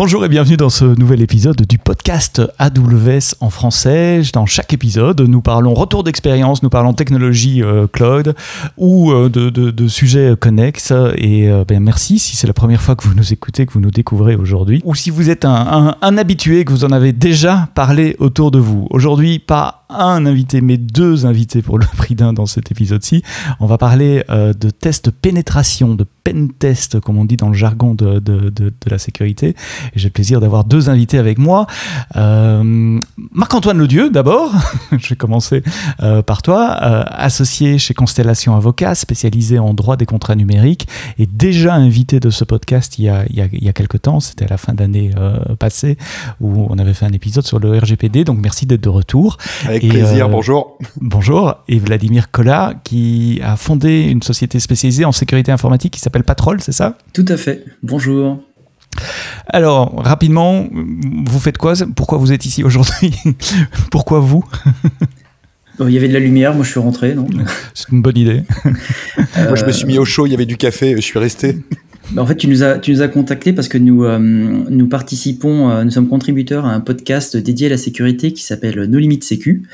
Bonjour 0.00 0.24
et 0.24 0.28
bienvenue 0.28 0.56
dans 0.56 0.70
ce 0.70 0.84
nouvel 0.84 1.22
épisode 1.22 1.60
du 1.62 1.76
podcast 1.76 2.40
AWS 2.60 3.34
en 3.40 3.50
français. 3.50 4.22
Dans 4.32 4.46
chaque 4.46 4.72
épisode, 4.72 5.20
nous 5.22 5.42
parlons 5.42 5.74
retour 5.74 6.04
d'expérience, 6.04 6.62
nous 6.62 6.68
parlons 6.68 6.92
technologie 6.92 7.64
euh, 7.64 7.88
cloud 7.88 8.36
ou 8.76 9.10
euh, 9.10 9.28
de, 9.28 9.88
sujets 9.88 10.36
connexes. 10.38 10.92
Et 11.16 11.50
euh, 11.50 11.64
ben, 11.66 11.82
merci 11.82 12.20
si 12.20 12.36
c'est 12.36 12.46
la 12.46 12.52
première 12.52 12.80
fois 12.80 12.94
que 12.94 13.02
vous 13.08 13.14
nous 13.14 13.32
écoutez, 13.32 13.66
que 13.66 13.72
vous 13.72 13.80
nous 13.80 13.90
découvrez 13.90 14.36
aujourd'hui. 14.36 14.82
Ou 14.84 14.94
si 14.94 15.10
vous 15.10 15.30
êtes 15.30 15.44
un, 15.44 15.96
un 16.00 16.16
habitué, 16.16 16.64
que 16.64 16.70
vous 16.70 16.84
en 16.84 16.92
avez 16.92 17.12
déjà 17.12 17.68
parlé 17.74 18.14
autour 18.20 18.52
de 18.52 18.60
vous. 18.60 18.86
Aujourd'hui, 18.90 19.40
pas 19.40 19.84
un 19.90 20.26
invité, 20.26 20.60
mais 20.60 20.76
deux 20.76 21.26
invités 21.26 21.60
pour 21.60 21.76
le 21.76 21.86
prix 21.96 22.14
d'un 22.14 22.32
dans 22.32 22.46
cet 22.46 22.70
épisode-ci. 22.70 23.24
On 23.58 23.66
va 23.66 23.78
parler 23.78 24.22
de 24.28 24.70
tests 24.70 25.10
pénétration, 25.10 25.96
de 25.96 26.06
pen 26.28 26.50
test, 26.52 27.00
comme 27.00 27.18
on 27.18 27.24
dit 27.24 27.36
dans 27.36 27.48
le 27.48 27.54
jargon 27.54 27.94
de, 27.94 28.18
de, 28.18 28.50
de, 28.50 28.72
la 28.90 28.98
sécurité. 28.98 29.48
Et 29.48 29.98
j'ai 29.98 30.08
le 30.08 30.12
plaisir 30.12 30.40
d'avoir 30.40 30.64
deux 30.64 30.90
invités 30.90 31.18
avec 31.18 31.38
moi. 31.38 31.66
Euh, 32.16 33.00
Marc-Antoine 33.32 33.78
Ledieu, 33.78 34.10
d'abord. 34.10 34.52
je 34.98 35.08
vais 35.08 35.16
commencer 35.16 35.62
euh, 36.02 36.22
par 36.22 36.42
toi. 36.42 36.76
Euh, 36.82 37.04
associé 37.08 37.78
chez 37.78 37.94
Constellation 37.94 38.54
Avocat, 38.56 38.94
spécialisé 38.94 39.58
en 39.58 39.72
droit 39.72 39.96
des 39.96 40.06
contrats 40.06 40.34
numériques, 40.34 40.86
et 41.18 41.26
déjà 41.26 41.74
invité 41.74 42.20
de 42.20 42.30
ce 42.30 42.44
podcast 42.44 42.98
il 42.98 43.06
y 43.06 43.08
a, 43.08 43.24
il 43.30 43.36
y 43.36 43.40
a, 43.40 43.46
il 43.50 43.64
y 43.64 43.68
a 43.68 43.72
quelques 43.72 44.02
temps. 44.02 44.20
C'était 44.20 44.44
à 44.44 44.48
la 44.48 44.58
fin 44.58 44.74
d'année 44.74 45.10
passée 45.58 45.96
où 46.40 46.66
on 46.68 46.78
avait 46.78 46.94
fait 46.94 47.06
un 47.06 47.12
épisode 47.12 47.46
sur 47.46 47.58
le 47.58 47.78
RGPD. 47.78 48.24
Donc 48.24 48.38
merci 48.38 48.66
d'être 48.66 48.82
de 48.82 48.88
retour. 48.88 49.38
Avec 49.64 49.88
plaisir, 49.88 50.28
bonjour. 50.28 50.78
Bonjour. 51.00 51.54
Et 51.68 51.78
Vladimir 51.78 52.30
Kola, 52.30 52.74
qui 52.84 53.40
a 53.42 53.56
fondé 53.56 54.02
une 54.02 54.22
société 54.22 54.60
spécialisée 54.60 55.04
en 55.04 55.12
sécurité 55.12 55.52
informatique 55.52 55.94
qui 55.94 56.00
s'appelle 56.00 56.17
Patrol, 56.24 56.60
c'est 56.60 56.72
ça 56.72 56.98
Tout 57.12 57.24
à 57.28 57.36
fait. 57.36 57.64
Bonjour. 57.82 58.42
Alors, 59.46 59.94
rapidement, 59.96 60.66
vous 60.72 61.38
faites 61.38 61.58
quoi? 61.58 61.74
Pourquoi 61.94 62.18
vous 62.18 62.32
êtes 62.32 62.44
ici 62.46 62.64
aujourd'hui? 62.64 63.14
Pourquoi 63.90 64.20
vous? 64.20 64.44
Il 65.80 65.90
y 65.90 65.96
avait 65.96 66.08
de 66.08 66.12
la 66.12 66.18
lumière, 66.18 66.54
moi 66.54 66.64
je 66.64 66.70
suis 66.70 66.80
rentré, 66.80 67.14
non 67.14 67.28
C'est 67.72 67.90
une 67.92 68.02
bonne 68.02 68.18
idée. 68.18 68.42
moi 68.64 69.54
je 69.54 69.64
me 69.64 69.70
suis 69.70 69.86
mis 69.86 69.98
au 69.98 70.04
chaud, 70.04 70.26
il 70.26 70.30
y 70.30 70.34
avait 70.34 70.46
du 70.46 70.56
café, 70.56 70.96
je 70.96 71.00
suis 71.00 71.18
resté. 71.18 71.58
Bah, 72.12 72.22
en 72.22 72.26
fait, 72.26 72.36
tu 72.36 72.48
nous 72.48 72.62
as, 72.62 72.78
tu 72.78 72.92
nous 72.92 73.02
as 73.02 73.08
contacté 73.08 73.52
parce 73.52 73.68
que 73.68 73.78
nous, 73.78 74.04
euh, 74.04 74.18
nous 74.18 74.88
participons, 74.88 75.70
euh, 75.70 75.84
nous 75.84 75.90
sommes 75.90 76.08
contributeurs 76.08 76.64
à 76.64 76.72
un 76.72 76.80
podcast 76.80 77.36
dédié 77.36 77.66
à 77.66 77.70
la 77.70 77.76
sécurité 77.76 78.32
qui 78.32 78.42
s'appelle 78.42 78.82
No 78.84 78.98
Limit 78.98 79.22
Sécu. 79.22 79.64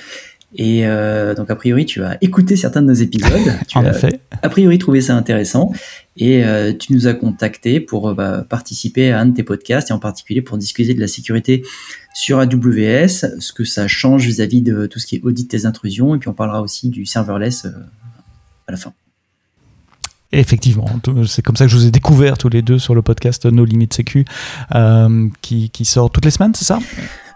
Et 0.57 0.87
euh, 0.87 1.35
donc, 1.35 1.51
a 1.51 1.57
priori, 1.57 1.85
tu 1.85 2.03
as 2.03 2.17
écouté 2.21 2.57
certains 2.57 2.83
de 2.83 2.89
nos 2.89 2.95
épisodes. 2.95 3.31
Tu 3.69 3.79
en 3.79 3.85
as, 3.85 3.91
effet. 3.91 4.21
A 4.43 4.49
priori, 4.49 4.79
trouvé 4.79 5.01
ça 5.01 5.17
intéressant. 5.17 5.73
Et 6.17 6.45
euh, 6.45 6.73
tu 6.73 6.93
nous 6.93 7.07
as 7.07 7.15
contacté 7.15 7.81
pour 7.81 8.09
euh, 8.09 8.15
bah, 8.15 8.47
participer 8.49 9.11
à 9.11 9.21
un 9.21 9.27
de 9.27 9.35
tes 9.35 9.43
podcasts 9.43 9.91
et 9.91 9.93
en 9.93 9.99
particulier 9.99 10.43
pour 10.43 10.59
discuter 10.59 10.95
de 10.95 11.01
la 11.01 11.09
sécurité 11.09 11.65
sur 12.15 12.39
AWS, 12.39 13.41
ce 13.41 13.53
que 13.53 13.65
ça 13.65 13.89
change 13.89 14.25
vis-à-vis 14.25 14.63
de 14.63 14.87
tout 14.87 15.01
ce 15.01 15.07
qui 15.07 15.17
est 15.17 15.23
audit 15.25 15.51
des 15.51 15.67
intrusions. 15.67 16.15
Et 16.15 16.19
puis, 16.19 16.29
on 16.29 16.35
parlera 16.35 16.63
aussi 16.63 16.89
du 16.89 17.05
serverless 17.05 17.67
à 18.69 18.71
la 18.73 18.77
fin. 18.77 18.93
Effectivement, 20.31 20.87
c'est 21.27 21.43
comme 21.43 21.57
ça 21.57 21.65
que 21.65 21.71
je 21.71 21.77
vous 21.77 21.87
ai 21.87 21.91
découvert 21.91 22.39
tous 22.39 22.49
les 22.49 22.63
deux 22.63 22.79
sur 22.79 22.95
le 22.95 23.03
podcast 23.03 23.47
No 23.47 23.65
Limit 23.65 23.89
Sécu 23.93 24.25
qui 25.43 25.85
sort 25.85 26.11
toutes 26.11 26.25
les 26.25 26.31
semaines, 26.31 26.55
c'est 26.55 26.65
ça? 26.65 26.79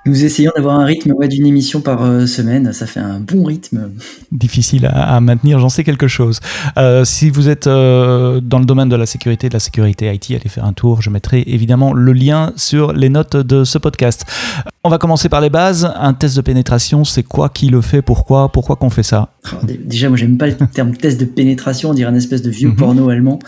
Nous 0.08 0.24
essayons 0.24 0.50
d'avoir 0.56 0.80
un 0.80 0.84
rythme 0.84 1.14
d'une 1.28 1.46
émission 1.46 1.80
par 1.80 2.02
euh, 2.02 2.26
semaine. 2.26 2.72
Ça 2.72 2.86
fait 2.86 3.00
un 3.00 3.20
bon 3.20 3.44
rythme. 3.44 3.90
Difficile 4.32 4.86
à, 4.86 5.20
maintenir, 5.20 5.58
j'en 5.58 5.68
sais 5.68 5.84
quelque 5.84 6.08
chose. 6.08 6.40
Euh, 6.78 7.04
si 7.04 7.30
vous 7.30 7.48
êtes 7.48 7.66
euh, 7.66 8.40
dans 8.40 8.58
le 8.58 8.64
domaine 8.64 8.88
de 8.88 8.96
la 8.96 9.06
sécurité, 9.06 9.48
de 9.48 9.54
la 9.54 9.60
sécurité 9.60 10.12
IT, 10.12 10.30
allez 10.30 10.48
faire 10.48 10.64
un 10.64 10.72
tour. 10.72 11.02
Je 11.02 11.10
mettrai 11.10 11.44
évidemment 11.46 11.92
le 11.92 12.12
lien 12.12 12.52
sur 12.56 12.92
les 12.92 13.08
notes 13.08 13.36
de 13.36 13.64
ce 13.64 13.78
podcast. 13.78 14.24
On 14.84 14.88
va 14.88 14.98
commencer 14.98 15.28
par 15.28 15.40
les 15.40 15.50
bases. 15.50 15.92
Un 15.96 16.14
test 16.14 16.36
de 16.36 16.40
pénétration, 16.40 17.04
c'est 17.04 17.22
quoi 17.22 17.50
Qui 17.50 17.68
le 17.68 17.80
fait? 17.80 18.00
Pourquoi? 18.00 18.50
Pourquoi 18.50 18.76
qu'on 18.76 18.90
fait 18.90 19.02
ça? 19.02 19.30
Oh, 19.52 19.66
Déjà, 19.84 20.08
moi, 20.08 20.16
j'aime 20.16 20.38
pas 20.38 20.46
le 20.46 20.54
terme 20.72 20.96
test 20.96 21.20
de 21.20 21.26
pénétration. 21.26 21.90
On 21.90 21.94
dirait 21.94 22.10
une 22.10 22.16
espèce 22.16 22.42
de 22.42 22.50
vieux 22.50 22.68
mhm. 22.68 22.76
porno 22.76 23.10
allemand. 23.10 23.38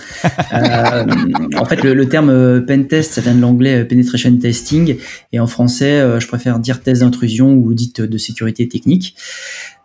en 1.57 1.65
fait, 1.65 1.83
le, 1.83 1.95
le 1.95 2.09
terme 2.09 2.63
pen 2.67 2.87
test, 2.87 3.15
ça 3.15 3.21
vient 3.21 3.35
de 3.35 3.41
l'anglais 3.41 3.85
penetration 3.85 4.37
testing. 4.37 4.97
Et 5.33 5.41
en 5.41 5.47
français, 5.47 6.21
je 6.21 6.27
préfère 6.27 6.50
dire 6.59 6.83
test 6.83 7.03
d'intrusion 7.03 7.53
ou 7.55 7.71
audit 7.71 8.01
de 8.01 8.19
sécurité 8.19 8.69
technique. 8.69 9.15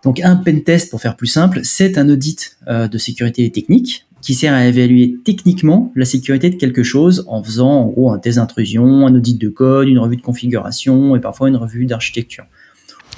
Donc 0.03 0.19
un 0.19 0.35
pen 0.35 0.63
test, 0.63 0.89
pour 0.89 1.01
faire 1.01 1.15
plus 1.15 1.27
simple, 1.27 1.61
c'est 1.63 1.97
un 1.97 2.09
audit 2.09 2.57
euh, 2.67 2.87
de 2.87 2.97
sécurité 2.97 3.49
technique 3.51 4.05
qui 4.21 4.33
sert 4.33 4.53
à 4.53 4.65
évaluer 4.65 5.17
techniquement 5.23 5.91
la 5.95 6.05
sécurité 6.05 6.49
de 6.49 6.55
quelque 6.55 6.83
chose 6.83 7.25
en 7.27 7.43
faisant 7.43 7.69
en 7.69 7.87
gros 7.87 8.11
un 8.11 8.17
test 8.17 8.37
d'intrusion, 8.37 9.05
un 9.05 9.13
audit 9.13 9.39
de 9.39 9.49
code, 9.49 9.87
une 9.87 9.99
revue 9.99 10.17
de 10.17 10.21
configuration 10.21 11.15
et 11.15 11.19
parfois 11.19 11.49
une 11.49 11.57
revue 11.57 11.85
d'architecture. 11.85 12.45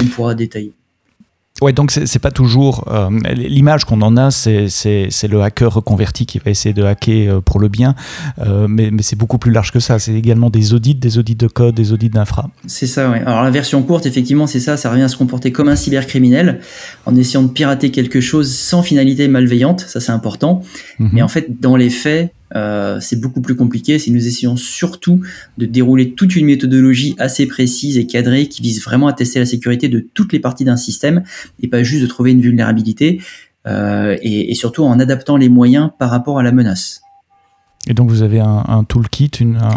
On 0.02 0.06
pourra 0.06 0.36
détailler. 0.36 0.74
Ouais, 1.62 1.74
donc 1.74 1.92
c'est 1.92 2.20
pas 2.20 2.30
toujours 2.30 2.86
euh, 2.92 3.10
l'image 3.34 3.86
qu'on 3.86 4.02
en 4.04 4.16
a, 4.16 4.30
c'est 4.30 4.68
le 5.28 5.42
hacker 5.42 5.74
reconverti 5.74 6.28
qui 6.28 6.38
va 6.38 6.52
essayer 6.52 6.74
de 6.74 6.84
hacker 6.84 7.30
euh, 7.30 7.42
pour 7.42 7.60
le 7.60 7.68
bien, 7.68 7.96
euh, 8.40 8.68
mais, 8.68 8.92
mais 8.92 9.02
c'est 9.02 9.16
beaucoup 9.16 9.40
plus 9.40 9.52
large 9.52 9.72
que 9.72 9.80
ça. 9.80 9.98
C'est 9.98 10.14
également 10.14 10.52
des 10.52 10.76
audits, 10.76 10.94
des 10.94 11.18
audits 11.18 11.36
de 11.36 11.48
code, 11.48 11.74
des 11.74 11.94
audits 11.94 12.10
d'infra. 12.10 12.50
C'est 12.68 12.86
ça, 12.86 13.10
oui. 13.10 13.18
Alors 13.26 13.44
la 13.44 13.50
version 13.50 13.82
courte, 13.82 14.06
effectivement, 14.06 14.46
c'est 14.46 14.60
ça. 14.60 14.78
Ça 14.78 14.92
revient 14.92 15.02
à 15.02 15.08
se 15.08 15.18
comporter 15.18 15.52
comme 15.52 15.68
un 15.68 15.76
cybercriminel 15.76 16.60
en 17.08 17.16
essayant 17.16 17.42
de 17.42 17.50
pirater 17.50 17.90
quelque 17.90 18.22
chose 18.22 18.54
sans 18.54 18.84
finalité 18.84 19.28
malveillante. 19.28 19.82
Ça, 19.82 20.00
c'est 20.00 20.12
important. 20.12 20.62
Mhm. 21.00 21.10
Mais 21.14 21.22
en 21.24 21.28
fait, 21.28 21.60
dans 21.60 21.76
les 21.76 21.90
faits, 21.90 22.34
euh, 22.56 23.00
c'est 23.00 23.20
beaucoup 23.20 23.42
plus 23.42 23.56
compliqué 23.56 24.00
si 24.00 24.12
nous 24.12 24.26
essayons 24.26 24.56
surtout 24.56 25.22
de 25.58 25.66
dérouler 25.66 26.14
toute 26.14 26.36
une 26.36 26.46
méthodologie 26.46 27.16
assez 27.18 27.46
précise 27.46 27.98
et 27.98 28.08
cadrée 28.08 28.48
qui 28.48 28.62
vise 28.62 28.82
vraiment 28.84 29.08
à 29.08 29.14
tester 29.14 29.40
la 29.40 29.46
sécurité 29.46 29.90
de 29.90 30.00
toutes 30.00 30.34
les 30.34 30.40
parties 30.40 30.64
d'un 30.64 30.78
système 30.78 31.24
et 31.62 31.68
pas 31.68 31.84
juste 31.84 32.02
de 32.02 32.08
trouver 32.08 32.32
une 32.32 32.42
vulnérabilité 32.42 33.22
euh, 33.68 34.16
et, 34.22 34.54
surtout 34.56 34.84
en 34.84 35.00
adaptant 35.00 35.36
les 35.36 35.50
moyens 35.50 35.90
par 36.00 36.10
rapport 36.10 36.40
à 36.40 36.44
la 36.44 36.52
menace. 36.52 37.02
Et 37.88 37.94
donc 37.94 38.10
vous 38.10 38.22
avez 38.22 38.40
un, 38.40 38.84
toolkit, 38.88 39.32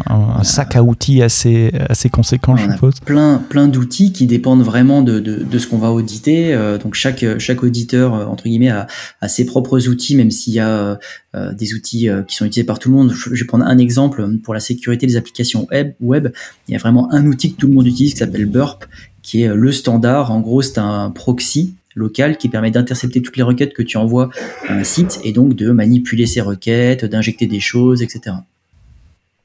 un, 0.07 0.43
sac 0.43 0.77
à 0.77 0.83
outils 0.83 1.23
assez, 1.23 1.73
assez 1.89 2.09
conséquent, 2.09 2.57
je 2.57 2.71
suppose. 2.71 2.95
Plein, 3.05 3.39
plein 3.49 3.69
d'outils 3.69 4.13
qui 4.13 4.27
dépendent 4.27 4.63
vraiment 4.63 5.03
de, 5.03 5.21
de, 5.21 5.59
ce 5.59 5.67
qu'on 5.67 5.79
va 5.79 5.93
auditer. 5.93 6.53
Euh, 6.53 6.79
donc 6.79 6.95
chaque, 6.95 7.25
chaque 7.39 7.63
auditeur 7.63 8.13
entre 8.13 8.45
guillemets 8.45 8.71
a, 8.71 8.87
a 9.21 9.29
ses 9.29 9.47
propres 9.47 9.89
outils, 9.89 10.17
même 10.17 10.31
s'il 10.31 10.55
y 10.55 10.61
a 10.61 10.99
euh, 11.37 11.55
des 11.55 11.75
outils 11.75 12.09
euh, 12.09 12.23
qui 12.23 12.35
sont 12.35 12.45
utilisés 12.45 12.67
par 12.67 12.81
tout 12.81 12.91
le 12.91 12.97
monde. 12.97 13.13
Je 13.13 13.31
vais 13.31 13.47
prendre 13.47 13.65
un 13.65 13.79
exemple 13.79 14.29
pour 14.43 14.53
la 14.53 14.59
sécurité 14.59 15.07
des 15.07 15.15
applications 15.15 15.69
web. 15.71 15.93
web 16.01 16.33
il 16.67 16.73
y 16.73 16.75
a 16.75 16.79
vraiment 16.79 17.13
un 17.13 17.25
outil 17.27 17.53
que 17.55 17.61
tout 17.61 17.69
le 17.69 17.75
monde 17.75 17.87
utilise 17.87 18.15
qui 18.15 18.19
s'appelle 18.19 18.47
Burp, 18.47 18.85
qui 19.23 19.43
est 19.43 19.55
le 19.55 19.71
standard. 19.71 20.33
En 20.33 20.41
gros, 20.41 20.61
c'est 20.61 20.79
un 20.79 21.11
proxy 21.11 21.75
local 22.01 22.37
qui 22.37 22.49
permet 22.49 22.71
d'intercepter 22.71 23.23
toutes 23.23 23.37
les 23.37 23.43
requêtes 23.43 23.73
que 23.73 23.83
tu 23.83 23.97
envoies 23.97 24.31
à 24.69 24.75
un 24.75 24.85
site 24.85 25.21
et 25.23 25.33
donc 25.33 25.55
de 25.55 25.71
manipuler 25.71 26.27
ces 26.27 26.41
requêtes, 26.41 27.05
d'injecter 27.05 27.47
des 27.47 27.61
choses, 27.61 28.03
etc. 28.03 28.37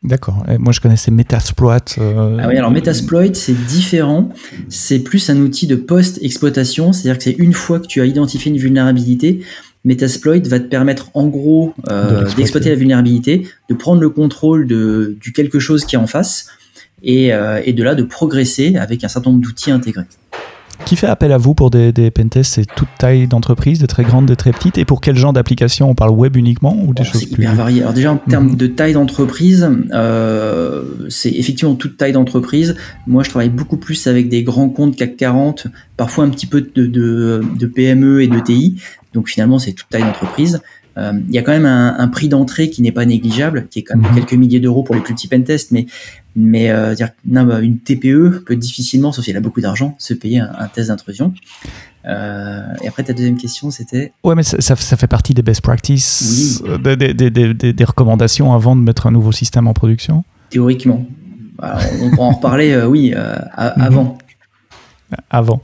D'accord. 0.06 0.44
Moi, 0.60 0.72
je 0.72 0.82
connaissais 0.82 1.10
Metasploit. 1.10 1.98
Euh, 1.98 2.38
ah 2.40 2.48
oui, 2.48 2.58
alors 2.58 2.70
Metasploit, 2.70 3.34
c'est 3.34 3.66
différent. 3.66 4.30
C'est 4.70 5.00
plus 5.00 5.30
un 5.32 5.38
outil 5.38 5.66
de 5.66 5.76
post-exploitation. 5.76 6.94
C'est-à-dire 6.94 7.18
que 7.18 7.24
c'est 7.24 7.36
une 7.40 7.54
fois 7.54 7.80
que 7.80 7.88
tu 7.88 8.02
as 8.02 8.06
identifié 8.06 8.52
une 8.52 8.58
vulnérabilité, 8.58 9.42
Metasploit 9.84 10.40
va 10.46 10.60
te 10.60 10.68
permettre 10.68 11.10
en 11.14 11.28
gros 11.28 11.74
euh, 11.90 12.28
d'exploiter 12.36 12.70
la 12.70 12.76
vulnérabilité, 12.76 13.48
de 13.70 13.74
prendre 13.74 14.02
le 14.02 14.10
contrôle 14.10 14.68
de, 14.68 15.16
du 15.22 15.32
quelque 15.32 15.60
chose 15.60 15.86
qui 15.86 15.96
est 15.96 16.00
en 16.00 16.08
face 16.08 16.48
et, 17.04 17.34
euh, 17.34 17.62
et 17.64 17.74
de 17.74 17.84
là 17.84 17.96
de 17.96 18.04
progresser 18.04 18.76
avec 18.78 19.04
un 19.04 19.08
certain 19.08 19.32
nombre 19.32 19.44
d'outils 19.44 19.72
intégrés. 19.72 20.06
Qui 20.86 20.96
fait 20.96 21.08
appel 21.08 21.32
à 21.32 21.38
vous 21.38 21.54
pour 21.54 21.70
des, 21.70 21.92
des 21.92 22.12
pentests 22.12 22.54
C'est 22.56 22.66
toute 22.66 22.90
taille 22.98 23.28
d'entreprise, 23.28 23.80
des 23.80 23.88
très 23.88 24.04
grandes, 24.04 24.26
des 24.26 24.36
très 24.36 24.52
petites? 24.52 24.78
Et 24.78 24.86
pour 24.86 25.02
quel 25.02 25.16
genre 25.16 25.34
d'application? 25.34 25.90
On 25.90 25.96
parle 25.96 26.12
web 26.12 26.36
uniquement 26.36 26.78
ou 26.86 26.94
des 26.94 27.04
choses 27.04 27.22
C'est 27.22 27.32
hyper 27.32 27.56
varié. 27.56 27.82
Alors 27.82 27.94
déjà 27.94 28.12
en 28.12 28.18
termes 28.18 28.50
mhm. 28.50 28.56
de 28.56 28.68
taille 28.68 28.94
d'entreprise, 28.94 29.70
euh, 29.94 30.84
c'est 31.10 31.32
effectivement 31.32 31.76
toute 31.76 31.98
taille 31.98 32.14
d'entreprise. 32.14 32.76
Moi, 33.08 33.24
je 33.24 33.30
travaille 33.30 33.50
beaucoup 33.50 33.78
plus 33.78 34.08
avec 34.08 34.30
des 34.30 34.44
grands 34.44 34.70
comptes 34.70 34.96
CAC 34.96 35.18
40, 35.18 35.68
parfois 35.98 36.26
un 36.26 36.30
petit 36.30 36.48
peu 36.48 36.62
de, 36.62 36.86
de, 36.86 37.42
de 37.58 37.66
PME 37.68 38.24
et 38.24 38.28
de 38.28 38.40
TI. 38.40 38.82
Donc 39.14 39.30
finalement, 39.30 39.60
c'est 39.60 39.74
toute 39.74 39.90
taille 39.90 40.04
d'entreprise. 40.04 40.62
Euh, 40.98 41.14
il 41.28 41.36
y 41.36 41.38
a 41.38 41.42
quand 41.42 41.52
même 41.52 41.66
un, 41.66 41.96
un 41.98 42.08
prix 42.08 42.30
d'entrée 42.30 42.70
qui 42.70 42.82
n'est 42.82 42.92
pas 42.92 43.06
négligeable, 43.06 43.68
qui 43.70 43.80
est 43.80 43.84
quand 43.84 43.98
même 43.98 44.12
mhm. 44.12 44.18
quelques 44.18 44.34
milliers 44.34 44.60
d'euros 44.60 44.84
pour 44.84 44.96
les 44.96 45.02
plus 45.02 45.14
petits 45.14 45.28
pentests, 45.28 45.72
mais 45.72 45.88
mais 46.36 46.70
euh, 46.70 46.94
dire, 46.94 47.10
non, 47.26 47.44
bah, 47.46 47.62
une 47.62 47.80
TPE 47.80 48.44
peut 48.46 48.56
difficilement, 48.56 49.12
sauf 49.12 49.24
si 49.24 49.32
elle 49.32 49.38
a 49.38 49.42
beaucoup 49.42 49.62
d'argent, 49.62 49.96
se 50.00 50.14
payer 50.14 50.40
un, 50.40 50.68
test 50.68 50.90
d'intrusion. 50.90 51.34
Euh, 52.06 52.62
et 52.84 52.88
après, 52.88 53.04
ta 53.04 53.14
deuxième 53.14 53.38
question, 53.38 53.72
c'était? 53.72 54.12
Ouais, 54.24 54.36
mais 54.36 54.44
ça, 54.44 54.58
ça, 54.60 54.98
fait 54.98 55.08
partie 55.08 55.34
des 55.34 55.42
best 55.42 55.62
practices, 55.62 56.62
oui. 56.64 56.72
Euh, 56.72 56.96
des, 56.96 57.14
des, 57.14 57.32
des, 57.32 57.74
des, 57.74 57.84
recommandations 57.84 58.54
avant 58.54 58.76
de 58.76 58.82
mettre 58.82 59.08
un 59.08 59.12
nouveau 59.12 59.32
système 59.32 59.68
en 59.68 59.74
production? 59.74 60.24
Théoriquement. 60.50 61.06
on 61.62 62.10
pourra 62.12 62.28
en 62.28 62.32
reparler, 62.32 62.84
oui, 62.84 63.14
avant. 63.56 64.18
Avant. 65.30 65.62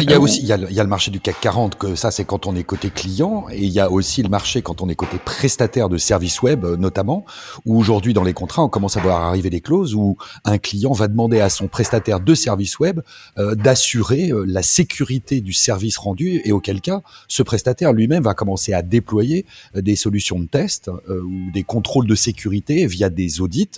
Il 0.00 0.10
y 0.10 0.14
a 0.14 0.20
aussi 0.20 0.40
il 0.40 0.46
y 0.46 0.52
a, 0.52 0.56
le, 0.56 0.88
marché 0.88 1.10
du 1.10 1.20
CAC 1.20 1.40
40, 1.40 1.76
que 1.76 1.94
ça 1.94 2.10
c'est 2.10 2.24
quand 2.24 2.46
on 2.46 2.54
est 2.54 2.62
côté 2.62 2.90
client, 2.90 3.46
et 3.50 3.62
il 3.62 3.70
y 3.70 3.80
a 3.80 3.90
aussi 3.90 4.22
le 4.22 4.28
marché 4.28 4.62
quand 4.62 4.80
on 4.80 4.88
est 4.88 4.94
côté 4.94 5.18
prestataire 5.18 5.88
de 5.88 5.98
services 5.98 6.42
web 6.42 6.64
euh, 6.64 6.76
notamment, 6.76 7.24
où 7.64 7.78
aujourd'hui 7.78 8.14
dans 8.14 8.22
les 8.22 8.32
contrats 8.32 8.62
on 8.62 8.68
commence 8.68 8.96
à 8.96 9.00
voir 9.00 9.22
arriver 9.22 9.50
des 9.50 9.60
clauses 9.60 9.94
où 9.94 10.16
un 10.44 10.58
client 10.58 10.92
va 10.92 11.08
demander 11.08 11.40
à 11.40 11.48
son 11.48 11.68
prestataire 11.68 12.20
de 12.20 12.34
services 12.34 12.78
web 12.78 13.00
euh, 13.38 13.54
d'assurer 13.54 14.30
euh, 14.30 14.44
la 14.46 14.62
sécurité 14.62 15.40
du 15.40 15.52
service 15.52 15.98
rendu, 15.98 16.40
et 16.44 16.52
auquel 16.52 16.80
cas 16.80 17.02
ce 17.28 17.42
prestataire 17.42 17.92
lui-même 17.92 18.22
va 18.22 18.34
commencer 18.34 18.72
à 18.72 18.82
déployer 18.82 19.46
des 19.74 19.96
solutions 19.96 20.38
de 20.38 20.46
test 20.46 20.90
ou 21.08 21.50
des 21.52 21.62
contrôles 21.62 22.06
de 22.06 22.14
sécurité 22.14 22.86
via 22.86 23.10
des 23.10 23.40
audits. 23.40 23.70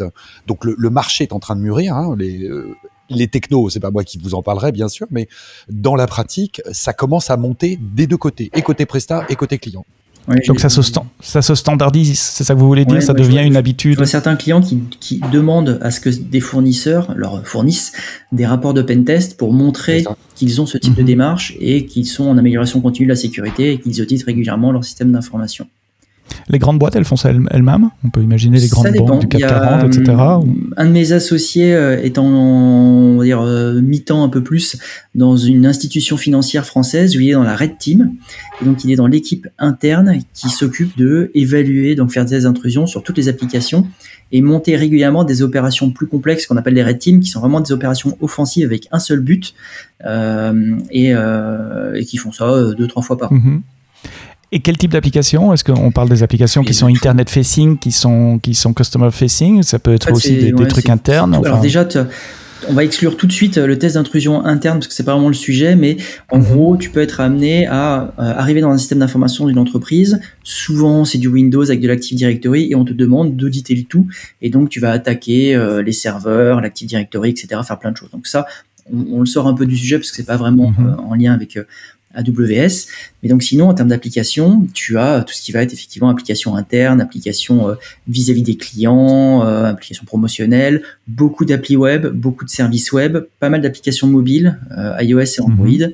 Donc 0.47 0.65
le, 0.65 0.75
le 0.77 0.91
marché 0.91 1.25
est 1.25 1.33
en 1.33 1.39
train 1.39 1.57
de 1.57 1.61
mûrir. 1.61 1.95
Hein, 1.97 2.15
les, 2.19 2.49
les 3.11 3.29
technos, 3.29 3.71
c'est 3.71 3.81
pas 3.81 3.91
moi 3.91 4.05
qui 4.05 4.19
vous 4.19 4.35
en 4.35 4.43
parlerai 4.43 4.73
bien 4.73 4.89
sûr, 4.89 5.07
mais 5.11 5.29
dans 5.69 5.95
la 5.95 6.07
pratique, 6.07 6.63
ça 6.73 6.93
commence 6.93 7.31
à 7.31 7.37
monter 7.37 7.79
des 7.81 8.07
deux 8.07 8.17
côtés, 8.17 8.51
et 8.55 8.63
côté 8.63 8.87
Presta 8.87 9.27
et 9.29 9.37
côté 9.37 9.59
client. 9.59 9.85
Donc 10.49 10.61
ça 10.61 10.71
se, 10.71 10.81
ça 11.21 11.43
se 11.43 11.55
standardise, 11.55 12.19
c'est 12.19 12.45
ça 12.45 12.55
que 12.55 12.59
vous 12.59 12.67
voulez 12.67 12.87
dire 12.87 13.03
Ça 13.03 13.13
devient 13.13 13.43
une 13.45 13.57
habitude 13.57 13.99
Il 14.01 14.07
certains 14.07 14.37
clients 14.37 14.63
qui, 14.63 15.21
demandent 15.31 15.79
à 15.83 15.91
ce 15.91 16.01
que 16.01 16.09
des 16.09 16.41
fournisseurs 16.41 17.13
leur 17.15 17.47
fournissent 17.47 17.93
des 18.33 18.47
rapports 18.47 18.75
de 18.75 18.83
pentest 18.83 19.37
pour 19.37 19.53
montrer 19.53 20.05
qu'ils 20.35 20.61
ont 20.61 20.67
ce 20.67 20.79
type 20.79 20.95
de 20.95 21.03
mhm. 21.03 21.07
démarche 21.07 21.55
et 21.61 21.85
qu'ils 21.87 22.07
sont 22.07 22.25
en 22.25 22.39
amélioration 22.39 22.81
continue 22.81 23.07
de 23.07 23.13
la 23.13 23.17
sécurité 23.17 23.73
et 23.73 23.79
qu'ils 23.79 24.01
auditent 24.01 24.25
régulièrement 24.25 24.73
leur 24.73 24.85
système 24.85 25.13
d'information. 25.13 25.67
Les 26.49 26.59
grandes 26.59 26.79
boîtes, 26.79 26.97
elles 26.97 27.05
font 27.05 27.17
ça 27.17 27.31
elles-mêmes? 27.31 27.91
On 28.05 28.11
peut 28.11 28.23
imaginer 28.23 28.59
les 28.59 28.69
grandes 28.69 28.95
banques 28.97 29.21
du 29.21 29.29
CAC 29.29 29.41
40, 29.41 29.85
etc. 29.97 30.17
Un 30.77 30.87
de 30.87 30.91
mes 30.91 31.13
associés 31.13 31.75
euh, 31.75 32.03
est 32.03 32.19
en 32.19 33.23
dire, 33.23 33.41
euh, 33.41 33.81
mi-temps 33.81 34.23
un 34.23 34.29
peu 34.29 34.43
plus 34.43 34.77
dans 35.15 35.37
une 35.37 35.67
institution 35.67 36.17
financière 36.17 36.67
française 36.67 37.17
où 37.17 37.21
il 37.21 37.31
est 37.31 37.35
dans 37.35 37.43
la 37.43 37.57
Red 37.57 37.79
Team. 37.79 38.13
Et 38.61 38.65
donc, 38.65 38.85
il 38.85 38.93
est 38.93 38.97
dans 38.97 39.07
l'équipe 39.07 39.49
interne 39.59 40.19
qui 40.33 40.49
s'occupe 40.49 40.97
de 40.97 41.31
évaluer, 41.35 41.95
donc 41.95 42.13
faire 42.13 42.25
des 42.25 42.47
intrusions 42.47 42.87
sur 42.87 43.03
toutes 43.03 43.17
les 43.17 43.29
applications 43.29 43.87
et 44.33 44.41
monter 44.41 44.77
régulièrement 44.77 45.25
des 45.25 45.43
opérations 45.43 45.91
plus 45.91 46.07
complexes 46.07 46.47
qu'on 46.47 46.57
appelle 46.57 46.75
les 46.75 46.85
Red 46.85 46.99
Teams, 46.99 47.21
qui 47.21 47.29
sont 47.29 47.41
vraiment 47.41 47.61
des 47.61 47.73
opérations 47.73 48.17
offensives 48.21 48.65
avec 48.65 48.89
un 48.91 48.99
seul 48.99 49.21
but 49.21 49.55
euh, 50.05 50.77
et, 50.91 51.15
qui 52.05 52.17
font 52.17 52.33
ça 52.33 52.73
deux, 52.77 52.87
trois 52.87 53.03
fois 53.03 53.17
par 53.17 53.33
an. 53.33 53.37
Mhm. 53.37 53.63
Et 54.55 54.61
quel 54.61 54.79
type 54.79 54.93
d'application 54.93 55.53
Est-ce 55.53 55.65
qu'on 55.65 55.91
parle 55.91 56.09
des 56.09 56.23
applications 56.23 56.63
qui 56.63 56.75
sont 56.75 56.87
internet 56.87 57.29
facing, 57.29 57.77
qui 57.77 57.91
sont 57.91 58.39
qui 58.39 58.55
sont 58.55 58.73
customer 58.73 59.11
facing? 59.11 59.65
Ça 59.65 59.81
peut 59.81 59.93
être 59.93 60.13
aussi 60.13 60.53
des, 60.53 60.69
trucs 60.69 60.89
internes. 60.89 61.35
Alors 61.45 61.61
déjà, 61.61 61.85
on 62.69 62.73
va 62.73 62.85
exclure 62.85 63.17
tout 63.17 63.27
de 63.27 63.33
suite 63.33 63.59
le 63.59 63.77
test 63.81 63.97
d'intrusion 63.97 64.45
interne 64.45 64.79
parce 64.79 64.87
que 64.87 64.95
c'est 64.95 65.03
pas 65.03 65.15
vraiment 65.15 65.27
le 65.27 65.35
sujet, 65.35 65.75
mais 65.75 65.97
en 66.31 66.39
mhm. 66.39 66.45
gros, 66.45 66.77
tu 66.77 66.91
peux 66.91 67.01
être 67.01 67.19
amené 67.19 67.67
à 67.67 68.15
euh, 68.21 68.33
arriver 68.37 68.61
dans 68.61 68.71
un 68.71 68.79
système 68.79 69.01
d'information 69.01 69.49
d'une 69.49 69.59
entreprise. 69.59 70.21
Souvent, 70.45 71.05
c'est 71.05 71.19
du 71.19 71.27
Windows 71.27 71.65
avec 71.65 71.81
de 71.81 71.89
l'Active 71.89 72.17
Directory 72.17 72.69
et 72.71 72.77
on 72.77 72.85
te 72.85 72.93
demande 72.93 73.37
d'auditer 73.37 73.75
le 73.75 73.83
tout. 73.83 74.07
Et 74.41 74.51
donc, 74.51 74.69
tu 74.69 74.79
vas 74.79 74.93
attaquer 74.93 75.57
euh, 75.57 75.83
les 75.83 75.91
serveurs, 75.91 76.61
l'Active 76.61 76.87
Directory, 76.87 77.31
etc., 77.31 77.61
faire 77.67 77.81
plein 77.81 77.91
de 77.91 77.97
choses. 77.97 78.13
Donc 78.13 78.29
ça, 78.29 78.47
on, 78.93 79.19
le 79.19 79.27
sort 79.27 79.49
un 79.49 79.55
peu 79.55 79.67
du 79.67 79.77
sujet 79.77 79.99
parce 79.99 80.11
que 80.11 80.17
c'est 80.17 80.23
pas 80.23 80.37
vraiment 80.37 80.71
mhm. 80.71 80.87
euh, 80.87 81.03
en 81.03 81.15
lien 81.17 81.33
avec 81.35 81.59
AWS. 82.15 82.87
Mais 83.23 83.29
donc 83.29 83.43
sinon, 83.43 83.69
en 83.69 83.75
termes 83.75 83.89
d'application, 83.89 84.67
tu 84.73 84.99
as 84.99 85.23
tout 85.23 85.35
ce 85.35 85.43
qui 85.43 85.53
va 85.53 85.63
être 85.63 85.73
effectivement 85.73 86.09
application 86.09 86.57
interne, 86.57 87.01
application 87.01 87.69
euh, 87.69 87.75
vis-à-vis 88.09 88.43
des 88.43 88.57
clients, 88.57 89.45
euh, 89.45 89.65
application 89.65 90.05
promotionnelle, 90.05 90.83
beaucoup 91.07 91.45
d'applis 91.45 91.77
web, 91.77 92.07
beaucoup 92.07 92.45
de 92.45 92.51
services 92.51 92.93
web, 92.93 93.19
pas 93.41 93.49
mal 93.49 93.61
d'applications 93.61 94.07
mobiles, 94.07 94.59
euh, 94.77 94.97
iOS 95.01 95.21
et 95.21 95.41
mhm. 95.41 95.53
Android. 95.53 95.89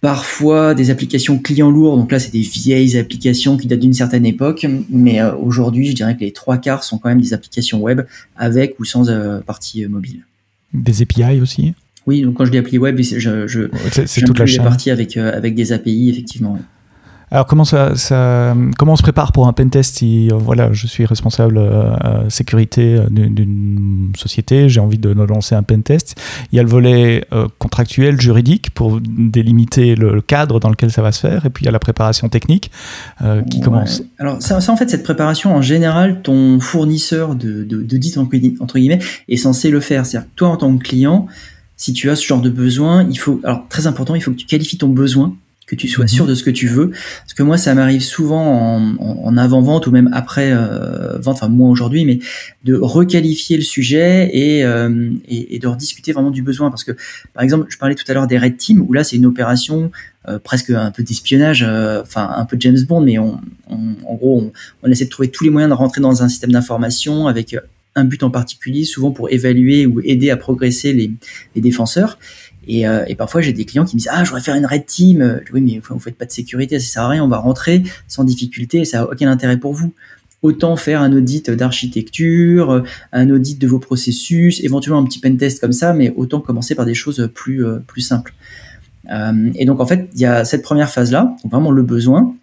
Parfois 0.00 0.74
des 0.74 0.90
applications 0.90 1.38
clients 1.38 1.70
lourds, 1.70 1.96
donc 1.96 2.10
là 2.10 2.18
c'est 2.18 2.32
des 2.32 2.40
vieilles 2.40 2.98
applications 2.98 3.56
qui 3.56 3.68
datent 3.68 3.78
d'une 3.78 3.94
certaine 3.94 4.26
époque, 4.26 4.66
mais 4.90 5.22
aujourd'hui 5.22 5.86
je 5.86 5.94
dirais 5.94 6.16
que 6.16 6.22
les 6.22 6.32
trois 6.32 6.58
quarts 6.58 6.82
sont 6.82 6.98
quand 6.98 7.08
même 7.08 7.20
des 7.20 7.32
applications 7.32 7.80
web 7.80 8.00
avec 8.34 8.80
ou 8.80 8.84
sans 8.84 9.04
partie 9.42 9.86
mobile. 9.86 10.26
Des 10.74 11.02
API 11.02 11.40
aussi? 11.40 11.74
Oui, 12.06 12.22
donc 12.22 12.34
quand 12.34 12.44
je 12.44 12.50
dis 12.50 12.58
appli 12.58 12.78
web, 12.78 13.00
je, 13.00 13.46
je, 13.46 13.68
c'est 14.06 14.22
toute 14.22 14.38
la 14.38 14.46
chaîne. 14.46 14.64
partie 14.64 14.90
avec, 14.90 15.16
euh, 15.16 15.36
avec 15.36 15.54
des 15.54 15.72
API, 15.72 16.10
effectivement. 16.10 16.58
Alors 17.30 17.46
comment 17.46 17.64
ça, 17.64 17.96
ça, 17.96 18.54
comment 18.76 18.92
on 18.92 18.96
se 18.96 19.02
prépare 19.02 19.32
pour 19.32 19.48
un 19.48 19.54
pentest 19.54 19.96
si 19.96 20.28
euh, 20.30 20.34
voilà 20.34 20.70
je 20.74 20.86
suis 20.86 21.06
responsable 21.06 21.56
euh, 21.56 22.28
sécurité 22.28 23.00
d'une 23.08 24.12
société 24.18 24.68
j'ai 24.68 24.80
envie 24.80 24.98
de 24.98 25.08
lancer 25.08 25.54
un 25.54 25.62
pentest 25.62 26.14
il 26.52 26.56
y 26.56 26.58
a 26.58 26.62
le 26.62 26.68
volet 26.68 27.24
contractuel 27.58 28.20
juridique 28.20 28.68
pour 28.74 29.00
délimiter 29.00 29.94
le, 29.94 30.20
cadre 30.20 30.60
dans 30.60 30.68
lequel 30.68 30.92
ça 30.92 31.00
va 31.00 31.10
se 31.10 31.20
faire 31.20 31.46
et 31.46 31.48
puis 31.48 31.64
il 31.64 31.66
y 31.66 31.68
a 31.70 31.72
la 31.72 31.78
préparation 31.78 32.28
technique 32.28 32.70
qui 33.48 33.60
commence. 33.62 34.02
Alors 34.18 34.42
ça, 34.42 34.58
en 34.70 34.76
fait 34.76 34.90
cette 34.90 35.02
préparation 35.02 35.56
en 35.56 35.62
général 35.62 36.20
ton 36.20 36.60
fournisseur 36.60 37.34
de 37.34 37.64
de, 37.64 38.60
entre 38.60 38.78
guillemets 38.78 38.98
est 39.30 39.36
censé 39.38 39.70
le 39.70 39.80
faire 39.80 40.04
c'est-à-dire 40.04 40.28
toi 40.36 40.48
en 40.48 40.58
tant 40.58 40.76
que 40.76 40.82
client 40.82 41.28
si 41.82 41.92
tu 41.92 42.10
as 42.10 42.14
ce 42.14 42.24
genre 42.24 42.40
de 42.40 42.48
besoin, 42.48 43.04
il 43.10 43.18
faut, 43.18 43.40
alors 43.42 43.66
très 43.68 43.88
important, 43.88 44.14
il 44.14 44.22
faut 44.22 44.30
que 44.30 44.36
tu 44.36 44.46
qualifies 44.46 44.78
ton 44.78 44.86
besoin, 44.86 45.36
que 45.66 45.74
tu 45.74 45.88
sois 45.88 46.04
mhm. 46.04 46.08
sûr 46.08 46.26
de 46.28 46.36
ce 46.36 46.44
que 46.44 46.50
tu 46.50 46.68
veux. 46.68 46.90
Parce 46.90 47.34
que 47.34 47.42
moi, 47.42 47.58
ça 47.58 47.74
m'arrive 47.74 48.02
souvent 48.02 48.78
en, 49.00 49.36
avant-vente 49.36 49.88
ou 49.88 49.90
même 49.90 50.08
après 50.12 50.52
euh, 50.52 51.18
vente, 51.18 51.34
enfin 51.34 51.48
moi 51.48 51.68
aujourd'hui, 51.68 52.04
mais 52.04 52.20
de 52.62 52.76
requalifier 52.76 53.56
le 53.56 53.64
sujet 53.64 54.30
euh, 54.64 55.10
et, 55.26 55.56
et, 55.56 55.58
de 55.58 55.66
rediscuter 55.66 56.12
vraiment 56.12 56.30
du 56.30 56.42
besoin. 56.42 56.70
Parce 56.70 56.84
que, 56.84 56.92
par 57.34 57.42
exemple, 57.42 57.66
je 57.68 57.78
parlais 57.78 57.96
tout 57.96 58.04
à 58.06 58.14
l'heure 58.14 58.28
des 58.28 58.38
Red 58.38 58.58
Team, 58.58 58.80
où 58.88 58.92
là, 58.92 59.02
c'est 59.02 59.16
une 59.16 59.26
opération 59.26 59.90
euh, 60.28 60.38
presque 60.38 60.70
un 60.70 60.92
peu 60.92 61.02
d'espionnage, 61.02 61.64
enfin 62.00 62.32
un 62.36 62.44
peu 62.44 62.56
James 62.60 62.78
Bond, 62.86 63.00
mais 63.00 63.18
on, 63.18 63.40
en 63.68 64.14
gros, 64.14 64.40
on, 64.40 64.52
on, 64.84 64.88
essaie 64.88 65.06
de 65.06 65.10
trouver 65.10 65.32
tous 65.32 65.42
les 65.42 65.50
moyens 65.50 65.68
de 65.68 65.76
rentrer 65.76 66.00
dans 66.00 66.22
un 66.22 66.28
système 66.28 66.52
d'information 66.52 67.26
avec 67.26 67.56
un 67.94 68.04
but 68.04 68.22
en 68.22 68.30
particulier, 68.30 68.84
souvent 68.84 69.10
pour 69.10 69.30
évaluer 69.30 69.86
ou 69.86 70.00
aider 70.00 70.30
à 70.30 70.36
progresser 70.36 70.92
les, 70.92 71.60
défenseurs. 71.60 72.18
Et, 72.66 72.86
euh, 72.86 73.04
et 73.08 73.16
parfois, 73.16 73.40
j'ai 73.40 73.52
des 73.52 73.64
clients 73.64 73.84
qui 73.84 73.96
me 73.96 73.98
disent 73.98 74.10
Ah, 74.10 74.24
je 74.24 74.30
voudrais 74.30 74.42
faire 74.42 74.54
une 74.54 74.66
red 74.66 74.86
team. 74.86 75.40
Oui, 75.52 75.60
mais 75.60 75.80
vous 75.88 75.98
faites 75.98 76.16
pas 76.16 76.26
de 76.26 76.32
sécurité, 76.32 76.78
ça 76.78 76.92
sert 76.92 77.02
à 77.02 77.08
rien. 77.08 77.24
On 77.24 77.28
va 77.28 77.38
rentrer 77.38 77.82
sans 78.08 78.24
difficulté, 78.24 78.84
ça 78.84 78.98
n'a 78.98 79.10
aucun 79.10 79.30
intérêt 79.30 79.58
pour 79.58 79.74
vous. 79.74 79.92
Autant 80.42 80.74
faire 80.74 81.00
un 81.02 81.12
audit 81.12 81.50
d'architecture, 81.50 82.82
un 83.12 83.30
audit 83.30 83.60
de 83.60 83.66
vos 83.68 83.78
processus, 83.78 84.60
éventuellement 84.64 85.00
un 85.00 85.04
petit 85.04 85.20
pen 85.20 85.36
test 85.36 85.60
comme 85.60 85.72
ça, 85.72 85.92
mais 85.92 86.12
autant 86.16 86.40
commencer 86.40 86.74
par 86.74 86.84
des 86.84 86.94
choses 86.94 87.30
plus, 87.32 87.64
euh, 87.64 87.78
plus 87.86 88.00
simples. 88.00 88.34
Euh, 89.10 89.50
et 89.54 89.64
donc, 89.64 89.80
en 89.80 89.86
fait, 89.86 90.08
il 90.14 90.20
y 90.20 90.26
a 90.26 90.44
cette 90.44 90.62
première 90.62 90.90
phase-là, 90.90 91.36
vraiment 91.48 91.70
le 91.70 91.82
besoin. 91.82 92.34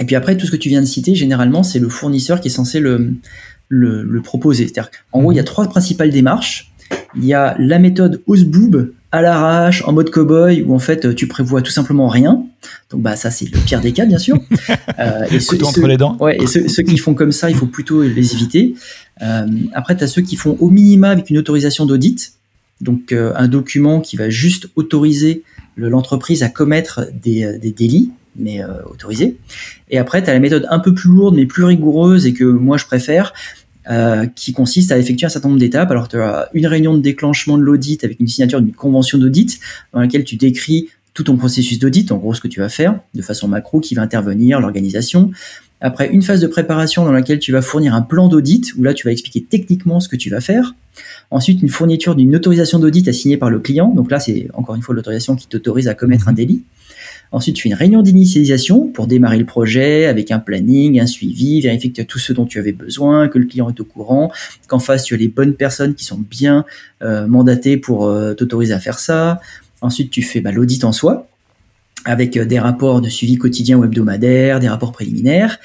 Et 0.00 0.04
puis 0.04 0.14
après, 0.14 0.36
tout 0.36 0.46
ce 0.46 0.50
que 0.50 0.56
tu 0.56 0.68
viens 0.68 0.80
de 0.80 0.86
citer, 0.86 1.14
généralement, 1.14 1.62
c'est 1.62 1.78
le 1.78 1.88
fournisseur 1.88 2.40
qui 2.40 2.48
est 2.48 2.50
censé 2.50 2.80
le, 2.80 3.14
le, 3.68 4.20
proposer. 4.22 4.64
C'est-à-dire, 4.64 4.90
en 5.12 5.20
gros, 5.20 5.32
il 5.32 5.36
y 5.36 5.38
a 5.38 5.42
mhm. 5.42 5.46
trois 5.46 5.68
principales 5.68 6.10
démarches. 6.10 6.72
Il 7.16 7.24
y 7.24 7.34
a 7.34 7.56
la 7.58 7.78
méthode 7.78 8.22
Osboob 8.26 8.92
à 9.10 9.22
l'arrache, 9.22 9.82
en 9.86 9.92
mode 9.92 10.10
cowboy, 10.10 10.62
où 10.62 10.74
en 10.74 10.78
fait 10.78 11.14
tu 11.14 11.26
prévois 11.26 11.62
tout 11.62 11.70
simplement 11.70 12.08
rien. 12.08 12.44
Donc 12.90 13.00
bah 13.02 13.16
ça 13.16 13.30
c'est 13.30 13.50
le 13.50 13.58
pire 13.58 13.80
des 13.80 13.92
cas 13.92 14.04
bien 14.04 14.18
sûr. 14.18 14.38
Euh, 14.98 15.26
et 15.30 15.40
ceux, 15.40 15.62
entre 15.62 15.86
les 15.86 15.98
dents. 15.98 16.16
Ouais, 16.20 16.38
et 16.40 16.46
ceux, 16.46 16.82
qui 16.82 16.96
font 16.96 17.12
comme 17.12 17.32
ça, 17.32 17.50
il 17.50 17.56
faut 17.56 17.66
plutôt 17.66 18.02
les 18.02 18.32
éviter. 18.32 18.74
Euh, 19.20 19.46
après 19.74 19.94
tu 19.94 20.04
as 20.04 20.06
ceux 20.06 20.22
qui 20.22 20.36
font 20.36 20.56
au 20.58 20.70
minima 20.70 21.10
avec 21.10 21.28
une 21.28 21.36
autorisation 21.36 21.84
d'audit, 21.84 22.32
donc 22.80 23.12
euh, 23.12 23.32
un 23.36 23.46
document 23.46 24.00
qui 24.00 24.16
va 24.16 24.30
juste 24.30 24.68
autoriser 24.74 25.42
l'entreprise 25.76 26.42
à 26.42 26.48
commettre 26.48 27.02
des, 27.22 27.58
des 27.58 27.72
délits 27.72 28.10
mais 28.38 28.62
euh, 28.62 28.82
autorisé. 28.86 29.36
Et 29.90 29.98
après, 29.98 30.22
tu 30.22 30.30
as 30.30 30.34
la 30.34 30.40
méthode 30.40 30.66
un 30.70 30.78
peu 30.78 30.94
plus 30.94 31.10
lourde, 31.10 31.34
mais 31.34 31.46
plus 31.46 31.64
rigoureuse 31.64 32.26
et 32.26 32.32
que 32.32 32.44
moi 32.44 32.76
je 32.76 32.86
préfère, 32.86 33.32
euh, 33.90 34.26
qui 34.26 34.52
consiste 34.52 34.90
à 34.92 34.98
effectuer 34.98 35.26
un 35.26 35.30
certain 35.30 35.48
nombre 35.48 35.60
d'étapes. 35.60 35.90
Alors, 35.90 36.08
tu 36.08 36.18
as 36.18 36.48
une 36.54 36.66
réunion 36.66 36.94
de 36.94 37.00
déclenchement 37.00 37.56
de 37.56 37.62
l'audit 37.62 38.02
avec 38.04 38.18
une 38.20 38.26
signature 38.26 38.60
d'une 38.60 38.74
convention 38.74 39.18
d'audit 39.18 39.60
dans 39.92 40.00
laquelle 40.00 40.24
tu 40.24 40.36
décris 40.36 40.88
tout 41.14 41.22
ton 41.22 41.36
processus 41.36 41.78
d'audit, 41.78 42.12
en 42.12 42.18
gros 42.18 42.34
ce 42.34 42.40
que 42.40 42.48
tu 42.48 42.60
vas 42.60 42.68
faire, 42.68 42.98
de 43.14 43.22
façon 43.22 43.48
macro, 43.48 43.80
qui 43.80 43.94
va 43.94 44.02
intervenir, 44.02 44.60
l'organisation. 44.60 45.30
Après, 45.80 46.08
une 46.08 46.22
phase 46.22 46.40
de 46.40 46.46
préparation 46.46 47.04
dans 47.04 47.12
laquelle 47.12 47.38
tu 47.38 47.52
vas 47.52 47.62
fournir 47.62 47.94
un 47.94 48.02
plan 48.02 48.28
d'audit, 48.28 48.74
où 48.76 48.82
là 48.82 48.92
tu 48.92 49.06
vas 49.06 49.12
expliquer 49.12 49.42
techniquement 49.42 50.00
ce 50.00 50.08
que 50.08 50.16
tu 50.16 50.30
vas 50.30 50.40
faire. 50.40 50.74
Ensuite, 51.30 51.62
une 51.62 51.68
fourniture 51.68 52.14
d'une 52.14 52.34
autorisation 52.34 52.78
d'audit 52.78 53.06
assignée 53.08 53.36
par 53.36 53.50
le 53.50 53.60
client. 53.60 53.92
Donc 53.94 54.10
là, 54.10 54.20
c'est 54.20 54.48
encore 54.54 54.74
une 54.74 54.82
fois 54.82 54.94
l'autorisation 54.94 55.36
qui 55.36 55.46
t'autorise 55.46 55.88
à 55.88 55.94
commettre 55.94 56.28
un 56.28 56.32
délit. 56.32 56.64
Ensuite, 57.32 57.56
tu 57.56 57.64
fais 57.64 57.68
une 57.68 57.74
réunion 57.74 58.02
d'initialisation 58.02 58.88
pour 58.88 59.06
démarrer 59.06 59.38
le 59.38 59.44
projet 59.44 60.06
avec 60.06 60.30
un 60.30 60.38
planning, 60.38 61.00
un 61.00 61.06
suivi, 61.06 61.60
vérifier 61.60 61.90
que 61.90 61.96
tu 61.96 62.00
as 62.00 62.04
tout 62.04 62.18
ce 62.18 62.32
dont 62.32 62.46
tu 62.46 62.58
avais 62.58 62.72
besoin, 62.72 63.28
que 63.28 63.38
le 63.38 63.46
client 63.46 63.68
est 63.68 63.80
au 63.80 63.84
courant, 63.84 64.30
qu'en 64.68 64.78
face 64.78 65.04
tu 65.04 65.14
as 65.14 65.16
les 65.16 65.28
bonnes 65.28 65.54
personnes 65.54 65.94
qui 65.94 66.04
sont 66.04 66.18
bien 66.18 66.64
euh, 67.02 67.26
mandatées 67.26 67.76
pour 67.76 68.06
euh, 68.06 68.34
t'autoriser 68.34 68.72
à 68.72 68.80
faire 68.80 68.98
ça. 68.98 69.40
Ensuite, 69.80 70.10
tu 70.10 70.22
fais 70.22 70.40
bah, 70.40 70.52
l'audit 70.52 70.84
en 70.84 70.92
soi 70.92 71.28
avec 72.04 72.36
euh, 72.36 72.44
des 72.44 72.58
rapports 72.58 73.00
de 73.00 73.08
suivi 73.08 73.36
quotidien 73.36 73.76
ou 73.76 73.84
hebdomadaire, 73.84 74.60
des 74.60 74.68
rapports 74.68 74.92
préliminaires. 74.92 75.58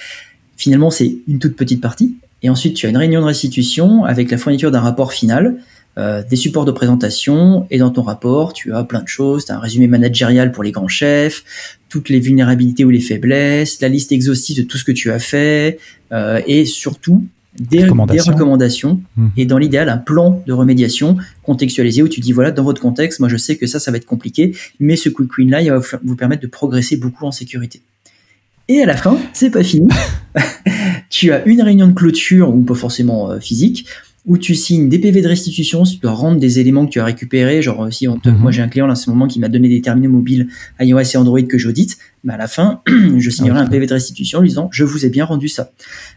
Finalement, 0.58 0.92
c'est 0.92 1.16
une 1.28 1.40
toute 1.40 1.56
petite 1.56 1.82
partie. 1.82 2.16
Et 2.44 2.50
ensuite, 2.50 2.76
tu 2.76 2.88
as 2.88 2.90
une 2.90 2.98
réunion 2.98 3.22
de 3.22 3.26
restitution 3.26 4.04
avec 4.04 4.32
la 4.32 4.38
fourniture 4.38 4.72
d'un 4.72 4.80
rapport 4.80 5.14
final 5.14 5.58
euh, 5.98 6.24
des 6.24 6.36
supports 6.36 6.66
de 6.66 6.72
présentation, 6.72 7.68
et 7.70 7.78
dans 7.78 7.90
ton 7.90 8.02
rapport, 8.02 8.54
tu 8.54 8.74
as 8.74 8.84
plein 8.84 9.02
de 9.02 9.08
choses, 9.08 9.46
tu 9.46 9.52
as 9.52 9.58
un 9.58 9.60
résumé 9.60 9.88
managérial 9.88 10.52
pour 10.52 10.64
les 10.64 10.72
grands 10.72 10.88
chefs, 10.88 11.44
toutes 11.90 12.08
les 12.10 12.20
vulnérabilités 12.20 12.86
ou 12.86 12.90
les 12.90 13.02
faiblesses, 13.02 13.82
la 13.82 13.90
liste 13.90 14.12
exhaustive 14.12 14.58
de 14.58 14.64
tout 14.64 14.78
ce 14.78 14.86
que 14.86 14.94
tu 14.94 15.12
as 15.12 15.20
fait, 15.20 15.80
euh, 16.14 16.42
et 16.48 16.66
surtout 16.66 17.26
des 17.60 17.84
recommandations, 17.84 19.02
mmh. 19.18 19.28
et 19.36 19.46
dans 19.46 19.58
l'idéal 19.58 19.90
un 19.90 19.98
plan 19.98 20.42
de 20.48 20.54
remédiation 20.54 21.18
contextualisé 21.44 22.02
où 22.02 22.08
tu 22.08 22.22
dis 22.22 22.32
voilà 22.32 22.52
dans 22.52 22.64
votre 22.64 22.82
contexte 22.82 23.20
moi 23.20 23.28
je 23.28 23.36
sais 23.36 23.58
que 23.58 23.68
ça 23.68 23.78
ça 23.78 23.92
va 23.92 23.98
être 23.98 24.06
compliqué 24.06 24.56
mais 24.80 24.96
ce 24.96 25.10
quick 25.10 25.38
win 25.38 25.50
là 25.50 25.62
il 25.62 25.70
va 25.70 25.82
vous 26.02 26.16
permettre 26.16 26.42
de 26.42 26.48
progresser 26.48 26.96
beaucoup 26.96 27.26
en 27.26 27.32
sécurité. 27.32 27.82
Et 28.70 28.82
à 28.82 28.86
la 28.86 28.96
fin 28.96 29.18
c'est 29.34 29.50
pas 29.50 29.64
fini. 29.64 29.90
Tu 31.10 31.34
as 31.34 31.46
une 31.46 31.62
réunion 31.62 31.88
de 31.88 31.94
clôture 31.94 32.56
ou 32.56 32.62
pas 32.62 32.74
forcément 32.74 33.32
euh, 33.32 33.40
physique 33.42 33.86
où 34.26 34.38
tu 34.38 34.54
signes 34.54 34.88
des 34.88 35.00
PV 35.00 35.22
de 35.22 35.28
restitution 35.28 35.84
si 35.84 35.96
tu 35.96 36.02
dois 36.02 36.12
rendre 36.12 36.40
des 36.40 36.60
éléments 36.60 36.86
que 36.86 36.92
tu 36.92 37.00
as 37.00 37.06
récupérés. 37.06 37.62
Genre, 37.62 37.86
euh, 37.86 37.92
si 37.92 38.08
on 38.08 38.20
mhm. 38.24 38.38
moi 38.38 38.52
j'ai 38.52 38.62
un 38.62 38.68
client 38.68 38.86
là, 38.86 38.94
en 38.94 38.96
ce 38.96 39.10
moment 39.10 39.28
qui 39.28 39.40
m'a 39.40 39.50
donné 39.50 39.68
des 39.68 39.82
terminaux 39.82 40.12
mobiles 40.12 40.48
iOS 40.80 41.00
et 41.00 41.18
Android 41.18 41.42
que 41.42 41.58
j'audite, 41.58 41.98
mais 42.24 42.34
à 42.34 42.38
la 42.38 42.48
fin, 42.48 42.82
je 43.18 43.30
signerai 43.30 43.60
un 43.60 43.68
PV 43.68 43.88
de 43.88 43.94
restitution 43.94 44.40
en 44.40 44.42
lui 44.42 44.50
disant 44.50 44.70
je 44.72 44.84
vous 44.84 45.06
ai 45.06 45.10
bien 45.10 45.26
rendu 45.26 45.48
ça. 45.48 45.72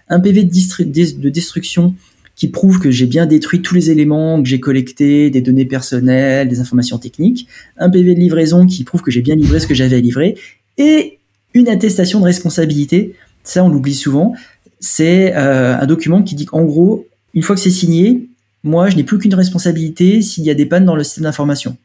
Un 0.08 0.20
PV 0.20 0.44
de, 0.44 1.20
de 1.20 1.28
destruction 1.30 1.94
qui 2.36 2.48
prouve 2.48 2.80
que 2.80 2.90
j'ai 2.90 3.06
bien 3.06 3.26
détruit 3.26 3.62
tous 3.62 3.74
les 3.74 3.90
éléments 3.90 4.42
que 4.42 4.48
j'ai 4.48 4.60
collectés, 4.60 5.30
des 5.30 5.40
données 5.40 5.64
personnelles, 5.64 6.48
des 6.48 6.60
informations 6.60 6.98
techniques. 6.98 7.46
Un 7.78 7.88
PV 7.88 8.14
de 8.14 8.20
livraison 8.20 8.66
qui 8.66 8.84
prouve 8.84 9.02
que 9.02 9.10
j'ai 9.10 9.22
bien 9.22 9.36
livré 9.36 9.60
ce 9.60 9.66
que 9.66 9.74
j'avais 9.74 9.96
à 9.96 10.00
livrer. 10.00 10.36
Et 10.76 11.18
une 11.54 11.68
attestation 11.68 12.18
de 12.18 12.24
responsabilité. 12.24 13.14
Ça, 13.44 13.64
on 13.64 13.68
l'oublie 13.68 13.94
souvent. 13.94 14.34
C'est 14.80 15.34
euh, 15.36 15.78
un 15.78 15.86
document 15.86 16.22
qui 16.22 16.34
dit 16.34 16.44
qu'en 16.44 16.64
gros, 16.64 17.06
une 17.34 17.42
fois 17.42 17.56
que 17.56 17.60
c'est 17.60 17.70
signé, 17.70 18.28
moi, 18.62 18.88
je 18.88 18.96
n'ai 18.96 19.04
plus 19.04 19.18
qu'une 19.18 19.34
responsabilité 19.34 20.22
s'il 20.22 20.44
y 20.44 20.50
a 20.50 20.54
des 20.54 20.66
pannes 20.66 20.84
dans 20.84 20.96
le 20.96 21.04
système 21.04 21.24
d'information. 21.24 21.76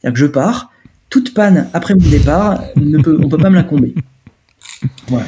C'est-à-dire 0.00 0.14
que 0.14 0.20
je 0.20 0.26
pars, 0.26 0.70
toute 1.10 1.34
panne 1.34 1.68
après 1.72 1.94
mon 1.94 2.08
départ, 2.08 2.62
on 2.76 2.80
ne 2.80 2.98
peut 3.02 3.38
pas 3.38 3.50
me 3.50 3.56
l'incomber. 3.56 3.94
Voilà. 5.08 5.26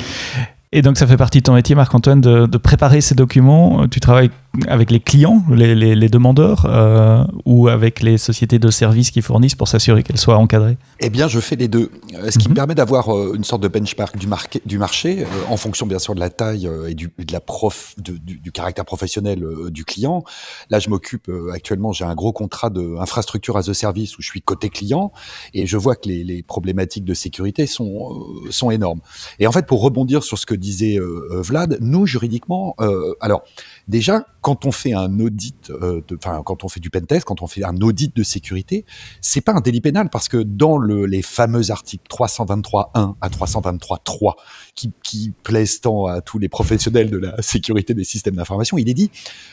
Et 0.72 0.82
donc, 0.82 0.98
ça 0.98 1.06
fait 1.06 1.16
partie 1.16 1.38
de 1.38 1.44
ton 1.44 1.54
métier, 1.54 1.74
Marc-Antoine, 1.74 2.20
de, 2.20 2.58
préparer 2.58 3.00
ces 3.00 3.14
documents. 3.14 3.88
Tu 3.88 4.00
travailles 4.00 4.30
avec 4.68 4.90
les 4.90 5.00
clients, 5.00 5.42
les, 5.50 6.08
demandeurs, 6.08 6.66
euh, 6.66 7.24
ou 7.44 7.68
avec 7.68 8.02
les 8.02 8.18
sociétés 8.18 8.58
de 8.58 8.70
services 8.70 9.10
qui 9.10 9.22
fournissent 9.22 9.54
pour 9.54 9.68
s'assurer 9.68 10.02
qu'elles 10.02 10.18
soient 10.18 10.38
encadrées 10.38 10.76
Eh 11.00 11.10
bien, 11.10 11.28
je 11.28 11.40
fais 11.40 11.56
les 11.56 11.68
deux. 11.68 11.90
Euh, 12.14 12.30
ce 12.30 12.38
qui 12.38 12.48
me 12.48 12.50
mhm. 12.50 12.56
permet 12.56 12.74
d'avoir 12.74 13.14
euh, 13.14 13.34
une 13.34 13.44
sorte 13.44 13.62
de 13.62 13.68
benchmark 13.68 14.16
du, 14.16 14.28
du 14.64 14.78
marché, 14.78 15.26
en 15.48 15.56
fonction 15.56 15.86
bien 15.86 15.98
sûr 15.98 16.14
de 16.14 16.20
la 16.20 16.30
taille 16.30 16.68
et 16.88 16.94
du, 16.94 17.12
de 17.18 17.32
la 17.32 17.40
prof, 17.40 17.94
du, 17.98 18.52
caractère 18.52 18.84
professionnel 18.84 19.44
du 19.68 19.84
client. 19.84 20.24
Là, 20.70 20.78
je 20.78 20.88
m'occupe 20.88 21.30
actuellement, 21.52 21.92
j'ai 21.92 22.04
un 22.04 22.14
gros 22.14 22.32
contrat 22.32 22.70
d'infrastructure 22.70 23.56
as 23.56 23.68
a 23.68 23.74
service 23.74 24.16
où 24.18 24.22
je 24.22 24.28
suis 24.28 24.40
côté 24.40 24.70
client 24.70 25.12
et 25.52 25.66
je 25.66 25.76
vois 25.76 25.96
que 25.96 26.08
les, 26.08 26.24
les 26.24 26.42
problématiques 26.42 27.04
de 27.04 27.14
sécurité 27.14 27.66
sont, 27.66 28.24
sont 28.50 28.70
énormes. 28.70 29.00
Et 29.38 29.46
en 29.46 29.52
fait, 29.52 29.66
pour 29.66 29.82
rebondir 29.82 30.22
sur 30.22 30.38
ce 30.38 30.46
que 30.46 30.54
disait 30.54 30.98
Vlad, 31.30 31.78
nous, 31.80 32.06
juridiquement, 32.06 32.74
alors 33.20 33.42
déjà, 33.88 34.26
quand 34.40 34.64
on 34.64 34.72
fait 34.72 34.92
un 34.92 35.20
audit, 35.20 35.70
euh, 35.70 36.00
enfin 36.16 36.42
quand 36.44 36.64
on 36.64 36.68
fait 36.68 36.80
du 36.80 36.90
pentest, 36.90 37.24
quand 37.24 37.42
on 37.42 37.46
fait 37.46 37.64
un 37.64 37.76
audit 37.80 38.14
de 38.14 38.22
sécurité, 38.22 38.84
c'est 39.20 39.40
pas 39.40 39.52
un 39.52 39.60
délit 39.60 39.80
pénal 39.80 40.08
parce 40.10 40.28
que 40.28 40.38
dans 40.38 40.78
le, 40.78 41.06
les 41.06 41.22
fameux 41.22 41.70
articles 41.70 42.04
323.1 42.08 43.14
à 43.20 43.28
323.3 43.28 44.34
qui, 44.74 44.92
qui 45.02 45.32
plaisent 45.42 45.80
tant 45.80 46.06
à 46.06 46.20
tous 46.20 46.38
les 46.38 46.48
professionnels 46.48 47.10
de 47.10 47.18
la 47.18 47.40
sécurité 47.42 47.94
des 47.94 48.04
systèmes 48.04 48.36
d'information, 48.36 48.78
il 48.78 48.88
est 48.88 48.94
dit, 48.94 49.10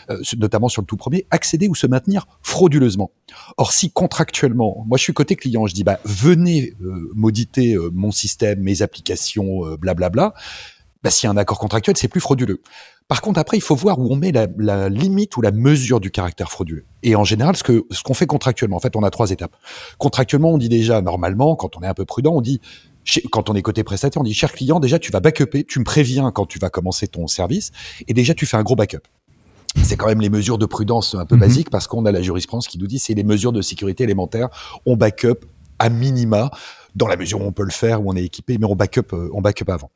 euh, 0.10 0.22
notamment 0.38 0.70
sur 0.70 0.82
le 0.82 0.88
tout 0.88 0.98
premier, 0.98 1.26
accéder 1.32 1.68
ou 1.68 1.76
se 1.76 1.88
maintenir 1.88 2.28
frauduleusement. 2.42 3.12
Or, 3.58 3.72
si 3.72 3.92
contractuellement, 3.92 4.84
moi 4.88 4.98
je 4.98 5.04
suis 5.04 5.14
côté 5.14 5.36
client, 5.36 5.68
je 5.68 5.74
dis 5.74 5.84
bah 5.84 6.00
venez 6.06 6.74
euh, 6.82 7.12
mauditer 7.16 7.78
mon 7.94 8.12
système, 8.12 8.60
mes 8.62 8.82
applications, 8.82 9.62
blablabla. 9.78 10.10
Bla, 10.10 10.30
bla, 10.30 10.34
bah, 11.04 11.12
s'il 11.12 11.28
y 11.28 11.30
a 11.30 11.32
un 11.32 11.38
accord 11.38 11.60
contractuel, 11.60 11.98
c'est 11.98 12.08
plus 12.08 12.22
frauduleux. 12.22 12.62
Par 13.08 13.22
contre, 13.22 13.40
après, 13.40 13.58
il 13.58 13.62
faut 13.62 13.76
voir 13.76 14.00
où 14.00 14.12
on 14.12 14.16
met 14.16 14.32
la, 14.32 14.90
limite 14.90 15.36
ou 15.38 15.42
la 15.42 15.52
mesure 15.52 16.00
du 16.00 16.10
caractère 16.10 16.50
frauduleux. 16.50 16.86
Et 17.04 17.16
en 17.16 17.24
général, 17.24 17.56
ce 17.56 17.64
que 17.64 17.86
ce 17.92 18.02
qu'on 18.02 18.14
fait 18.14 18.26
contractuellement, 18.26 18.78
en 18.78 18.80
fait, 18.80 18.96
on 18.96 19.04
a 19.04 19.10
trois 19.10 19.32
étapes. 19.32 19.56
Contractuellement, 19.98 20.52
on 20.52 20.58
dit 20.58 20.70
déjà 20.70 21.02
normalement, 21.02 21.56
quand 21.56 21.78
on 21.78 21.82
est 21.82 21.88
un 21.88 21.94
peu 21.94 22.06
prudent, 22.06 22.34
on 22.34 22.42
dit 22.42 22.62
quand 23.32 23.50
on 23.50 23.56
est 23.56 23.62
côté 23.62 23.84
prestataire, 23.84 24.22
on 24.22 24.24
dit 24.24 24.34
cher 24.34 24.54
client, 24.54 24.80
déjà 24.80 24.98
tu 24.98 25.12
vas 25.12 25.20
backuper, 25.20 25.66
tu 25.66 25.80
me 25.80 25.84
préviens 25.84 26.32
quand 26.32 26.46
tu 26.46 26.58
vas 26.58 26.70
commencer 26.70 27.08
ton 27.08 27.28
service, 27.28 27.72
et 28.08 28.14
déjà 28.14 28.34
tu 28.34 28.46
fais 28.46 28.58
un 28.58 28.64
gros 28.64 28.76
backup. 28.76 29.02
C'est 29.82 29.98
quand 29.98 30.08
même 30.08 30.22
les 30.22 30.30
mesures 30.30 30.58
de 30.58 30.66
prudence 30.66 31.16
un 31.16 31.26
peu 31.26 31.36
mhm. 31.36 31.42
basiques 31.42 31.70
parce 31.70 31.88
qu'on 31.88 32.06
a 32.06 32.12
la 32.12 32.22
jurisprudence 32.22 32.68
qui 32.68 32.78
nous 32.78 32.88
dit 32.88 33.00
c'est 33.00 33.16
les 33.16 33.24
mesures 33.24 33.52
de 33.52 33.62
sécurité 33.62 34.04
élémentaires. 34.04 34.50
On 34.86 34.96
backup 34.96 35.46
à 35.80 35.90
minima 35.90 36.52
dans 36.96 37.08
la 37.08 37.18
mesure 37.18 37.42
où 37.42 37.46
on 37.46 37.52
peut 37.52 37.64
le 37.64 37.72
faire, 37.72 38.06
où 38.06 38.12
on 38.12 38.16
est 38.16 38.24
équipé, 38.24 38.58
mais 38.58 38.66
on 38.66 38.76
backup, 38.76 39.14
euh, 39.14 39.30
on 39.34 39.42
backup 39.42 39.70
avant. 39.70 39.92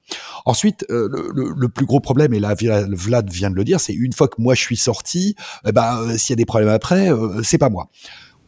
Ensuite, 0.45 0.85
euh, 0.89 1.31
le, 1.33 1.69
plus 1.69 1.85
gros 1.85 1.99
problème, 1.99 2.33
et 2.33 2.39
là 2.39 2.55
Vlad 2.89 3.29
vient 3.31 3.49
de 3.49 3.55
le 3.55 3.63
dire, 3.63 3.79
c'est 3.79 3.93
une 3.93 4.13
fois 4.13 4.27
que 4.27 4.41
moi 4.41 4.55
je 4.55 4.61
suis 4.61 4.77
sorti, 4.77 5.35
eh 5.65 5.71
ben 5.71 5.99
euh, 5.99 6.17
s'il 6.17 6.31
y 6.31 6.33
a 6.33 6.37
des 6.37 6.45
problèmes 6.45 6.69
après, 6.69 7.09
c'est 7.43 7.57
pas 7.57 7.69
moi. 7.69 7.89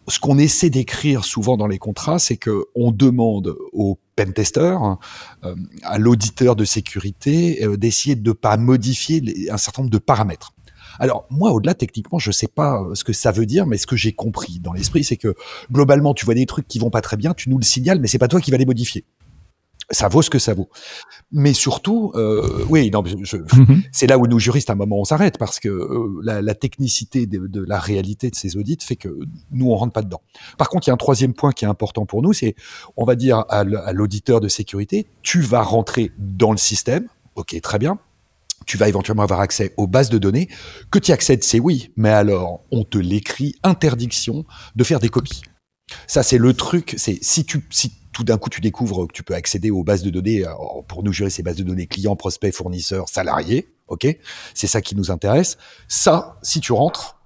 Ce 0.08 0.20
qu'on 0.20 0.40
essaie 0.40 0.72
d'écrire 0.72 1.24
souvent 1.24 1.56
dans 1.56 1.68
les 1.68 1.78
contrats, 1.78 2.18
c'est 2.18 2.38
que 2.38 2.66
on 2.74 2.92
demande 2.92 3.56
au 3.74 4.00
pentester, 4.16 4.76
à 5.84 6.00
l'auditeur 6.00 6.56
de 6.56 6.66
sécurité, 6.66 7.64
d'essayer 7.78 8.16
de 8.16 8.28
ne 8.28 8.34
pas 8.34 8.58
modifier 8.58 9.22
un 9.52 9.58
certain 9.58 9.84
nombre 9.84 9.92
de 9.92 10.00
paramètres. 10.00 10.54
Alors 11.00 11.26
moi, 11.30 11.52
au-delà 11.52 11.74
techniquement, 11.74 12.20
je 12.20 12.32
sais 12.32 12.48
pas 12.48 12.82
euh, 12.82 12.96
ce 12.96 13.04
que 13.04 13.14
ça 13.14 13.32
veut 13.32 13.46
dire, 13.46 13.66
mais 13.66 13.78
ce 13.78 13.88
que 13.88 13.96
j'ai 13.96 14.14
compris 14.14 14.60
dans 14.60 14.74
l'esprit, 14.74 15.04
c'est 15.04 15.18
que 15.18 15.36
globalement, 15.72 16.14
tu 16.14 16.26
vois 16.26 16.36
des 16.36 16.46
trucs 16.46 16.68
qui 16.68 16.80
vont 16.80 16.90
pas 16.90 17.02
très 17.02 17.18
bien, 17.18 17.34
tu 17.34 17.50
nous 17.50 17.58
le 17.58 17.64
signales, 17.64 18.00
mais 18.00 18.08
c'est 18.08 18.18
pas 18.18 18.28
toi 18.28 18.42
qui 18.42 18.52
vas 18.52 18.58
les 18.58 18.66
modifier 18.66 19.06
ça 19.92 20.08
vaut 20.08 20.22
ce 20.22 20.30
que 20.30 20.40
ça 20.40 20.54
vaut. 20.54 20.70
Mais 21.32 21.54
surtout, 21.54 22.12
euh, 22.16 22.64
oui, 22.70 22.92
non, 22.92 23.02
mhm. 23.04 23.84
c'est 23.92 24.08
là 24.08 24.18
où 24.18 24.28
nous 24.28 24.40
juristes, 24.40 24.70
à 24.70 24.74
un 24.74 24.76
moment, 24.76 25.00
on 25.00 25.06
s'arrête 25.06 25.38
parce 25.38 25.60
que 25.60 25.70
euh, 25.70 26.22
la, 26.24 26.54
technicité 26.54 27.26
de, 27.26 27.64
la 27.66 27.80
réalité 27.80 28.30
de 28.30 28.36
ces 28.36 28.58
audits 28.58 28.78
fait 28.82 28.96
que 28.96 29.20
nous, 29.52 29.72
on 29.72 29.76
rentre 29.76 29.94
pas 29.94 30.02
dedans. 30.02 30.22
Par 30.58 30.70
contre, 30.70 30.88
il 30.88 30.90
y 30.90 30.92
a 30.92 30.94
un 30.94 30.98
troisième 30.98 31.34
point 31.34 31.52
qui 31.52 31.66
est 31.66 31.68
important 31.68 32.06
pour 32.06 32.22
nous, 32.22 32.34
c'est, 32.34 32.56
on 32.98 33.06
va 33.06 33.16
dire 33.16 33.46
à 33.50 33.64
l'auditeur 33.94 34.42
de 34.42 34.48
sécurité, 34.48 35.08
tu 35.22 35.42
vas 35.42 35.64
rentrer 35.64 36.12
dans 36.18 36.52
le 36.52 36.58
système, 36.58 37.08
ok, 37.36 37.60
très 37.62 37.80
bien, 37.80 38.00
tu 38.66 38.78
vas 38.78 38.88
éventuellement 38.88 39.24
avoir 39.24 39.40
accès 39.40 39.74
aux 39.78 39.88
bases 39.88 40.10
de 40.10 40.18
données. 40.18 40.50
Que 40.92 41.00
tu 41.00 41.12
accèdes, 41.12 41.44
c'est 41.44 41.60
oui, 41.60 41.92
mais 41.96 42.10
alors 42.10 42.62
on 42.72 42.84
te 42.84 42.98
l'écrit 42.98 43.56
interdiction 43.64 44.46
de 44.76 44.84
faire 44.84 45.00
des 45.00 45.10
copies. 45.10 45.42
Ça, 46.08 46.24
c'est 46.24 46.38
le 46.38 46.54
truc. 46.54 46.94
C'est 46.98 47.18
si 47.22 47.46
tu 47.46 47.66
si 47.72 47.94
tout 48.12 48.24
d'un 48.24 48.38
coup 48.38 48.50
tu 48.50 48.62
découvres 48.62 49.08
que 49.08 49.14
tu 49.14 49.24
peux 49.24 49.36
accéder 49.36 49.72
aux 49.72 49.84
bases 49.84 50.04
de 50.04 50.10
données. 50.10 50.46
Euh, 50.46 50.52
pour 50.88 51.04
nous 51.04 51.14
gérer 51.14 51.30
ces 51.30 51.44
bases 51.44 51.58
de 51.58 51.64
données 51.64 51.88
clients, 51.88 52.16
prospects, 52.16 52.54
fournisseurs, 52.54 53.10
salariés. 53.10 53.74
Ok, 53.88 54.08
c'est 54.54 54.68
ça 54.68 54.82
qui 54.82 54.96
nous 54.96 55.10
intéresse. 55.10 55.58
Ça, 55.88 56.38
si 56.44 56.60
tu 56.60 56.74
rentres, 56.74 57.20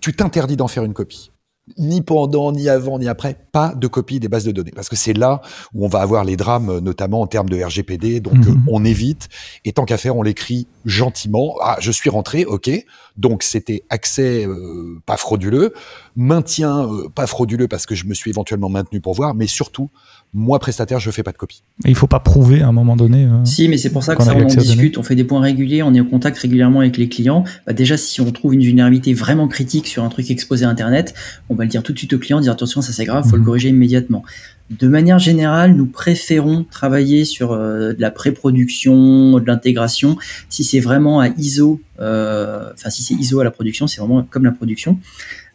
tu 0.00 0.12
t'interdis 0.12 0.56
d'en 0.56 0.66
faire 0.66 0.84
une 0.84 0.92
copie 0.92 1.30
ni 1.78 2.02
pendant, 2.02 2.52
ni 2.52 2.68
avant, 2.68 2.98
ni 2.98 3.08
après, 3.08 3.36
pas 3.52 3.74
de 3.74 3.86
copie 3.86 4.20
des 4.20 4.28
bases 4.28 4.44
de 4.44 4.52
données. 4.52 4.72
Parce 4.74 4.88
que 4.88 4.96
c'est 4.96 5.12
là 5.14 5.40
où 5.72 5.84
on 5.84 5.88
va 5.88 6.00
avoir 6.00 6.24
les 6.24 6.36
drames, 6.36 6.78
notamment 6.80 7.20
en 7.22 7.26
termes 7.26 7.48
de 7.48 7.62
RGPD. 7.62 8.20
Donc, 8.20 8.34
mhm. 8.34 8.64
on 8.68 8.84
évite. 8.84 9.28
Et 9.64 9.72
tant 9.72 9.84
qu'à 9.84 9.96
faire, 9.96 10.16
on 10.16 10.22
l'écrit 10.22 10.66
gentiment. 10.84 11.54
Ah, 11.62 11.76
je 11.80 11.90
suis 11.90 12.10
rentré, 12.10 12.44
ok. 12.44 12.70
Donc, 13.16 13.42
c'était 13.42 13.84
accès 13.90 14.44
euh, 14.44 15.00
pas 15.06 15.16
frauduleux, 15.16 15.72
maintien 16.16 16.88
euh, 16.88 17.08
pas 17.08 17.26
frauduleux 17.26 17.68
parce 17.68 17.86
que 17.86 17.94
je 17.94 18.06
me 18.06 18.14
suis 18.14 18.30
éventuellement 18.30 18.68
maintenu 18.68 19.00
pour 19.00 19.14
voir, 19.14 19.34
mais 19.34 19.46
surtout, 19.46 19.90
moi, 20.32 20.58
prestataire, 20.58 20.98
je 20.98 21.10
fais 21.12 21.22
pas 21.22 21.30
de 21.30 21.36
copie. 21.36 21.62
Et 21.84 21.90
il 21.90 21.94
faut 21.94 22.08
pas 22.08 22.18
prouver 22.18 22.62
à 22.62 22.68
un 22.68 22.72
moment 22.72 22.96
donné. 22.96 23.28
si, 23.44 23.68
mais 23.68 23.76
c'est 23.76 23.90
pour 23.90 24.02
ça 24.02 24.16
que 24.16 24.24
ça, 24.24 24.34
on 24.34 24.42
en 24.42 24.46
discute. 24.46 24.98
On 24.98 25.04
fait 25.04 25.14
des 25.14 25.24
points 25.24 25.40
réguliers, 25.40 25.82
on 25.84 25.94
est 25.94 26.00
en 26.00 26.04
contact 26.04 26.38
régulièrement 26.38 26.80
avec 26.80 26.96
les 26.96 27.08
clients. 27.08 27.44
Bah, 27.66 27.72
déjà, 27.72 27.96
si 27.96 28.20
on 28.20 28.32
trouve 28.32 28.54
une 28.54 28.62
vulnérabilité 28.62 29.14
vraiment 29.14 29.46
critique 29.46 29.86
sur 29.86 30.02
un 30.02 30.08
truc 30.08 30.30
exposé 30.30 30.64
à 30.64 30.68
Internet, 30.68 31.14
on 31.48 31.54
va 31.54 31.64
le 31.64 31.70
dire 31.70 31.84
tout 31.84 31.92
de 31.92 31.98
suite 31.98 32.12
au 32.14 32.18
client, 32.18 32.40
dire 32.40 32.52
attention, 32.52 32.82
ça 32.82 32.92
c'est 32.92 33.04
grave, 33.04 33.24
faut 33.24 33.36
le 33.36 33.42
mhm. 33.42 33.46
corriger 33.46 33.68
immédiatement. 33.68 34.24
De 34.70 34.88
manière 34.88 35.18
générale, 35.18 35.74
nous 35.74 35.84
préférons 35.84 36.64
travailler 36.64 37.26
sur 37.26 37.52
euh, 37.52 37.92
de 37.92 38.00
la 38.00 38.10
pré-production, 38.10 39.38
de 39.38 39.46
l'intégration. 39.46 40.16
Si 40.48 40.64
c'est 40.64 40.80
vraiment 40.80 41.20
à 41.20 41.28
ISO, 41.28 41.80
euh, 42.00 42.70
enfin 42.72 42.88
si 42.88 43.02
c'est 43.02 43.14
ISO 43.14 43.40
à 43.40 43.44
la 43.44 43.50
production, 43.50 43.86
c'est 43.86 44.00
vraiment 44.00 44.22
comme 44.22 44.44
la 44.44 44.52
production. 44.52 44.98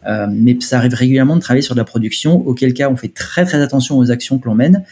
Euh, 0.05 0.27
mais 0.29 0.57
ça 0.61 0.77
arrive 0.77 0.93
régulièrement 0.93 1.35
de 1.35 1.41
travailler 1.41 1.63
sur 1.63 1.73
de 1.73 1.79
la 1.79 1.85
production, 1.85 2.35
auquel 2.47 2.73
cas 2.73 2.89
on 2.89 2.95
fait 2.95 3.13
très 3.13 3.45
très 3.45 3.61
attention 3.61 3.97
aux 3.97 4.11
actions 4.11 4.37
que 4.37 4.45
l'on 4.45 4.55
mène 4.55 4.85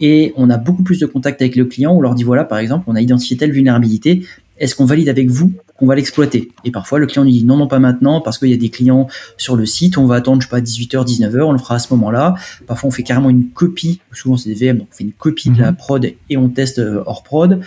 et 0.00 0.32
on 0.36 0.50
a 0.50 0.56
beaucoup 0.56 0.82
plus 0.82 0.98
de 0.98 1.06
contact 1.06 1.40
avec 1.40 1.56
le 1.56 1.66
client. 1.66 1.94
On 1.94 2.00
leur 2.00 2.14
dit 2.14 2.24
voilà, 2.24 2.44
par 2.44 2.58
exemple, 2.58 2.84
on 2.88 2.96
a 2.96 3.00
identifié 3.00 3.36
telle 3.36 3.52
vulnérabilité. 3.52 4.26
Est-ce 4.60 4.74
qu'on 4.74 4.84
valide 4.84 5.08
avec 5.08 5.28
vous 5.30 5.52
qu'on 5.78 5.86
va 5.86 5.94
l'exploiter 5.94 6.50
Et 6.64 6.70
parfois, 6.70 6.98
le 6.98 7.06
client 7.06 7.24
nous 7.24 7.30
dit 7.30 7.44
non, 7.44 7.56
non, 7.56 7.66
pas 7.66 7.78
maintenant, 7.78 8.20
parce 8.20 8.38
qu'il 8.38 8.50
y 8.50 8.54
a 8.54 8.58
des 8.58 8.68
clients 8.68 9.08
sur 9.38 9.56
le 9.56 9.64
site. 9.64 9.96
On 9.96 10.06
va 10.06 10.16
attendre, 10.16 10.42
je 10.42 10.46
sais 10.46 10.50
pas, 10.50 10.60
18h, 10.60 11.06
19h. 11.06 11.40
On 11.40 11.52
le 11.52 11.58
fera 11.58 11.76
à 11.76 11.78
ce 11.78 11.92
moment-là. 11.94 12.34
Parfois, 12.66 12.88
on 12.88 12.90
fait 12.90 13.02
carrément 13.02 13.30
une 13.30 13.48
copie. 13.48 14.00
Souvent, 14.12 14.36
c'est 14.36 14.50
des 14.50 14.66
VM, 14.66 14.78
donc 14.78 14.88
on 14.92 14.94
fait 14.94 15.04
une 15.04 15.12
copie 15.12 15.50
de 15.50 15.58
la 15.58 15.70
mhm. 15.70 15.76
prod 15.76 16.04
et 16.28 16.36
on 16.36 16.50
teste 16.50 16.78
euh, 16.78 17.02
hors 17.06 17.22
prod. 17.22 17.60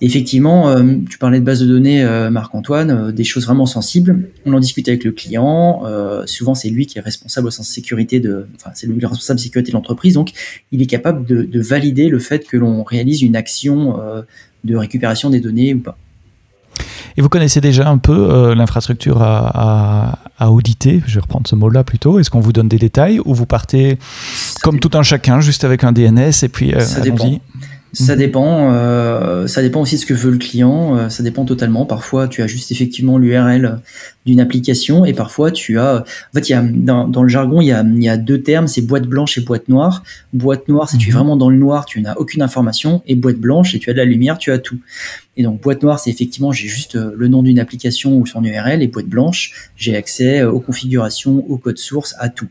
effectivement, 0.00 0.68
euh, 0.68 0.94
tu 1.10 1.18
parlais 1.18 1.40
de 1.40 1.44
base 1.44 1.60
de 1.60 1.66
données, 1.66 2.04
euh, 2.04 2.30
Marc-Antoine, 2.30 2.90
euh, 2.90 3.12
des 3.12 3.24
choses 3.24 3.46
vraiment 3.46 3.66
sensibles. 3.66 4.30
On 4.46 4.52
en 4.52 4.60
discute 4.60 4.88
avec 4.88 5.02
le 5.02 5.10
client. 5.10 5.82
souvent, 6.26 6.54
c'est 6.54 6.70
lui 6.70 6.86
qui 6.86 6.98
est 6.98 7.00
responsable 7.00 7.48
au 7.48 7.50
sens 7.50 7.68
sécurité 7.68 8.20
de, 8.20 8.46
enfin, 8.54 8.70
c'est 8.74 8.86
lui 8.86 9.00
le 9.00 9.06
responsable 9.08 9.38
de 9.38 9.42
sécurité 9.42 9.72
de 9.72 9.76
l'entreprise. 9.76 10.14
Donc, 10.14 10.30
il 10.70 10.80
est 10.80 10.86
capable 10.86 11.26
de, 11.26 11.42
de, 11.42 11.60
valider 11.60 12.08
le 12.08 12.20
fait 12.20 12.46
que 12.46 12.56
l'on 12.56 12.84
réalise 12.84 13.22
une 13.22 13.34
action 13.34 13.98
de 14.64 14.76
récupération 14.76 15.30
des 15.30 15.40
données 15.40 15.74
ou 15.74 15.80
pas. 15.80 15.98
Et 17.16 17.22
vous 17.22 17.28
connaissez 17.28 17.60
déjà 17.60 17.88
un 17.88 17.98
peu 17.98 18.54
l'infrastructure 18.54 19.22
à, 19.22 20.18
à, 20.38 20.50
auditer, 20.50 21.02
je 21.06 21.14
vais 21.14 21.20
reprendre 21.20 21.46
ce 21.46 21.54
mot-là 21.54 21.84
plutôt. 21.84 22.18
Est-ce 22.18 22.28
qu'on 22.30 22.40
vous 22.40 22.52
donne 22.52 22.68
des 22.68 22.78
détails 22.78 23.20
ou 23.24 23.34
vous 23.34 23.46
partez 23.46 23.98
comme 24.62 24.80
tout 24.80 24.90
un 24.94 25.02
chacun, 25.02 25.40
juste 25.40 25.64
avec 25.64 25.84
un 25.84 25.92
DNS 25.92 26.32
et 26.42 26.48
puis 26.48 26.74
allons-y 26.74 27.40
ça 27.94 28.12
mhm. 28.12 28.18
dépend. 28.18 28.72
Euh, 28.72 29.46
ça 29.46 29.62
dépend 29.62 29.80
aussi 29.80 29.94
de 29.94 30.00
ce 30.00 30.06
que 30.06 30.14
veut 30.14 30.30
le 30.30 30.38
client. 30.38 30.96
Euh, 30.96 31.08
ça 31.08 31.22
dépend 31.22 31.44
totalement. 31.44 31.86
Parfois, 31.86 32.28
tu 32.28 32.42
as 32.42 32.46
juste 32.46 32.72
effectivement 32.72 33.18
l'URL 33.18 33.80
d'une 34.26 34.40
application 34.40 35.04
et 35.04 35.12
parfois 35.12 35.50
tu 35.50 35.78
as. 35.78 36.00
En 36.00 36.34
fait, 36.34 36.48
il 36.48 36.52
y 36.52 36.54
a 36.54 36.62
dans, 36.62 37.08
dans 37.08 37.22
le 37.22 37.28
jargon, 37.28 37.60
il 37.60 37.68
y, 37.68 37.72
a, 37.72 37.82
il 37.82 38.02
y 38.02 38.08
a 38.08 38.16
deux 38.16 38.42
termes. 38.42 38.66
C'est 38.66 38.82
boîte 38.82 39.04
blanche 39.04 39.38
et 39.38 39.40
boîte 39.40 39.68
noire. 39.68 40.02
Boîte 40.32 40.68
noire, 40.68 40.88
c'est 40.88 40.98
tu 40.98 41.08
es 41.08 41.12
mhm. 41.12 41.18
vraiment 41.18 41.36
dans 41.36 41.50
le 41.50 41.56
noir, 41.56 41.86
tu 41.86 42.00
n'as 42.00 42.14
aucune 42.14 42.42
information. 42.42 43.02
Et 43.06 43.14
boîte 43.14 43.38
blanche, 43.38 43.74
et 43.74 43.78
tu 43.78 43.90
as 43.90 43.92
de 43.92 43.98
la 43.98 44.04
lumière, 44.04 44.38
tu 44.38 44.50
as 44.50 44.58
tout. 44.58 44.78
Et 45.36 45.42
donc 45.42 45.60
boîte 45.60 45.82
noire, 45.82 45.98
c'est 45.98 46.10
effectivement 46.10 46.52
j'ai 46.52 46.68
juste 46.68 46.96
euh, 46.96 47.12
le 47.16 47.28
nom 47.28 47.42
d'une 47.42 47.58
application 47.58 48.16
ou 48.16 48.26
son 48.26 48.42
URL. 48.44 48.82
Et 48.82 48.88
boîte 48.88 49.06
blanche, 49.06 49.70
j'ai 49.76 49.96
accès 49.96 50.42
aux 50.42 50.60
configurations, 50.60 51.44
au 51.48 51.58
code 51.58 51.78
source, 51.78 52.14
à 52.18 52.28
tout. 52.28 52.48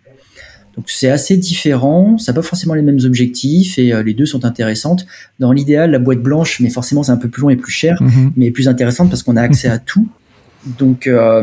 Donc 0.75 0.86
c'est 0.89 1.10
assez 1.10 1.38
différent, 1.38 2.18
ça 2.18 2.32
n'a 2.32 2.36
pas 2.36 2.42
forcément 2.42 2.74
les 2.74 2.82
mêmes 2.82 3.00
objectifs 3.03 3.77
et 3.77 3.94
euh, 3.94 4.01
les 4.01 4.13
deux 4.13 4.25
sont 4.25 4.44
intéressantes. 4.44 5.06
Dans 5.39 5.51
l'idéal, 5.51 5.92
la 5.92 6.00
boîte 6.00 6.22
blanche, 6.22 6.60
mais 6.60 6.70
forcément 6.70 7.03
c'est 7.03 7.12
un 7.12 7.18
peu 7.18 7.30
plus 7.30 7.42
long 7.42 7.50
et 7.50 7.56
plus 7.56 7.72
cher, 7.72 8.01
mhm. 8.01 8.34
mais 8.36 8.50
plus 8.50 8.68
intéressante 8.68 9.10
parce 9.10 9.22
qu'on 9.22 9.38
a 9.38 9.42
accès 9.42 9.68
à 9.68 9.77
tout. 9.77 10.08
Donc 10.80 11.06
euh, 11.06 11.42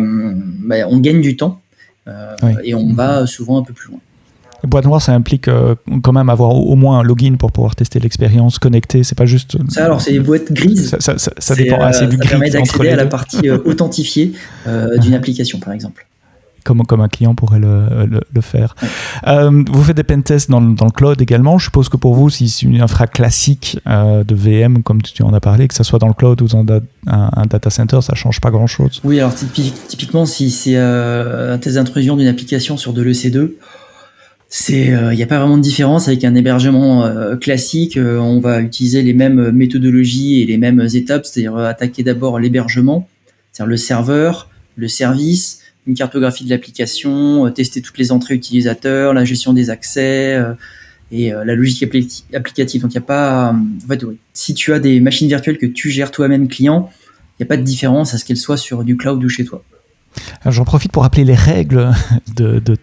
bah, 0.65 0.77
on 0.89 0.99
gagne 0.99 1.21
du 1.21 1.37
temps 1.37 1.61
euh, 2.09 2.35
et 2.65 2.75
on 2.75 2.93
va 2.93 3.27
souvent 3.27 3.59
un 3.59 3.63
peu 3.63 3.73
plus 3.73 3.91
loin. 3.91 4.01
boîte 4.65 4.85
noire, 4.85 5.01
ça 5.01 5.13
implique 5.13 5.49
quand 6.03 6.13
même 6.13 6.29
avoir 6.29 6.57
au, 6.57 6.75
moins 6.75 6.99
un 6.99 7.03
login 7.05 7.37
pour 7.39 7.53
pouvoir 7.53 7.77
tester 7.77 8.01
l'expérience 8.01 8.59
connectée. 8.59 9.05
C'est 9.05 9.17
pas 9.17 9.27
juste. 9.27 9.59
Ça, 9.71 9.85
alors, 9.85 10.01
c'est 10.01 10.11
les 10.11 10.21
boîtes 10.21 10.53
grises. 10.53 10.97
Ça, 10.99 11.19
ça, 11.19 11.33
ça 11.39 11.55
dépend. 11.55 11.79
Ah, 11.81 11.93
ça 11.93 12.09
permet 12.09 12.51
d'accéder 12.51 12.89
à 12.89 12.97
la 12.97 13.07
partie 13.07 13.49
authentifiée 13.49 14.33
d'une 15.01 15.15
application, 15.15 15.61
par 15.61 15.73
exemple 15.73 16.05
comme, 16.65 17.01
un 17.01 17.09
client 17.09 17.35
pourrait 17.35 17.61
le, 17.61 18.41
faire. 18.41 18.75
Euh, 19.27 19.65
vous 19.71 19.83
faites 19.83 19.97
des 19.97 20.03
pentests 20.03 20.51
dans, 20.51 20.61
dans, 20.61 20.85
le 20.85 20.91
cloud 20.91 21.21
également. 21.21 21.59
Je 21.59 21.65
suppose 21.65 21.89
que 21.89 21.97
pour 21.97 22.15
vous, 22.15 22.31
si 22.31 22.49
c'est 22.49 22.67
une 22.67 22.81
infra 22.81 23.07
classique 23.07 23.79
euh, 23.87 24.25
de 24.25 24.35
VM, 24.35 24.83
comme 24.83 25.03
tu 25.03 25.23
en 25.23 25.33
as 25.33 25.41
parlé, 25.41 25.69
que 25.69 25.75
ce 25.75 25.85
soit 25.85 25.99
dans 25.99 26.09
le 26.09 26.15
cloud 26.15 26.41
ou 26.43 26.47
dans 26.47 26.65
un, 27.07 27.47
data 27.47 27.71
center, 27.71 28.01
ça 28.03 28.15
change 28.15 28.41
pas 28.41 28.51
grand-chose. 28.51 29.01
Oui, 29.05 29.19
alors 29.21 29.35
typiquement, 29.35 30.27
si 30.27 30.51
c'est 30.51 30.77
euh, 30.77 31.55
un 31.55 31.59
test 31.59 31.77
d'intrusion 31.77 32.17
d'une 32.17 32.29
application 32.29 32.77
sur 32.77 32.93
de 32.93 33.03
l'EC2, 33.03 33.51
il 34.69 35.17
n'y 35.17 35.23
a 35.23 35.27
pas 35.27 35.39
vraiment 35.39 35.57
de 35.57 35.63
différence 35.63 36.09
avec 36.09 36.25
un 36.25 36.35
hébergement 36.35 37.09
classique. 37.41 37.97
on 37.97 38.41
va 38.41 38.61
utiliser 38.61 39.03
les 39.03 39.13
mêmes 39.13 39.53
méthodologies 39.53 40.43
et 40.43 40.47
les 40.47 40.59
mêmes 40.59 40.81
étapes, 40.93 41.25
c'est-à-dire 41.25 41.57
attaquer 41.57 42.03
d'abord 42.03 42.41
l'hébergement, 42.41 43.09
c'est-à-dire 43.53 43.71
le 43.71 43.77
serveur, 43.77 44.49
le 44.77 44.89
service, 44.89 45.60
cartographie 45.95 46.45
de 46.45 46.51
l'application, 46.51 47.47
euh, 47.47 47.51
tester 47.51 47.81
toutes 47.83 47.99
les 47.99 48.13
entrées 48.13 48.35
utilisateurs, 48.35 49.15
la 49.15 49.25
gestion 49.25 49.53
des 49.53 49.71
accès 49.71 50.35
euh, 50.35 50.55
et 51.11 51.33
euh, 51.33 51.45
la 51.45 51.55
logique 51.55 51.83
applicative. 52.35 52.83
Donc 52.83 52.93
il 52.93 52.99
n'y 52.99 53.03
a 53.03 53.07
pas, 53.07 53.53
en 53.53 53.89
fait, 53.89 54.05
si 54.33 54.55
tu 54.55 54.73
as 54.73 54.79
des 54.79 55.01
machines 55.01 55.29
virtuelles 55.29 55.59
que 55.59 55.67
tu 55.67 55.91
gères 55.91 56.11
toi-même 56.11 56.49
client, 56.49 56.91
il 57.39 57.43
n'y 57.43 57.45
a 57.45 57.49
pas 57.49 57.57
de 57.57 57.63
différence 57.63 58.15
à 58.15 58.19
ce 58.19 58.25
qu'elles 58.25 58.37
soient 58.37 58.57
sur 58.57 58.85
du 58.85 58.97
cloud 58.97 59.23
ou 59.23 59.29
chez 59.29 59.45
toi. 59.45 59.65
J'en 60.47 60.65
profite 60.65 60.91
pour 60.91 61.03
rappeler 61.03 61.25
les 61.25 61.35
règles 61.35 61.91
de, 62.37 62.61
de, 62.61 62.77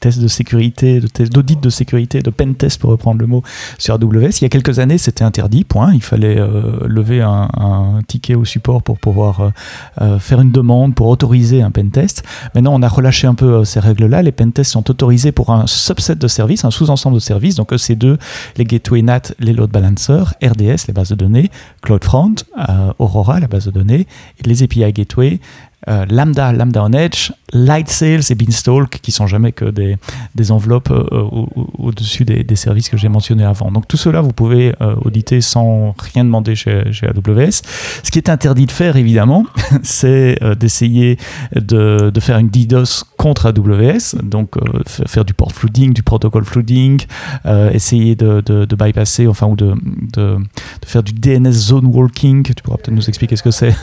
tests 0.00 0.20
de 0.20 0.28
sécurité, 0.28 1.00
d'audit 1.00 1.60
de, 1.60 1.70
sécurité, 1.70 2.20
de 2.20 2.30
pen 2.30 2.54
test 2.54 2.80
pour 2.80 2.90
reprendre 2.90 3.20
le 3.20 3.26
mot 3.26 3.42
sur 3.78 3.94
AWS. 3.94 4.40
Il 4.40 4.42
y 4.42 4.44
a 4.44 4.48
quelques 4.48 4.78
années, 4.78 4.98
c'était 4.98 5.24
interdit, 5.24 5.64
point. 5.64 5.92
Il 5.94 6.02
fallait 6.02 6.38
euh, 6.38 6.86
lever 6.86 7.22
un, 7.22 8.00
ticket 8.06 8.34
au 8.34 8.44
support 8.44 8.82
pour 8.82 8.98
pouvoir 8.98 9.40
euh, 9.40 9.50
euh, 10.00 10.18
faire 10.18 10.40
une 10.40 10.50
demande 10.50 10.94
pour 10.94 11.06
autoriser 11.08 11.62
un 11.62 11.70
pen 11.70 11.90
test. 11.90 12.24
Maintenant, 12.54 12.74
on 12.74 12.82
a 12.82 12.88
relâché 12.88 13.26
un 13.26 13.34
peu 13.34 13.64
ces 13.64 13.80
règles-là. 13.80 14.22
Les 14.22 14.32
pen 14.32 14.52
tests 14.52 14.72
sont 14.72 14.90
autorisés 14.90 15.32
pour 15.32 15.50
un 15.50 15.66
subset 15.66 16.16
de 16.16 16.28
services, 16.28 16.64
un 16.64 16.70
sous-ensemble 16.70 17.14
de 17.14 17.20
services. 17.20 17.54
Donc 17.54 17.72
EC2, 17.72 18.18
les 18.56 18.64
gateway 18.64 19.02
NAT, 19.02 19.34
les 19.38 19.52
load 19.52 19.70
balancers, 19.70 20.34
RDS, 20.42 20.86
les 20.88 20.92
bases 20.94 21.10
de 21.10 21.14
données, 21.14 21.50
CloudFront, 21.82 22.34
Aurora, 22.98 23.40
la 23.40 23.46
base 23.46 23.66
de 23.66 23.70
données, 23.70 24.06
et 24.38 24.48
les 24.48 24.62
API 24.62 24.92
gateway, 24.92 25.40
euh, 25.88 26.06
Lambda, 26.08 26.52
Lambda 26.52 26.84
on 26.84 26.92
Edge, 26.92 27.30
Light 27.52 27.88
Sales 27.88 28.22
et 28.30 28.34
Beanstalk, 28.34 29.00
qui 29.02 29.12
sont 29.12 29.26
jamais 29.26 29.52
que 29.52 29.66
des, 29.66 30.50
enveloppes 30.50 30.90
euh, 30.90 31.28
au-dessus 31.78 32.24
des, 32.24 32.56
services 32.56 32.88
que 32.88 32.96
j'ai 32.96 33.08
mentionnés 33.08 33.44
avant. 33.44 33.70
Donc 33.70 33.88
tout 33.88 33.96
cela, 33.96 34.20
vous 34.20 34.32
pouvez 34.32 34.74
euh, 34.80 34.94
auditer 35.04 35.40
sans 35.40 35.94
rien 35.98 36.24
demander 36.24 36.54
chez, 36.54 36.82
AWS. 37.02 37.62
Ce 38.02 38.10
qui 38.10 38.18
est 38.18 38.28
interdit 38.28 38.66
de 38.66 38.72
faire, 38.72 38.96
évidemment, 38.96 39.44
c'est 39.82 40.38
d'essayer 40.58 41.18
de, 41.54 42.10
faire 42.20 42.38
une 42.38 42.48
DDoS 42.48 43.04
contre 43.18 43.46
AWS, 43.46 44.22
donc 44.22 44.54
faire 44.86 45.24
du 45.24 45.34
port 45.34 45.52
flooding, 45.52 45.92
du 45.92 46.02
protocole 46.02 46.44
flooding, 46.44 47.00
essayer 47.72 48.16
de, 48.16 48.66
bypasser, 48.74 49.26
enfin, 49.26 49.46
ou 49.46 49.56
de, 49.56 49.74
de, 50.12 50.38
faire 50.86 51.02
du 51.02 51.12
DNS 51.12 51.52
zone 51.52 51.86
walking, 51.86 52.42
tu 52.42 52.54
pourras 52.62 52.78
peut-être 52.78 52.94
nous 52.94 53.08
expliquer 53.08 53.36
ce 53.36 53.42
que 53.42 53.50
c'est, 53.50 53.74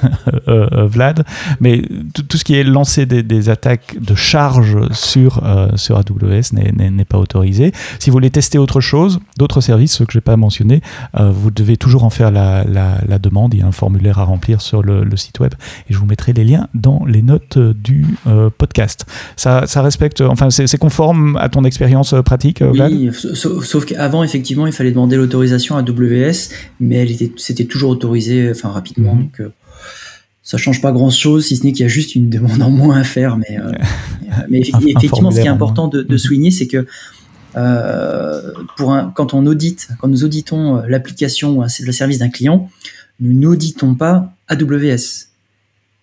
Vlad. 0.47 1.23
Mais 1.59 1.81
tout, 2.13 2.37
ce 2.37 2.43
qui 2.43 2.55
est 2.55 2.63
lancé 2.63 3.05
des, 3.05 3.49
attaques 3.49 3.97
de 3.99 4.15
charge 4.15 4.77
sur, 4.91 5.43
euh, 5.43 5.69
sur 5.75 5.97
AWS 5.97 6.53
n'est 6.53 7.05
pas 7.05 7.17
autorisé. 7.17 7.71
Si 7.99 8.09
vous 8.09 8.13
voulez 8.13 8.29
tester 8.29 8.57
autre 8.57 8.81
chose, 8.81 9.19
d'autres 9.37 9.61
services, 9.61 9.93
ceux 9.93 10.05
que 10.05 10.13
je 10.13 10.17
n'ai 10.17 10.21
pas 10.21 10.37
mentionnés, 10.37 10.81
euh, 11.19 11.31
vous 11.31 11.51
devez 11.51 11.77
toujours 11.77 12.03
en 12.03 12.09
faire 12.09 12.31
la, 12.31 12.63
la, 12.63 13.19
demande. 13.19 13.53
Il 13.53 13.59
y 13.59 13.63
a 13.63 13.67
un 13.67 13.71
formulaire 13.71 14.19
à 14.19 14.23
remplir 14.23 14.61
sur 14.61 14.81
le, 14.81 15.05
site 15.15 15.39
web 15.39 15.53
et 15.89 15.93
je 15.93 15.99
vous 15.99 16.05
mettrai 16.05 16.33
les 16.33 16.43
liens 16.43 16.67
dans 16.73 17.05
les 17.05 17.21
notes 17.21 17.57
du 17.57 18.05
euh, 18.27 18.49
podcast. 18.55 19.05
Ça, 19.35 19.67
ça, 19.67 19.81
respecte, 19.81 20.21
enfin, 20.21 20.49
c'est 20.49 20.77
conforme 20.77 21.35
à 21.37 21.49
ton 21.49 21.63
expérience 21.63 22.15
pratique, 22.25 22.63
Oui, 22.67 23.09
sauf, 23.33 23.85
qu'avant, 23.85 24.23
effectivement, 24.23 24.65
il 24.67 24.73
fallait 24.73 24.91
demander 24.91 25.17
l'autorisation 25.17 25.75
à 25.75 25.79
AWS, 25.79 26.49
mais 26.79 27.07
c'était 27.37 27.65
toujours 27.65 27.91
autorisé 27.91 28.49
enfin, 28.51 28.69
rapidement. 28.69 29.15
Mhm. 29.15 29.21
Donc, 29.21 29.51
ça 30.43 30.57
change 30.57 30.81
pas 30.81 30.91
grand 30.91 31.09
chose, 31.09 31.45
si 31.45 31.57
ce 31.57 31.63
n'est 31.63 31.71
qu'il 31.71 31.83
y 31.83 31.85
a 31.85 31.89
juste 31.89 32.15
une 32.15 32.29
demande 32.29 32.61
en 32.61 32.71
moins 32.71 32.97
à 32.97 33.03
faire. 33.03 33.37
Mais, 33.37 33.59
euh, 33.59 33.71
mais 34.49 34.59
effectivement, 34.59 35.31
ce 35.31 35.39
qui 35.39 35.45
est 35.45 35.49
important 35.49 35.87
de, 35.87 36.01
de 36.01 36.11
mhm. 36.11 36.17
souligner, 36.17 36.51
c'est 36.51 36.67
que 36.67 36.85
euh, 37.57 38.53
pour 38.77 38.93
un, 38.93 39.11
quand 39.13 39.33
on 39.33 39.45
audite, 39.45 39.89
quand 39.99 40.07
nous 40.07 40.23
auditons 40.23 40.77
euh, 40.77 40.81
l'application 40.87 41.57
ou 41.57 41.63
le 41.63 41.91
service 41.91 42.19
d'un 42.19 42.29
client, 42.29 42.69
nous 43.19 43.33
n'auditons 43.33 43.95
pas 43.95 44.33
AWS. 44.47 45.27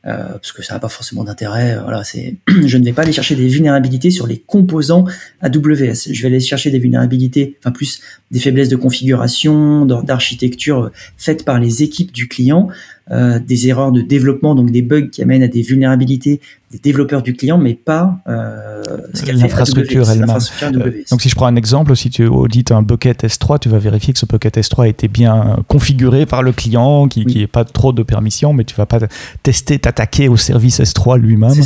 Euh, 0.07 0.29
parce 0.29 0.53
que 0.53 0.63
ça 0.63 0.75
n'a 0.75 0.81
pas 0.81 0.89
forcément 0.89 1.25
d'intérêt. 1.25 1.77
Voilà, 1.83 2.05
c'est, 2.05 2.37
je 2.65 2.79
ne 2.79 2.85
vais 2.85 2.93
pas 2.93 3.03
aller 3.03 3.13
chercher 3.13 3.35
des 3.35 3.49
vulnérabilités 3.49 4.11
sur 4.11 4.27
les 4.27 4.39
composants 4.39 5.05
AWS. 5.41 6.13
Je 6.13 6.23
vais 6.23 6.29
aller 6.29 6.41
chercher 6.41 6.71
des 6.71 6.79
vulnérabilités, 6.79 7.57
enfin 7.61 7.73
plus 7.73 8.01
des 8.31 8.39
faiblesses 8.39 8.69
de 8.69 8.77
configuration, 8.77 9.87
d'architecture 9.87 10.93
faites 11.17 11.45
par 11.45 11.59
les 11.59 11.83
équipes 11.83 12.13
du 12.13 12.29
client, 12.29 12.69
euh, 13.11 13.39
des 13.39 13.69
erreurs 13.69 13.93
de 13.93 14.03
développement, 14.03 14.55
donc 14.55 14.71
des 14.71 14.83
bugs 14.83 15.09
qui 15.09 15.23
amènent 15.23 15.43
à 15.43 15.49
des 15.49 15.63
vulnérabilités 15.63 16.41
des 16.71 16.79
développeurs 16.79 17.23
du 17.23 17.35
client, 17.35 17.57
mais 17.57 17.73
pas 17.73 18.19
euh, 18.29 18.83
l'infrastructure 19.27 20.11
elle-même. 20.11 20.37
Euh, 20.63 21.03
donc 21.11 21.23
si 21.23 21.31
je 21.31 21.35
prends 21.35 21.47
un 21.47 21.57
exemple, 21.57 21.97
si 21.97 22.11
tu 22.11 22.27
audites 22.27 22.73
un 22.73 22.83
bucket 22.83 23.25
S3, 23.25 23.59
tu 23.59 23.71
vas 23.71 23.79
vérifier 23.79 24.13
que 24.13 24.19
ce 24.19 24.27
bucket 24.27 24.59
S3 24.59 24.83
a 24.83 24.89
été 24.89 25.09
bien 25.09 25.57
configuré 25.67 26.27
par 26.27 26.43
le 26.43 26.53
client, 26.53 27.09
qu'il 27.09 27.27
n'y 27.27 27.41
ait 27.41 27.47
pas 27.47 27.65
trop 27.65 27.93
de 27.93 28.03
permissions, 28.03 28.53
mais 28.53 28.65
tu 28.65 28.75
vas 28.75 28.85
pas 28.85 28.99
tester, 29.43 29.79
t'attaquer 29.79 30.29
au 30.29 30.37
service 30.37 30.81
S3 30.81 31.19
lui-même. 31.19 31.63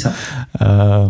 Euh, 0.60 1.08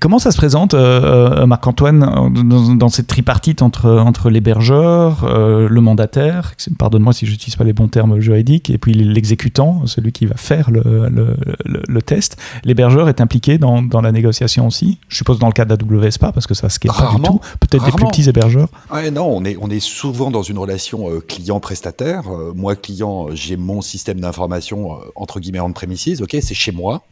comment 0.00 0.18
ça 0.18 0.30
se 0.30 0.38
présente, 0.38 0.72
euh, 0.72 1.44
Marc-Antoine, 1.44 2.00
dans, 2.00 2.74
dans, 2.74 2.88
cette 2.88 3.08
tripartite 3.08 3.60
entre, 3.60 3.90
entre 3.90 4.30
l'hébergeur, 4.30 5.26
le 5.28 5.80
mandataire, 5.82 6.54
pardonne-moi 6.78 7.12
si 7.12 7.26
je 7.26 7.32
n'utilise 7.32 7.56
pas 7.56 7.64
les 7.64 7.74
bons 7.74 7.88
termes 7.88 8.20
juridiques, 8.20 8.70
et 8.70 8.78
puis 8.78 8.93
l'exécutant, 8.94 9.86
celui 9.86 10.12
qui 10.12 10.26
va 10.26 10.36
faire 10.36 10.70
le, 10.70 11.08
le, 11.08 11.36
le 11.64 12.02
test 12.02 12.36
L'hébergeur 12.64 13.08
est 13.08 13.20
impliqué 13.20 13.58
dans, 13.58 13.82
dans, 13.82 14.00
la 14.00 14.12
négociation 14.12 14.66
aussi 14.66 14.98
Je 15.08 15.16
suppose 15.16 15.38
dans 15.38 15.46
le 15.46 15.52
cas 15.52 15.64
d'AWS 15.64 16.18
pas, 16.18 16.32
parce 16.32 16.46
que 16.46 16.54
ça 16.54 16.68
ce 16.68 16.78
qui 16.78 16.88
est 16.88 16.90
pas 16.90 17.12
du 17.14 17.22
tout. 17.22 17.40
Peut-être 17.60 17.84
des 17.84 17.92
plus 17.92 18.06
petits 18.06 18.28
hébergeurs 18.28 18.68
ouais, 18.92 19.10
Non, 19.10 19.26
on 19.26 19.44
est, 19.44 19.56
on 19.60 19.70
est 19.70 19.80
souvent 19.80 20.30
dans 20.30 20.42
une 20.42 20.58
relation 20.58 21.10
euh, 21.10 21.20
client-prestataire. 21.20 22.28
Euh, 22.28 22.52
moi, 22.54 22.76
client, 22.76 23.28
j'ai 23.32 23.56
mon 23.56 23.80
système 23.80 24.20
d'information, 24.20 24.94
euh, 24.94 24.96
entre 25.16 25.40
guillemets, 25.40 25.60
en 25.60 25.72
premises, 25.72 26.22
ok, 26.22 26.36
c'est 26.40 26.54
chez 26.54 26.72
moi. 26.72 27.02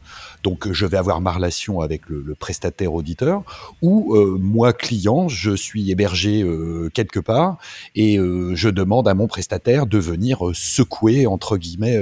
Donc 0.43 0.71
je 0.71 0.85
vais 0.85 0.97
avoir 0.97 1.21
ma 1.21 1.31
relation 1.31 1.79
avec 1.79 2.09
le, 2.09 2.35
prestataire 2.35 2.93
auditeur, 2.93 3.43
ou 3.81 4.15
moi 4.37 4.73
client, 4.73 5.29
je 5.29 5.55
suis 5.55 5.91
hébergé 5.91 6.45
quelque 6.93 7.19
part 7.19 7.57
et 7.95 8.17
je 8.17 8.69
demande 8.69 9.07
à 9.07 9.13
mon 9.13 9.27
prestataire 9.27 9.85
de 9.85 9.97
venir 9.97 10.39
secouer 10.53 11.27
entre 11.27 11.57
guillemets 11.57 12.01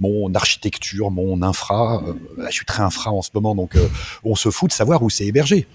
mon 0.00 0.34
architecture, 0.34 1.10
mon 1.10 1.42
infra. 1.42 2.02
je 2.38 2.50
suis 2.50 2.64
très 2.64 2.82
infra 2.82 3.10
en 3.10 3.20
ce 3.20 3.30
moment, 3.34 3.54
donc 3.54 3.76
on 4.24 4.36
se 4.36 4.50
fout 4.50 4.70
de 4.70 4.74
savoir 4.74 5.02
où 5.02 5.10
c'est 5.10 5.26
hébergé. 5.26 5.66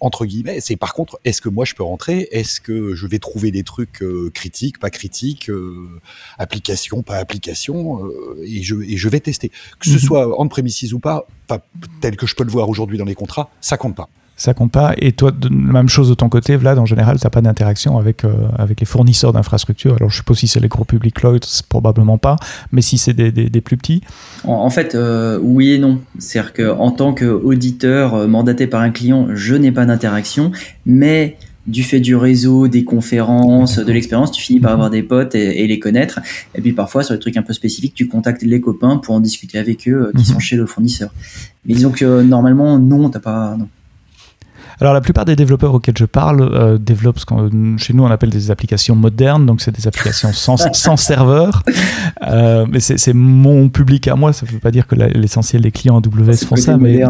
entre 0.00 0.26
guillemets, 0.26 0.60
c'est 0.60 0.76
par 0.76 0.94
contre, 0.94 1.20
est-ce 1.24 1.40
que 1.40 1.48
moi 1.48 1.64
je 1.64 1.74
peux 1.74 1.84
rentrer? 1.84 2.28
Est-ce 2.32 2.60
que 2.60 2.94
je 2.94 3.06
vais 3.06 3.18
trouver 3.18 3.50
des 3.50 3.62
trucs 3.62 4.02
critiques, 4.34 4.78
pas 4.78 4.90
critiques, 4.90 5.50
application, 6.38 7.02
pas 7.02 7.18
application, 7.18 8.00
et 8.42 8.62
je 8.62 8.74
et 8.82 8.96
je 8.96 9.08
vais 9.08 9.20
tester, 9.20 9.48
que 9.48 9.86
ce 9.86 9.92
mhm. 9.92 9.98
soit 9.98 10.40
en 10.40 10.48
premises 10.48 10.76
ou 10.94 10.98
pas, 10.98 11.26
tel 12.00 12.16
que 12.16 12.26
je 12.26 12.34
peux 12.34 12.44
le 12.44 12.50
voir 12.50 12.68
aujourd'hui 12.68 12.98
dans 12.98 13.04
les 13.04 13.14
contrats, 13.14 13.50
ça 13.60 13.76
compte 13.76 13.96
pas 13.96 14.08
ça 14.40 14.54
compte 14.54 14.72
pas. 14.72 14.94
Et 14.96 15.12
toi, 15.12 15.32
de, 15.32 15.50
même 15.50 15.90
chose 15.90 16.08
de 16.08 16.14
ton 16.14 16.30
côté, 16.30 16.56
Vlad, 16.56 16.78
en 16.78 16.86
général, 16.86 17.18
tu 17.18 17.26
n'as 17.26 17.30
pas 17.30 17.42
d'interaction 17.42 17.98
avec, 17.98 18.24
euh, 18.24 18.32
avec 18.56 18.80
les 18.80 18.86
fournisseurs 18.86 19.34
d'infrastructures. 19.34 19.96
Alors, 19.96 20.08
je 20.08 20.16
suppose 20.16 20.38
si 20.38 20.48
c'est 20.48 20.60
les 20.60 20.68
gros 20.68 20.86
public 20.86 21.14
cloud, 21.14 21.44
probablement 21.68 22.16
pas, 22.16 22.36
mais 22.72 22.80
si 22.80 22.96
c'est 22.96 23.12
des, 23.12 23.30
des, 23.30 23.60
plus 23.60 23.76
petits? 23.76 24.00
En, 24.44 24.70
fait, 24.70 24.94
euh, 24.94 25.38
oui 25.42 25.72
et 25.72 25.78
non. 25.78 26.00
C'est-à-dire 26.18 26.54
qu'en 26.54 26.90
tant 26.90 27.12
qu'auditeur 27.12 28.14
euh, 28.14 28.26
mandaté 28.26 28.66
par 28.66 28.80
un 28.80 28.90
client, 28.90 29.28
je 29.34 29.54
n'ai 29.54 29.72
pas 29.72 29.84
d'interaction, 29.84 30.52
mais 30.86 31.36
du 31.66 31.82
fait 31.82 32.00
du 32.00 32.16
réseau, 32.16 32.68
des 32.68 32.84
conférences, 32.84 33.78
de 33.78 33.92
l'expérience, 33.92 34.32
tu 34.32 34.42
finis 34.42 34.60
par 34.60 34.72
avoir 34.72 34.90
des 34.90 35.02
potes 35.02 35.34
et, 35.34 35.66
les 35.66 35.78
connaître. 35.78 36.20
Et 36.54 36.60
puis 36.60 36.72
parfois, 36.72 37.02
sur 37.02 37.14
des 37.14 37.20
trucs 37.20 37.36
un 37.36 37.42
peu 37.42 37.52
spécifiques, 37.52 37.94
tu 37.94 38.08
contactes 38.08 38.42
les 38.42 38.60
copains 38.60 38.96
pour 38.96 39.14
en 39.14 39.20
discuter 39.20 39.58
avec 39.58 39.88
eux 39.88 40.10
qui 40.16 40.22
mhm. 40.22 40.24
sont 40.24 40.38
chez 40.38 40.56
le 40.56 40.66
fournisseur. 40.66 41.12
Mais 41.66 41.74
disons 41.74 41.90
que 41.90 42.22
normalement, 42.22 42.78
non, 42.78 43.10
t'as 43.10 43.20
pas. 43.20 43.56
Non. 43.58 43.68
Alors 44.80 44.94
la 44.94 45.02
plupart 45.02 45.26
des 45.26 45.36
développeurs 45.36 45.74
auxquels 45.74 45.96
je 45.98 46.06
parle 46.06 46.40
euh, 46.40 46.78
développent 46.78 47.18
ce 47.18 47.26
qu'on 47.26 47.76
chez 47.76 47.92
nous 47.92 48.02
on 48.02 48.10
appelle 48.10 48.30
des 48.30 48.50
applications 48.50 48.96
modernes, 48.96 49.44
donc 49.44 49.60
c'est 49.60 49.74
des 49.74 49.86
applications 49.86 50.32
sans, 50.32 50.56
sans 50.72 50.96
serveur. 50.96 51.62
Euh, 52.26 52.66
mais 52.70 52.80
c'est 52.80 53.12
mon 53.12 53.68
public 53.68 54.08
à 54.08 54.16
moi, 54.16 54.32
ça 54.32 54.46
ne 54.46 54.52
veut 54.52 54.58
pas 54.58 54.70
dire 54.70 54.86
que 54.86 54.94
l'essentiel 54.94 55.62
des 55.62 55.70
clients 55.70 56.00
AWS 56.00 56.46
font 56.46 56.56
ça, 56.56 56.78
mais 56.78 57.02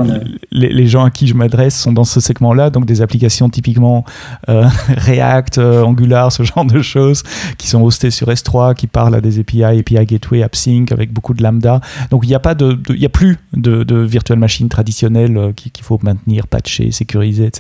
les, 0.51 0.73
les, 0.73 0.87
gens 0.87 1.05
à 1.05 1.11
qui 1.11 1.29
je 1.29 1.35
m'adresse 1.35 1.79
sont 1.79 1.93
dans 1.93 2.05
ce 2.05 2.21
segment-là, 2.21 2.71
donc 2.71 2.87
des 2.87 3.03
applications 3.03 3.49
typiquement 3.49 4.05
euh, 4.49 4.67
React, 4.89 5.59
Angular, 5.59 6.33
ce 6.33 6.43
genre 6.43 6.65
de 6.65 6.83
choses, 6.83 7.23
qui 7.57 7.69
sont 7.69 7.83
hostées 7.83 8.11
sur 8.11 8.29
S3, 8.29 8.75
qui 8.75 8.89
parlent 8.89 9.15
à 9.15 9.21
des 9.21 9.39
API, 9.39 9.63
API 9.63 10.05
Gateway, 10.07 10.43
AppSync, 10.43 10.91
avec 10.91 11.13
beaucoup 11.13 11.35
de 11.35 11.43
lambda. 11.43 11.81
Donc 12.11 12.25
il 12.25 12.29
n'y 12.29 12.35
a 12.35 12.41
pas 12.41 12.55
de, 12.55 12.79
il 12.89 13.05
a 13.05 13.09
plus 13.09 13.39
de, 13.53 13.85
de 13.85 13.97
virtual 13.97 14.39
machine 14.39 14.69
traditionnelle 14.69 15.53
qu'il 15.55 15.85
faut 15.85 15.99
maintenir, 16.03 16.47
patcher, 16.49 16.91
sécuriser, 16.91 17.47
etc. 17.47 17.60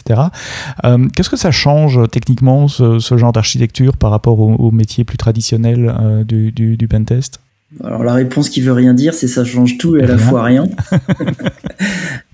Euh, 0.85 1.09
qu'est-ce 1.15 1.31
que 1.31 1.37
ça 1.37 1.51
change 1.51 1.99
euh, 1.99 2.07
techniquement, 2.07 2.69
ce, 2.69 2.99
genre 3.17 3.33
d'architecture, 3.33 3.97
par 3.97 4.11
rapport 4.11 4.39
au, 4.39 4.71
métier 4.71 5.05
plus 5.05 5.19
traditionnel 5.19 5.95
euh, 6.01 6.25
du, 6.25 6.53
du, 6.53 6.89
pentest? 6.89 7.41
Alors 7.85 8.03
la 8.03 8.15
réponse 8.15 8.49
qui 8.49 8.61
veut 8.61 8.73
rien 8.73 8.95
dire, 8.95 9.15
c'est 9.15 9.29
ça 9.29 9.45
change 9.45 9.79
tout 9.79 9.97
et 9.97 10.03
à 10.03 10.07
la 10.07 10.19
fois 10.19 10.43
rien. 10.43 10.67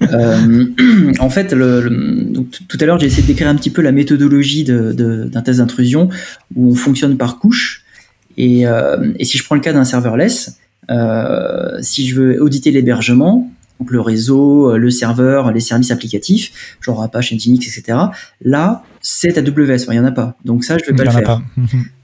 en 1.20 1.28
fait, 1.28 1.48
tout 1.48 2.78
à 2.80 2.86
l'heure, 2.86 2.98
j'ai 2.98 3.06
essayé 3.06 3.22
de 3.22 3.26
décrire 3.26 3.48
un 3.48 3.54
petit 3.54 3.68
peu 3.68 3.82
la 3.82 3.92
méthodologie 3.92 4.64
d'un 4.64 5.42
test 5.42 5.58
d'intrusion 5.58 6.08
où 6.54 6.70
on 6.70 6.74
fonctionne 6.74 7.18
par 7.18 7.38
couche. 7.38 7.84
Et, 8.38 8.62
et, 9.18 9.24
si 9.24 9.36
je 9.36 9.44
prends 9.44 9.56
le 9.56 9.60
cas 9.60 9.74
d'un 9.74 9.84
serverless, 9.84 10.58
si 11.80 12.08
je 12.08 12.14
veux 12.14 12.42
auditer 12.42 12.70
l'hébergement, 12.70 13.50
donc 13.80 13.90
le 13.90 14.00
réseau, 14.00 14.70
euh, 14.70 14.78
le 14.78 14.90
serveur, 14.90 15.52
les 15.52 15.60
services 15.60 15.90
applicatifs, 15.90 16.76
genre 16.80 17.02
Apache, 17.02 17.32
Nginx, 17.32 17.66
etc. 17.66 17.98
Là, 18.42 18.82
c'est 19.02 19.36
AWS, 19.36 19.84
il 19.88 19.90
n'y 19.90 19.98
en 19.98 20.04
a 20.04 20.12
pas. 20.12 20.36
Donc 20.44 20.64
ça, 20.64 20.76
je 20.78 20.90
ne 20.90 20.96
vais 20.96 21.04
pas 21.04 21.12
le 21.12 21.24
faire. 21.24 21.42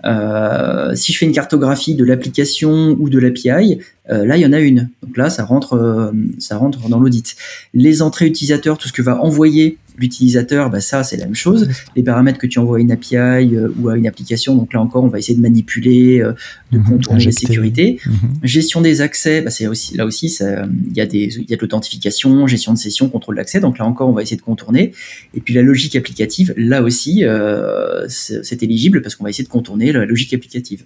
Euh, 0.04 0.96
si 0.96 1.12
je 1.12 1.18
fais 1.18 1.26
une 1.26 1.32
cartographie 1.32 1.94
de 1.94 2.04
l'application 2.04 2.96
ou 2.98 3.08
de 3.08 3.20
l'API, 3.20 3.78
euh, 4.10 4.26
là, 4.26 4.36
il 4.36 4.40
y 4.40 4.46
en 4.46 4.52
a 4.52 4.58
une. 4.58 4.88
Donc 5.00 5.16
là, 5.16 5.30
ça 5.30 5.44
rentre, 5.44 6.12
ça 6.40 6.56
rentre 6.56 6.88
dans 6.88 6.98
l'audit. 6.98 7.36
Les 7.72 8.02
entrées 8.02 8.26
utilisateurs, 8.26 8.78
tout 8.78 8.88
ce 8.88 8.92
que 8.92 9.00
va 9.00 9.22
envoyer 9.22 9.78
l'utilisateur, 9.98 10.70
bah 10.70 10.80
ça 10.80 11.02
c'est 11.04 11.16
la 11.16 11.24
même 11.24 11.34
chose. 11.34 11.68
Les 11.96 12.02
paramètres 12.02 12.38
que 12.38 12.46
tu 12.46 12.58
envoies 12.58 12.78
à 12.78 12.80
une 12.80 12.92
API 12.92 13.16
euh, 13.16 13.68
ou 13.78 13.88
à 13.88 13.96
une 13.96 14.06
application, 14.06 14.54
donc 14.54 14.72
là 14.72 14.80
encore 14.80 15.04
on 15.04 15.08
va 15.08 15.18
essayer 15.18 15.36
de 15.36 15.42
manipuler, 15.42 16.20
euh, 16.20 16.32
de 16.70 16.78
mhm. 16.78 16.84
contourner 16.84 17.24
les 17.24 17.32
sécurités. 17.32 17.98
Mhm. 18.06 18.14
Gestion 18.42 18.80
des 18.80 19.00
accès, 19.00 19.40
bah, 19.42 19.50
c'est 19.50 19.66
aussi 19.66 19.96
là 19.96 20.06
aussi 20.06 20.26
il 20.26 20.96
y 20.96 21.00
a 21.00 21.06
des 21.06 21.38
il 21.38 21.50
y 21.50 21.54
a 21.54 21.56
de 21.56 21.62
l'authentification, 21.62 22.46
gestion 22.46 22.72
de 22.72 22.78
session, 22.78 23.08
contrôle 23.08 23.36
d'accès. 23.36 23.60
Donc 23.60 23.78
là 23.78 23.84
encore 23.84 24.08
on 24.08 24.12
va 24.12 24.22
essayer 24.22 24.36
de 24.36 24.42
contourner. 24.42 24.92
Et 25.34 25.40
puis 25.40 25.54
la 25.54 25.62
logique 25.62 25.96
applicative, 25.96 26.54
là 26.56 26.82
aussi 26.82 27.24
euh, 27.24 28.06
c'est 28.08 28.62
éligible 28.62 29.02
parce 29.02 29.14
qu'on 29.14 29.24
va 29.24 29.30
essayer 29.30 29.44
de 29.44 29.50
contourner 29.50 29.92
la 29.92 30.04
logique 30.04 30.32
applicative. 30.34 30.84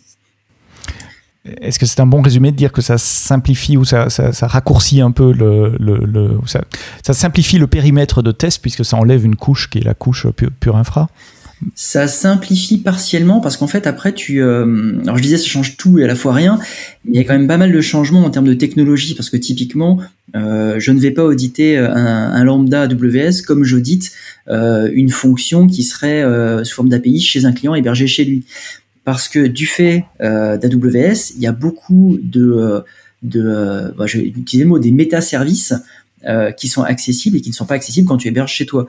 Est-ce 1.61 1.79
que 1.79 1.87
c'est 1.87 2.01
un 2.01 2.07
bon 2.07 2.23
résumé 2.23 2.51
de 2.51 2.57
dire 2.57 2.73
que 2.73 2.83
ça 2.83 2.99
simplifie 2.99 3.77
ou 3.77 3.85
ça, 3.85 4.09
raccourcit 4.43 5.01
un 5.01 5.11
peu 5.11 5.33
le, 5.33 6.39
ça, 6.47 7.15
simplifie 7.15 7.59
le 7.59 7.67
périmètre 7.67 8.23
de 8.23 8.33
test 8.33 8.61
puisque 8.61 8.85
ça 8.85 8.97
enlève 8.97 9.25
une 9.25 9.37
couche 9.37 9.71
qui 9.71 9.79
est 9.79 9.85
la 9.85 9.95
couche 9.95 10.27
pure, 10.61 10.77
infra? 10.77 11.09
Ça 11.75 12.07
simplifie 12.07 12.77
partiellement 12.77 13.41
parce 13.41 13.57
qu'en 13.57 13.67
fait 13.67 13.87
après 13.87 14.13
tu 14.13 14.43
euh, 14.43 15.01
alors 15.05 15.17
je 15.17 15.23
disais 15.23 15.39
ça 15.39 15.47
change 15.47 15.79
tout 15.79 15.99
et 15.99 16.05
à 16.05 16.07
la 16.07 16.15
fois 16.15 16.35
rien 16.35 16.59
il 17.09 17.17
y 17.17 17.19
a 17.19 17.25
quand 17.25 17.33
même 17.33 17.49
pas 17.49 17.57
mal 17.57 17.73
de 17.73 17.81
changements 17.81 18.27
en 18.27 18.29
termes 18.29 18.47
de 18.47 18.53
technologie 18.53 19.15
parce 19.15 19.31
que 19.31 19.39
typiquement 19.39 19.99
euh, 20.35 20.75
je 20.79 20.93
ne 20.93 21.01
vais 21.01 21.13
pas 21.13 21.25
auditer 21.25 21.79
un, 21.79 22.45
lambda 22.45 22.83
AWS 22.83 23.41
comme 23.47 23.65
j'audite 23.65 24.13
euh, 24.49 24.91
une 24.93 25.09
fonction 25.09 25.67
qui 25.67 25.83
serait 25.83 26.23
sous 26.63 26.75
forme 26.75 26.91
d'API 26.91 27.21
chez 27.21 27.47
un 27.47 27.53
client 27.53 27.75
hébergé 27.75 28.07
chez 28.07 28.27
lui 28.27 28.45
parce 29.07 29.29
que 29.29 29.47
du 29.47 29.69
fait 29.69 30.05
euh, 30.21 30.59
d'AWS, 30.59 31.31
il 31.37 31.41
y 31.41 31.47
a 31.47 31.53
beaucoup 31.53 32.19
de, 32.21 32.43
euh, 32.43 32.81
de 33.23 33.41
euh, 33.41 33.93
bah, 33.97 34.07
je 34.07 34.19
vais 34.19 34.25
utiliser 34.25 34.65
le 34.65 34.69
mot, 34.69 34.79
des 34.81 34.91
métaservices 34.91 35.75
qui 36.57 36.67
sont 36.67 36.83
accessibles 36.83 37.37
et 37.37 37.41
qui 37.41 37.51
ne 37.51 37.55
sont 37.55 37.67
pas 37.67 37.77
accessibles 37.77 38.09
quand 38.09 38.17
tu 38.17 38.27
héberges 38.27 38.51
chez 38.51 38.67
toi. 38.67 38.89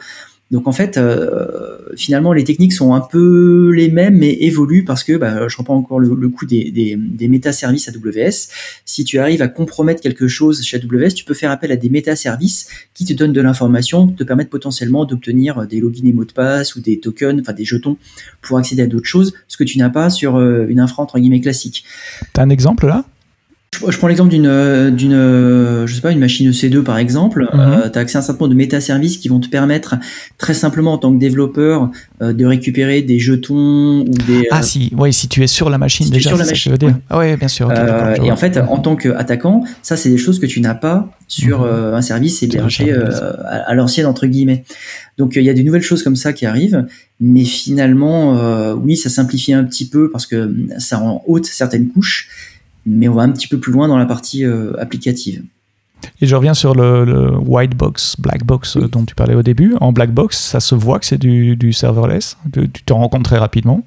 Donc 0.49 0.67
en 0.67 0.71
fait, 0.71 0.97
euh, 0.97 1.77
finalement, 1.95 2.31
les 2.31 2.43
techniques 2.43 2.71
sont 2.71 2.93
un 2.93 3.01
peu 3.01 3.71
les 3.75 3.89
mêmes, 3.89 4.17
mais 4.17 4.31
évoluent 4.33 4.85
parce 4.85 5.03
que, 5.03 5.17
bah, 5.17 5.47
je 5.47 5.57
reprends 5.57 5.75
encore 5.75 5.99
le, 5.99 6.29
coup 6.29 6.45
des, 6.45 6.71
des, 6.71 6.95
des 6.95 7.27
métaservices 7.27 7.89
AWS. 7.89 8.49
Si 8.85 9.03
tu 9.03 9.19
arrives 9.19 9.41
à 9.41 9.49
compromettre 9.49 10.01
quelque 10.01 10.27
chose 10.27 10.63
chez 10.63 10.77
AWS, 10.77 11.13
tu 11.13 11.25
peux 11.25 11.33
faire 11.33 11.51
appel 11.51 11.71
à 11.71 11.75
des 11.75 11.89
métaservices 11.89 12.69
qui 12.93 13.03
te 13.03 13.13
donnent 13.13 13.33
de 13.33 13.41
l'information, 13.41 14.07
te 14.07 14.23
permettent 14.23 14.49
potentiellement 14.49 15.03
d'obtenir 15.03 15.67
des 15.67 15.81
logins 15.81 16.05
et 16.05 16.13
mots 16.13 16.25
de 16.25 16.31
passe 16.31 16.75
ou 16.75 16.81
des 16.81 16.99
tokens, 16.99 17.41
enfin 17.41 17.53
des 17.53 17.65
jetons 17.65 17.97
pour 18.41 18.57
accéder 18.57 18.83
à 18.83 18.87
d'autres 18.87 19.05
choses, 19.05 19.33
ce 19.47 19.57
que 19.57 19.63
tu 19.65 19.77
n'as 19.77 19.89
pas 19.89 20.09
sur 20.09 20.37
euh, 20.37 20.65
une 20.69 20.79
infra 20.79 21.03
entre 21.03 21.19
guillemets 21.19 21.41
classique. 21.41 21.83
T'as 22.33 22.43
un 22.43 22.49
exemple 22.49 22.87
là? 22.87 23.03
Je, 23.89 23.97
prends 23.97 24.07
l'exemple 24.07 24.29
d'une, 24.29 24.95
d'une, 24.95 25.11
je 25.85 25.93
sais 25.93 26.01
pas, 26.01 26.11
une 26.11 26.19
machine 26.19 26.49
EC2 26.49 26.83
par 26.83 26.97
exemple. 26.97 27.47
Mhm. 27.53 27.59
Euh, 27.59 27.89
tu 27.89 27.97
as 27.97 28.01
accès 28.01 28.17
à 28.17 28.19
un 28.19 28.21
certain 28.21 28.45
nombre 28.45 28.53
de 28.53 28.57
métaservices 28.57 29.17
qui 29.17 29.27
vont 29.27 29.39
te 29.39 29.47
permettre 29.47 29.95
très 30.37 30.53
simplement 30.53 30.93
en 30.93 30.97
tant 30.97 31.13
que 31.13 31.19
développeur 31.19 31.89
euh, 32.21 32.33
de 32.33 32.45
récupérer 32.45 33.01
des 33.01 33.19
jetons 33.19 34.01
ou 34.01 34.13
des. 34.27 34.47
Ah 34.51 34.59
euh, 34.59 34.61
si, 34.61 34.91
oui, 34.97 35.13
si 35.13 35.27
tu 35.27 35.43
es 35.43 35.47
sur 35.47 35.69
la 35.69 35.77
machine 35.77 36.09
déjà. 36.09 36.29
Sur 36.29 36.37
la 36.37 36.45
machine. 36.45 36.75
dire. 36.75 36.97
Ah 37.09 37.19
oui, 37.19 37.35
bien 37.35 37.47
sûr. 37.47 37.71
et 37.71 38.31
en 38.31 38.37
fait, 38.37 38.57
en 38.57 38.79
tant 38.79 38.95
qu'attaquant, 38.95 39.63
ça 39.81 39.97
c'est 39.97 40.09
des 40.09 40.17
choses 40.17 40.39
que 40.39 40.45
tu 40.45 40.61
n'as 40.61 40.75
pas 40.75 41.09
sur 41.27 41.61
mhm. 41.61 41.93
un 41.93 42.01
service 42.01 42.41
hébergé 42.43 42.93
à, 42.93 43.69
à 43.69 43.73
l'ancienne 43.73 44.05
entre 44.05 44.27
guillemets. 44.27 44.63
Donc 45.17 45.35
il 45.35 45.43
y 45.43 45.49
a 45.49 45.53
des 45.53 45.63
nouvelles 45.63 45.81
choses 45.81 46.03
comme 46.03 46.15
ça 46.15 46.31
qui 46.31 46.45
arrivent, 46.45 46.85
mais 47.19 47.43
finalement, 47.43 48.73
oui, 48.75 48.95
ça 48.95 49.09
simplifie 49.09 49.53
un 49.53 49.63
petit 49.63 49.89
peu 49.89 50.09
parce 50.09 50.25
que 50.25 50.53
ça 50.77 50.97
rend 50.97 51.23
haute 51.27 51.45
certaines 51.45 51.89
couches 51.89 52.29
mais 52.87 53.07
on 53.07 53.13
va 53.13 53.23
un 53.23 53.31
petit 53.31 53.47
peu 53.47 53.59
plus 53.59 53.71
loin 53.71 53.87
dans 53.87 53.97
la 53.97 54.05
partie 54.05 54.45
euh, 54.45 54.73
applicative. 54.79 55.43
Et 56.21 56.27
je 56.27 56.35
reviens 56.35 56.53
sur 56.53 56.73
le, 56.73 57.35
white 57.37 57.75
box, 57.75 58.15
black 58.19 58.43
box 58.45 58.77
euh, 58.77 58.87
dont 58.87 59.03
tu 59.03 59.15
parlais 59.15 59.35
au 59.35 59.43
début. 59.43 59.75
En 59.81 59.91
black 59.91 60.11
box, 60.11 60.37
ça 60.37 60.59
se 60.59 60.75
voit 60.75 60.99
que 60.99 61.05
c'est 61.05 61.17
du, 61.17 61.73
serverless. 61.73 62.37
Tu 62.53 62.83
t'en 62.83 62.97
rends 62.97 63.09
compte 63.09 63.23
très 63.23 63.37
rapidement. 63.37 63.83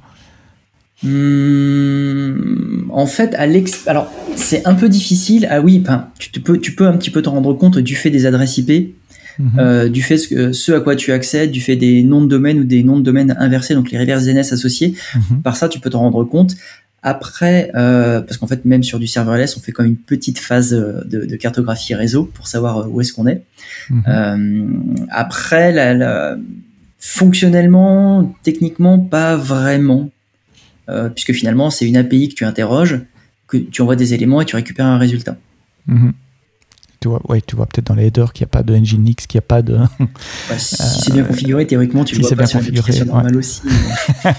Hmm, 1.03 2.91
en 2.91 3.07
fait, 3.07 3.35
à 3.35 3.47
alors 3.87 4.13
c'est 4.37 4.67
un 4.67 4.75
peu 4.75 4.89
difficile. 4.89 5.49
Ah 5.51 5.63
oui, 5.63 5.83
tu, 6.19 6.41
peux, 6.41 6.59
tu 6.59 6.75
peux 6.75 6.87
un 6.87 6.97
petit 6.97 7.11
peu 7.11 7.23
t'en 7.23 7.33
rendre 7.33 7.55
compte 7.55 7.79
du 7.79 7.95
fait 7.95 8.11
des 8.11 8.27
adresses 8.27 8.59
IP, 8.59 8.95
mhm. 9.39 9.51
euh, 9.59 9.89
du 9.89 10.03
fait 10.03 10.19
ce, 10.19 10.53
ce, 10.53 10.73
à 10.73 10.81
quoi 10.81 10.97
tu 10.97 11.13
accèdes, 11.13 11.53
du 11.53 11.63
fait 11.63 11.77
des 11.77 12.03
noms 12.03 12.21
de 12.21 12.27
domaine 12.27 12.59
ou 12.59 12.65
des 12.65 12.83
noms 12.83 12.99
de 12.99 13.03
domaine 13.03 13.35
inversés, 13.39 13.75
donc 13.75 13.91
les 13.91 13.99
reverse 13.99 14.27
DNS 14.27 14.41
associés. 14.41 14.95
Mhm. 15.15 15.41
Par 15.43 15.57
ça, 15.57 15.71
tu 15.71 15.81
peux 15.81 15.89
t'en 15.89 16.01
rendre 16.01 16.23
compte. 16.25 16.55
Après, 17.03 17.71
euh, 17.75 18.21
parce 18.21 18.37
qu'en 18.37 18.47
fait, 18.47 18.65
même 18.67 18.83
sur 18.83 18.99
du 18.99 19.07
serverless, 19.07 19.57
on 19.57 19.61
fait 19.61 19.73
quand 19.73 19.83
même 19.83 19.93
une 19.93 19.99
petite 19.99 20.39
phase 20.39 20.75
euh, 20.75 21.03
de, 21.07 21.37
cartographie 21.37 21.95
réseau 21.95 22.25
pour 22.25 22.47
savoir 22.47 22.79
euh, 22.79 22.87
où 22.89 23.01
est-ce 23.01 23.13
qu'on 23.13 23.27
est. 23.27 23.43
Mhm. 23.89 25.07
après, 25.11 25.73
la, 25.73 26.37
fonctionnellement, 26.99 28.35
techniquement, 28.43 28.99
pas 28.99 29.37
vraiment, 29.37 30.11
puisque 31.15 31.33
finalement, 31.33 31.71
c'est 31.71 31.89
une 31.89 31.97
API 31.97 32.29
que 32.29 32.35
tu 32.35 32.45
interroges, 32.45 33.01
que 33.47 33.57
tu 33.57 33.81
envoies 33.81 33.97
des 33.97 34.13
éléments 34.13 34.41
et 34.41 34.45
tu 34.45 34.57
récupères 34.57 34.87
un 34.87 34.99
résultat. 34.99 35.37
Mhm. 35.87 36.13
Tu 37.01 37.09
vois, 37.09 37.23
ouais, 37.31 37.41
tu 37.41 37.57
vois 37.57 37.65
peut-être 37.65 37.87
dans 37.87 37.95
les 37.95 38.09
headers 38.09 38.35
qu'il 38.35 38.45
n'y 38.45 38.49
a 38.49 38.53
pas 38.53 38.63
de 38.63 38.77
Nginx, 38.77 39.27
qu'il 39.27 39.39
n'y 39.39 39.45
a 39.45 39.49
pas 39.49 39.63
de. 39.63 39.79
si 40.59 41.01
c'est 41.01 41.13
bien 41.15 41.25
configuré, 41.25 41.67
théoriquement, 41.67 42.05
tu 42.05 42.15
le 42.15 42.21
vois 42.21 42.37
bien 42.37 42.45
sur 42.45 42.59
configuré, 42.59 43.05
normal 43.07 43.37
aussi. 43.37 43.63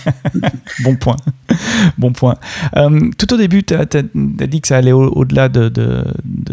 bon 0.83 0.95
point. 0.95 1.15
bon 1.97 2.13
point. 2.13 2.35
Euh, 2.75 3.09
tout 3.17 3.33
au 3.33 3.37
début, 3.37 3.63
tu 3.63 3.73
as, 3.73 3.85
dit 3.85 4.61
que 4.61 4.67
ça 4.67 4.77
allait 4.77 4.91
au-delà 4.91 5.49
de, 5.49 5.69
de, 5.69 6.03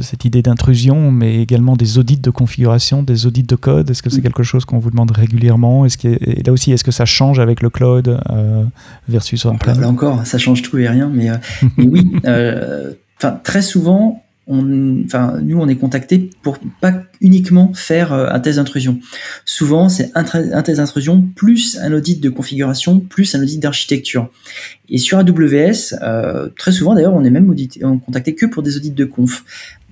cette 0.01 0.25
idée 0.25 0.41
d'intrusion, 0.41 1.11
mais 1.11 1.43
également 1.43 1.77
des 1.77 1.99
audits 1.99 2.17
de 2.17 2.31
configuration, 2.31 3.03
des 3.03 3.27
audits 3.27 3.43
de 3.43 3.57
code. 3.57 3.91
Est-ce 3.91 4.03
que 4.03 4.09
c'est 4.09 4.21
mm. 4.21 4.23
quelque 4.23 4.43
chose 4.43 4.65
qu'on 4.65 4.79
vous 4.79 4.91
demande 4.91 5.11
régulièrement? 5.11 5.85
Est-ce 5.85 5.99
que, 5.99 6.09
Et 6.09 6.43
là 6.43 6.53
aussi, 6.55 6.73
est-ce 6.73 6.85
que 6.85 6.91
ça 6.91 7.05
change 7.05 7.39
avec 7.39 7.61
le 7.61 7.69
cloud 7.69 8.19
euh, 8.31 8.65
versus 9.11 9.45
on-prem? 9.45 9.79
Là 9.79 9.89
encore, 9.89 10.27
ça 10.27 10.39
change 10.39 10.63
tout 10.63 10.79
et 10.79 10.89
rien, 10.89 11.11
mais, 11.13 11.29
mais 11.77 11.87
oui. 11.87 12.13
Enfin, 13.19 13.39
très 13.43 13.63
souvent, 13.63 14.23
enfin, 14.49 15.39
nous, 15.43 15.59
on 15.59 15.69
est 15.69 15.77
contacté 15.77 16.31
pour 16.43 16.59
pas 16.81 17.03
uniquement 17.21 17.73
faire 17.75 18.13
euh, 18.13 18.29
un 18.31 18.41
test 18.41 18.57
d'intrusion. 18.57 18.99
Souvent, 19.45 19.89
c'est 19.89 20.11
un, 20.15 20.25
test 20.63 20.79
d'intrusion 20.79 21.23
plus 21.37 21.79
un 21.81 21.93
audit 21.93 22.21
de 22.21 22.31
configuration 22.31 23.01
plus 23.01 23.35
un 23.35 23.43
audit 23.43 23.61
d'architecture. 23.61 24.31
Et 24.89 24.99
sur 24.99 25.19
AWS, 25.19 25.97
euh, 26.03 26.49
très 26.57 26.73
souvent, 26.73 26.95
d'ailleurs, 26.95 27.15
on 27.15 27.25
est 27.25 27.31
même 27.31 27.51
audité, 27.51 27.81
contacté 27.81 28.35
que 28.35 28.47
pour 28.47 28.63
des 28.63 28.77
audits 28.77 28.91
de 28.91 29.05
conf. 29.05 29.45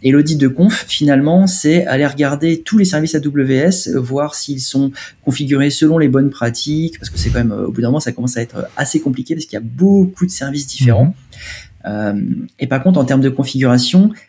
Et 0.03 0.11
l'audit 0.11 0.37
de 0.37 0.49
conf, 0.49 0.85
finalement, 0.89 1.47
c'est 1.47 1.87
aller 1.87 2.07
regarder 2.07 2.63
tous 2.63 2.79
les 2.79 2.85
services 2.85 3.15
AWS, 3.15 3.99
voir 3.99 4.35
s'ils 4.35 4.61
sont 4.61 4.93
configurés 5.25 5.71
selon 5.71 5.99
les 5.99 6.09
bonnes 6.09 6.31
pratiques, 6.31 6.99
parce 6.99 7.11
que 7.11 7.19
c'est 7.19 7.31
quand 7.31 7.39
même, 7.39 7.53
au 7.53 7.73
bout 7.73 7.81
d'un 7.81 7.89
moment, 7.89 8.01
ça 8.01 8.13
commence 8.13 8.37
à 8.37 8.43
être 8.43 8.69
assez 8.77 9.01
compliqué 9.01 9.35
parce 9.35 9.47
qu'il 9.47 9.55
y 9.55 9.63
a 9.63 9.65
beaucoup 9.65 10.27
de 10.27 10.31
services 10.31 10.67
différents. 10.67 11.07
Mmh. 11.07 11.15
Euh, 11.87 12.21
et 12.59 12.67
par 12.67 12.83
contre, 12.83 12.99
en 12.99 13.05
termes 13.05 13.21
de 13.21 13.29
configuration, 13.29 14.11
euh, 14.11 14.26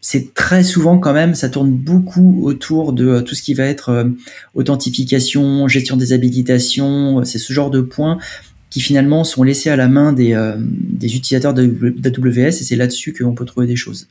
c'est 0.00 0.34
très 0.34 0.62
souvent 0.62 0.98
quand 0.98 1.12
même, 1.12 1.34
ça 1.34 1.48
tourne 1.48 1.72
beaucoup 1.72 2.42
autour 2.44 2.92
de 2.92 3.08
euh, 3.08 3.20
tout 3.22 3.34
ce 3.34 3.42
qui 3.42 3.54
va 3.54 3.64
être 3.64 3.88
euh, 3.88 4.04
authentification, 4.54 5.66
gestion 5.66 5.96
des 5.96 6.12
habilitations, 6.12 7.24
c'est 7.24 7.38
ce 7.38 7.52
genre 7.52 7.70
de 7.70 7.80
points 7.80 8.18
qui 8.70 8.80
finalement 8.80 9.24
sont 9.24 9.42
laissés 9.42 9.70
à 9.70 9.76
la 9.76 9.88
main 9.88 10.12
des, 10.12 10.38
des 10.58 11.16
utilisateurs 11.16 11.54
d'AWS 11.54 12.38
et 12.38 12.50
c'est 12.50 12.76
là-dessus 12.76 13.14
qu'on 13.14 13.32
peut 13.32 13.44
trouver 13.46 13.66
des 13.66 13.76
choses 13.76 14.06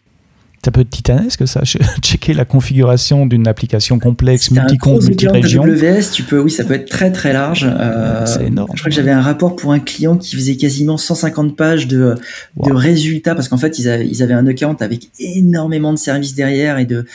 peut 0.72 0.82
être 0.82 0.90
titanesque 0.90 1.48
ça, 1.48 1.62
checker 2.02 2.34
la 2.34 2.46
configuration 2.46 3.26
d'une 3.26 3.48
application 3.48 4.00
complexe, 4.00 4.52
multi-compte, 4.52 5.04
multi-région. 5.04 5.64
AWS, 5.64 6.12
tu 6.14 6.24
peux, 6.24 6.40
oui, 6.40 6.52
ça 6.52 6.64
peut 6.64 6.74
être 6.74 6.90
très 6.90 7.12
très 7.12 7.34
large. 7.34 7.68
Euh, 7.70 8.26
c'est 8.26 8.46
énorme. 8.46 8.70
Je 8.74 8.80
crois 8.80 8.90
que 8.90 8.96
j'avais 8.96 9.12
un 9.12 9.22
rapport 9.22 9.56
pour 9.56 9.72
un 9.72 9.80
client 9.80 10.18
qui 10.18 10.36
faisait 10.36 10.58
quasiment 10.58 10.98
150 10.98 11.56
pages 11.56 11.88
de, 11.88 12.16
de 12.64 12.72
résultats 12.72 13.36
parce 13.36 13.48
qu'en 13.48 13.58
fait 13.58 13.80
ils 13.80 13.90
avaient, 13.90 14.08
ils 14.08 14.24
avaient 14.24 14.34
un 14.34 14.48
account 14.48 14.78
avec 14.80 15.10
énormément 15.20 15.94
de 15.94 15.98
services 15.98 16.36
derrière 16.36 16.78
et 16.78 16.86
de, 16.86 17.06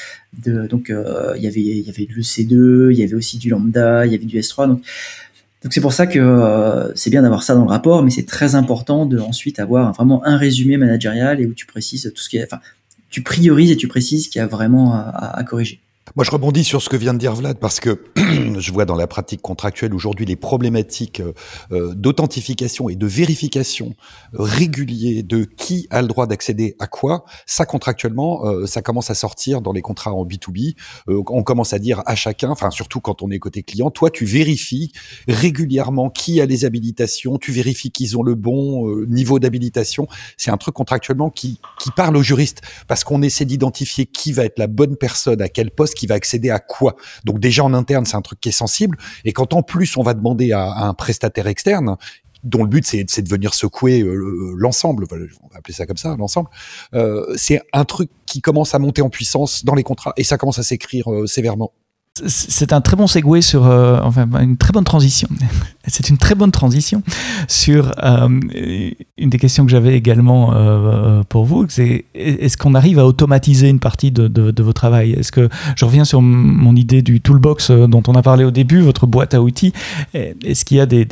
de 0.44 0.66
donc 0.66 0.90
euh, 0.90 1.34
il 1.36 1.42
y 1.42 1.46
avait 1.46 1.60
il 1.60 1.80
y 1.80 1.90
avait 1.90 2.06
du 2.06 2.20
C2, 2.20 2.90
il 2.92 2.98
y 2.98 3.02
avait 3.02 3.14
aussi 3.14 3.38
du 3.38 3.48
lambda, 3.48 4.06
il 4.06 4.12
y 4.12 4.14
avait 4.14 4.24
du 4.24 4.38
S3 4.38 4.68
donc 4.68 4.82
donc 5.62 5.74
c'est 5.74 5.80
pour 5.82 5.92
ça 5.92 6.06
que 6.06 6.18
euh, 6.18 6.94
c'est 6.94 7.10
bien 7.10 7.22
d'avoir 7.22 7.42
ça 7.42 7.54
dans 7.54 7.64
le 7.64 7.68
rapport, 7.68 8.02
mais 8.02 8.10
c'est 8.10 8.24
très 8.24 8.54
important 8.54 9.04
de 9.04 9.18
ensuite 9.18 9.60
avoir 9.60 9.92
vraiment 9.92 10.24
un 10.24 10.38
résumé 10.38 10.78
managérial 10.78 11.40
et 11.40 11.46
où 11.46 11.52
tu 11.52 11.66
précises 11.66 12.10
tout 12.14 12.22
ce 12.22 12.30
qui 12.30 12.38
est, 12.38 12.44
enfin 12.44 12.60
tu 13.10 13.22
priorises 13.22 13.70
et 13.70 13.76
tu 13.76 13.88
précises 13.88 14.28
qu'il 14.28 14.38
y 14.38 14.42
a 14.42 14.46
vraiment 14.46 14.94
à 14.94 15.42
corriger. 15.44 15.80
Moi, 16.16 16.24
je 16.24 16.32
rebondis 16.32 16.64
sur 16.64 16.82
ce 16.82 16.88
que 16.88 16.96
vient 16.96 17.14
de 17.14 17.18
dire 17.18 17.34
Vlad 17.34 17.58
parce 17.60 17.78
que 17.78 18.02
je 18.16 18.72
vois 18.72 18.84
dans 18.84 18.96
la 18.96 19.06
pratique 19.06 19.42
contractuelle 19.42 19.94
aujourd'hui 19.94 20.26
les 20.26 20.34
problématiques 20.34 21.20
euh, 21.20 21.32
euh, 21.70 21.94
d'authentification 21.94 22.88
et 22.88 22.96
de 22.96 23.06
vérification 23.06 23.94
euh, 24.34 24.42
régulier 24.42 25.22
de 25.22 25.44
qui 25.44 25.86
a 25.90 26.02
le 26.02 26.08
droit 26.08 26.26
d'accéder 26.26 26.74
à 26.80 26.88
quoi. 26.88 27.24
Ça, 27.46 27.64
contractuellement, 27.64 28.42
ça 28.66 28.82
commence 28.82 29.10
à 29.10 29.14
sortir 29.14 29.60
dans 29.60 29.72
les 29.72 29.82
contrats 29.82 30.12
en 30.12 30.24
B2B. 30.24 30.74
on 31.06 31.42
commence 31.42 31.72
à 31.72 31.78
dire 31.78 32.02
à 32.06 32.14
chacun, 32.14 32.50
enfin 32.50 32.70
surtout 32.70 33.00
quand 33.00 33.22
on 33.22 33.30
est 33.30 33.38
côté 33.38 33.62
client, 33.62 33.90
toi, 33.90 34.10
tu 34.10 34.24
vérifies 34.24 34.92
régulièrement 35.28 36.10
qui 36.10 36.40
a 36.40 36.46
les 36.46 36.64
habilitations, 36.64 37.38
tu 37.38 37.52
vérifies 37.52 37.90
qu'ils 37.90 38.16
ont 38.18 38.22
le 38.22 38.34
bon 38.34 39.04
niveau 39.06 39.38
d'habilitation. 39.38 40.06
C'est 40.36 40.50
un 40.50 40.56
truc 40.56 40.74
contractuellement 40.74 41.30
qui, 41.30 41.60
qui 41.78 41.90
parle 41.90 42.16
aux 42.16 42.22
juristes 42.22 42.62
parce 42.88 43.04
qu'on 43.04 43.22
essaie 43.22 43.44
d'identifier 43.44 44.06
qui 44.06 44.32
va 44.32 44.44
être 44.44 44.58
la 44.58 44.66
bonne 44.66 44.96
personne 44.96 45.40
à 45.40 45.48
quel 45.48 45.70
poste 45.70 45.94
qui 46.00 46.06
va 46.06 46.14
accéder 46.14 46.50
à 46.50 46.58
quoi? 46.58 46.96
Donc 47.24 47.38
déjà 47.38 47.62
en 47.62 47.74
interne, 47.74 48.06
c'est 48.06 48.16
un 48.16 48.22
truc 48.22 48.40
qui 48.40 48.48
est 48.48 48.52
sensible. 48.52 48.96
Et 49.24 49.32
quand 49.32 49.52
en 49.52 49.62
plus 49.62 49.96
on 49.96 50.02
va 50.02 50.14
demander 50.14 50.52
à, 50.52 50.62
un 50.62 50.94
prestataire 50.94 51.46
externe, 51.46 51.96
dont 52.42 52.62
le 52.62 52.68
but 52.68 52.86
c'est 52.86 53.22
de 53.22 53.28
venir 53.28 53.52
secouer 53.52 54.00
euh, 54.00 54.54
l'ensemble, 54.56 55.04
on 55.10 55.16
va 55.48 55.58
appeler 55.58 55.74
ça 55.74 55.84
comme 55.84 55.98
ça, 55.98 56.16
l'ensemble, 56.18 56.48
euh, 56.94 57.34
c'est 57.36 57.60
un 57.74 57.84
truc 57.84 58.10
qui 58.24 58.40
commence 58.40 58.74
à 58.74 58.78
monter 58.78 59.02
en 59.02 59.10
puissance 59.10 59.62
dans 59.64 59.74
les 59.74 59.82
contrats 59.82 60.14
et 60.16 60.24
ça 60.24 60.38
commence 60.38 60.58
à 60.58 60.62
s'écrire 60.62 61.12
euh, 61.12 61.26
sévèrement. 61.26 61.72
C'est 62.26 62.72
un 62.72 62.80
très 62.80 62.96
bon 62.96 63.06
segue 63.06 63.40
sur, 63.40 63.66
euh, 63.66 63.98
enfin, 64.02 64.28
une 64.40 64.56
très 64.56 64.72
bonne 64.72 64.84
transition. 64.84 65.28
C'est 65.86 66.10
une 66.10 66.18
très 66.18 66.34
bonne 66.34 66.50
transition 66.50 67.02
sur 67.48 67.92
euh, 68.02 68.28
une 69.16 69.30
des 69.30 69.38
questions 69.38 69.64
que 69.64 69.70
j'avais 69.70 69.96
également 69.96 70.52
euh, 70.52 71.22
pour 71.28 71.44
vous. 71.44 71.66
C'est 71.68 72.04
est-ce 72.14 72.56
qu'on 72.56 72.74
arrive 72.74 72.98
à 72.98 73.06
automatiser 73.06 73.68
une 73.68 73.78
partie 73.78 74.10
de, 74.10 74.62
vos 74.62 74.72
travail? 74.72 75.12
Est-ce 75.12 75.32
que 75.32 75.48
je 75.76 75.84
reviens 75.84 76.04
sur 76.04 76.20
mon 76.20 76.76
idée 76.76 77.02
du 77.02 77.20
toolbox 77.20 77.70
dont 77.70 78.02
on 78.08 78.14
a 78.14 78.22
parlé 78.22 78.44
au 78.44 78.50
début, 78.50 78.80
votre 78.80 79.06
boîte 79.06 79.32
à 79.32 79.40
outils 79.40 79.72
Est-ce 80.12 80.64
qu'il 80.64 80.76
y 80.76 80.80
a 80.80 80.86
des, 80.86 81.06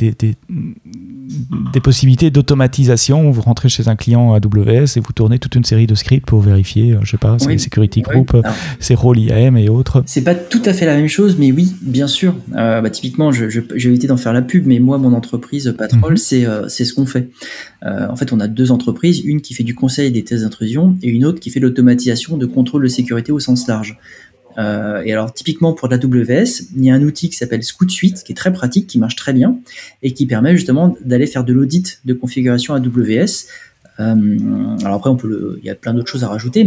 des 1.73 1.79
possibilités 1.79 2.31
d'automatisation 2.31 3.29
vous 3.31 3.41
rentrez 3.41 3.69
chez 3.69 3.87
un 3.87 3.95
client 3.95 4.33
AWS 4.33 4.97
et 4.97 4.99
vous 4.99 5.13
tournez 5.13 5.39
toute 5.39 5.55
une 5.55 5.63
série 5.63 5.87
de 5.87 5.95
scripts 5.95 6.25
pour 6.25 6.41
vérifier, 6.41 6.97
je 7.03 7.11
sais 7.11 7.17
pas, 7.17 7.37
c'est 7.39 7.57
security 7.57 8.01
group, 8.01 8.35
c'est 8.79 8.95
rôle 8.95 9.19
IAM 9.19 9.57
et 9.57 9.69
autres 9.69 10.03
C'est 10.05 10.23
pas 10.23 10.35
tout 10.35 10.61
à 10.65 10.73
fait 10.73 10.85
la 10.85 10.95
même 10.95 11.07
chose, 11.07 11.37
mais 11.37 11.51
oui, 11.51 11.75
bien 11.81 12.07
sûr. 12.07 12.35
Euh, 12.55 12.81
bah, 12.81 12.89
typiquement, 12.89 13.31
je, 13.31 13.49
je, 13.49 13.61
j'ai 13.75 13.89
évité 13.89 14.07
d'en 14.07 14.17
faire 14.17 14.33
la 14.33 14.41
pub, 14.41 14.65
mais 14.65 14.79
moi, 14.79 14.97
mon 14.97 15.13
entreprise 15.13 15.73
Patrol, 15.77 16.11
mhm. 16.11 16.17
c'est, 16.17 16.45
euh, 16.45 16.67
c'est 16.67 16.85
ce 16.85 16.93
qu'on 16.93 17.05
fait. 17.05 17.29
Euh, 17.85 18.07
en 18.09 18.15
fait, 18.15 18.33
on 18.33 18.39
a 18.39 18.47
deux 18.47 18.71
entreprises, 18.71 19.19
une 19.23 19.41
qui 19.41 19.53
fait 19.53 19.63
du 19.63 19.75
conseil 19.75 20.11
des 20.11 20.23
tests 20.23 20.43
d'intrusion 20.43 20.97
et 21.01 21.09
une 21.09 21.25
autre 21.25 21.39
qui 21.39 21.49
fait 21.49 21.59
l'automatisation 21.59 22.37
de 22.37 22.45
contrôle 22.45 22.83
de 22.83 22.87
sécurité 22.87 23.31
au 23.31 23.39
sens 23.39 23.67
large. 23.67 23.97
Euh, 24.59 25.01
et 25.05 25.13
alors, 25.13 25.33
typiquement 25.33 25.73
pour 25.73 25.87
l'AWS, 25.87 26.63
il 26.75 26.83
y 26.83 26.91
a 26.91 26.93
un 26.93 27.01
outil 27.01 27.29
qui 27.29 27.37
s'appelle 27.37 27.63
Scout 27.63 27.89
Suite, 27.89 28.23
qui 28.23 28.33
est 28.33 28.35
très 28.35 28.51
pratique, 28.51 28.87
qui 28.87 28.99
marche 28.99 29.15
très 29.15 29.33
bien, 29.33 29.59
et 30.03 30.13
qui 30.13 30.25
permet 30.25 30.55
justement 30.55 30.95
d'aller 31.03 31.27
faire 31.27 31.43
de 31.43 31.53
l'audit 31.53 32.01
de 32.05 32.13
configuration 32.13 32.73
AWS. 32.73 33.45
Euh, 33.99 34.15
alors 34.83 35.05
après, 35.05 35.27
il 35.59 35.65
y 35.65 35.69
a 35.69 35.75
plein 35.75 35.93
d'autres 35.93 36.09
choses 36.09 36.23
à 36.23 36.27
rajouter, 36.27 36.63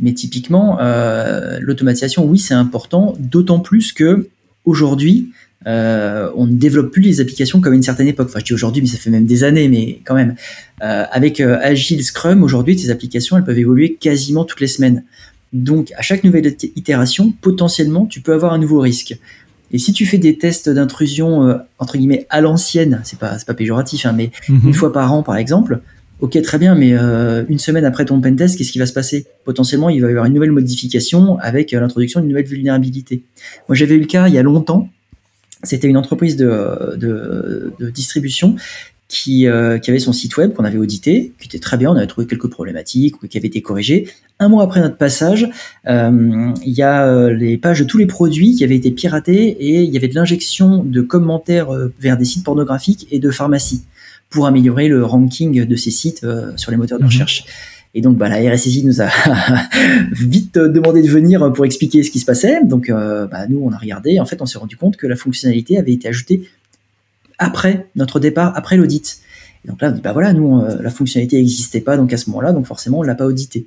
mais, 0.00 0.12
typiquement, 0.12 0.78
euh, 0.80 1.58
l'automatisation, 1.60 2.24
oui, 2.24 2.38
c'est 2.38 2.54
important, 2.54 3.14
d'autant 3.18 3.60
plus 3.60 3.92
que 3.92 4.28
aujourd'hui, 4.64 5.30
euh, 5.66 6.30
on 6.36 6.46
ne 6.46 6.54
développe 6.54 6.92
plus 6.92 7.02
les 7.02 7.20
applications 7.20 7.60
comme 7.60 7.72
à 7.72 7.76
une 7.76 7.82
certaine 7.82 8.06
époque. 8.06 8.28
Enfin, 8.28 8.38
je 8.40 8.44
dis 8.44 8.54
aujourd'hui, 8.54 8.82
mais 8.82 8.88
ça 8.88 8.98
fait 8.98 9.10
même 9.10 9.26
des 9.26 9.42
années, 9.42 9.68
mais 9.68 10.00
quand 10.04 10.14
même. 10.14 10.36
Euh, 10.82 11.04
avec 11.10 11.40
Agile 11.40 12.04
Scrum, 12.04 12.42
aujourd'hui, 12.42 12.76
tes 12.76 12.90
applications, 12.90 13.36
elles 13.36 13.44
peuvent 13.44 13.58
évoluer 13.58 13.94
quasiment 13.94 14.44
toutes 14.44 14.60
les 14.60 14.68
semaines. 14.68 15.02
Donc, 15.52 15.92
à 15.96 16.02
chaque 16.02 16.24
nouvelle 16.24 16.56
itération, 16.76 17.32
potentiellement, 17.40 18.06
tu 18.06 18.20
peux 18.20 18.32
avoir 18.32 18.52
un 18.52 18.58
nouveau 18.58 18.80
risque. 18.80 19.16
Et 19.72 19.78
si 19.78 19.92
tu 19.92 20.06
fais 20.06 20.18
des 20.18 20.38
tests 20.38 20.68
d'intrusion 20.68 21.48
euh, 21.48 21.56
entre 21.78 21.98
guillemets 21.98 22.26
à 22.30 22.40
l'ancienne, 22.40 23.00
c'est 23.04 23.18
pas 23.18 23.36
pas 23.44 23.54
péjoratif, 23.54 24.06
hein, 24.06 24.14
mais 24.16 24.30
mhm. 24.48 24.60
une 24.64 24.74
fois 24.74 24.92
par 24.92 25.12
an 25.12 25.22
par 25.22 25.36
exemple, 25.36 25.80
ok 26.20 26.40
très 26.42 26.58
bien, 26.58 26.74
mais 26.74 26.92
euh, 26.92 27.44
une 27.48 27.58
semaine 27.58 27.84
après 27.84 28.04
ton 28.04 28.20
pentest, 28.20 28.56
qu'est-ce 28.56 28.70
qui 28.70 28.78
va 28.78 28.86
se 28.86 28.92
passer? 28.92 29.26
Potentiellement, 29.44 29.88
il 29.88 30.00
va 30.00 30.08
y 30.08 30.10
avoir 30.10 30.26
une 30.26 30.34
nouvelle 30.34 30.52
modification 30.52 31.38
avec 31.38 31.74
euh, 31.74 31.80
l'introduction 31.80 32.20
d'une 32.20 32.28
nouvelle 32.28 32.46
vulnérabilité. 32.46 33.24
Moi, 33.68 33.74
j'avais 33.74 33.96
eu 33.96 34.00
le 34.00 34.06
cas 34.06 34.28
il 34.28 34.34
y 34.34 34.38
a 34.38 34.42
longtemps. 34.42 34.88
C'était 35.62 35.88
une 35.88 35.96
entreprise 35.96 36.36
de, 36.36 36.96
de 36.96 37.90
distribution 37.90 38.56
euh, 39.28 39.78
qui, 39.78 39.90
avait 39.90 40.00
son 40.00 40.12
site 40.12 40.36
web 40.36 40.52
qu'on 40.52 40.64
avait 40.64 40.78
audité, 40.78 41.32
qui 41.38 41.46
était 41.46 41.60
très 41.60 41.76
bien, 41.76 41.92
on 41.92 41.96
avait 41.96 42.08
trouvé 42.08 42.26
quelques 42.26 42.48
problématiques 42.48 43.14
qui 43.28 43.38
avaient 43.38 43.46
été 43.46 43.62
corrigées. 43.62 44.08
Un 44.40 44.48
mois 44.48 44.64
après 44.64 44.80
notre 44.80 44.96
passage, 44.96 45.48
euh, 45.86 46.52
il 46.64 46.72
y 46.72 46.82
a 46.82 47.06
euh, 47.06 47.32
les 47.32 47.56
pages 47.56 47.78
de 47.78 47.84
tous 47.84 47.98
les 47.98 48.06
produits 48.06 48.56
qui 48.56 48.64
avaient 48.64 48.74
été 48.74 48.90
piratés 48.90 49.46
et 49.48 49.82
il 49.82 49.90
y 49.90 49.96
avait 49.96 50.08
de 50.08 50.14
l'injection 50.16 50.82
de 50.82 51.00
commentaires 51.02 51.68
vers 52.00 52.18
des 52.18 52.24
sites 52.24 52.44
pornographiques 52.44 53.06
et 53.12 53.20
de 53.20 53.30
pharmacies 53.30 53.84
pour 54.28 54.46
améliorer 54.46 54.88
le 54.88 55.04
ranking 55.04 55.64
de 55.64 55.76
ces 55.76 55.92
sites 55.92 56.26
sur 56.56 56.72
les 56.72 56.76
moteurs 56.76 56.98
de 56.98 57.04
mhm. 57.04 57.10
recherche. 57.10 57.44
Et 57.94 58.02
donc, 58.02 58.18
bah, 58.18 58.28
la 58.28 58.38
RSSI 58.52 58.84
nous 58.84 59.00
a 59.00 59.08
vite 60.12 60.58
demandé 60.58 61.00
de 61.00 61.08
venir 61.08 61.52
pour 61.54 61.64
expliquer 61.64 62.02
ce 62.02 62.10
qui 62.10 62.18
se 62.18 62.26
passait. 62.26 62.62
Donc, 62.64 62.90
bah, 62.90 63.46
nous, 63.48 63.60
on 63.62 63.70
a 63.70 63.78
regardé. 63.78 64.18
En 64.20 64.26
fait, 64.26 64.42
on 64.42 64.46
s'est 64.46 64.58
rendu 64.58 64.76
compte 64.76 64.96
que 64.96 65.06
la 65.06 65.16
fonctionnalité 65.16 65.78
avait 65.78 65.92
été 65.92 66.08
ajoutée 66.08 66.42
après 67.38 67.88
notre 67.94 68.20
départ, 68.20 68.52
après 68.56 68.76
l'audit. 68.76 69.20
donc 69.64 69.80
là, 69.82 69.90
on 69.90 69.92
dit, 69.92 70.00
bah 70.00 70.12
voilà, 70.12 70.32
nous, 70.32 70.60
euh, 70.60 70.80
la 70.82 70.90
fonctionnalité 70.90 71.36
n'existait 71.36 71.80
pas, 71.80 71.96
donc 71.96 72.12
à 72.12 72.16
ce 72.16 72.30
moment-là, 72.30 72.52
donc 72.52 72.66
forcément, 72.66 73.00
on 73.00 73.02
l'a 73.02 73.14
pas 73.14 73.26
audité. 73.26 73.66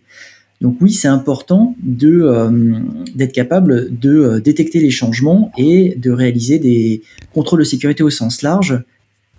Donc 0.61 0.77
oui, 0.81 0.91
c'est 0.91 1.07
important 1.07 1.75
de 1.81 2.21
euh, 2.21 2.79
d'être 3.15 3.31
capable 3.31 3.97
de 3.97 4.09
euh, 4.09 4.39
détecter 4.41 4.81
les 4.81 4.89
changements 4.89 5.51
et 5.57 5.95
de 5.95 6.11
réaliser 6.11 6.59
des 6.59 7.01
contrôles 7.33 7.59
de 7.59 7.65
sécurité 7.65 8.03
au 8.03 8.09
sens 8.09 8.41
large, 8.41 8.83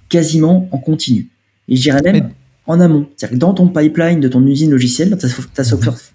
quasiment 0.09 0.69
en 0.73 0.79
continu. 0.79 1.29
Et 1.69 1.77
je 1.77 1.83
dirais 1.83 2.01
même 2.03 2.31
en 2.67 2.81
amont. 2.81 3.07
C'est-à-dire 3.17 3.37
que 3.37 3.41
dans 3.41 3.53
ton 3.53 3.69
pipeline 3.69 4.21
de 4.21 4.29
ton 4.29 4.47
usine 4.47 4.71
logicielle, 4.71 5.11
dans 5.11 5.19
ta, 5.19 5.29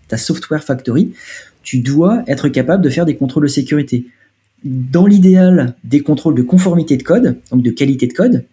ta 0.08 0.18
software 0.18 0.64
factory, 0.64 1.14
tu 1.62 1.80
dois 1.80 2.24
être 2.28 2.48
capable 2.50 2.84
de 2.84 2.90
faire 2.90 3.06
des 3.06 3.16
contrôles 3.16 3.44
de 3.44 3.50
sécurité. 3.50 4.06
Dans 4.64 5.06
l'idéal, 5.06 5.76
des 5.84 6.00
contrôles 6.00 6.36
de 6.36 6.42
conformité 6.42 6.98
de 6.98 7.04
code, 7.04 7.38
donc 7.52 7.62
de 7.62 7.72
qualité 7.72 8.08
de 8.08 8.14
code, 8.14 8.46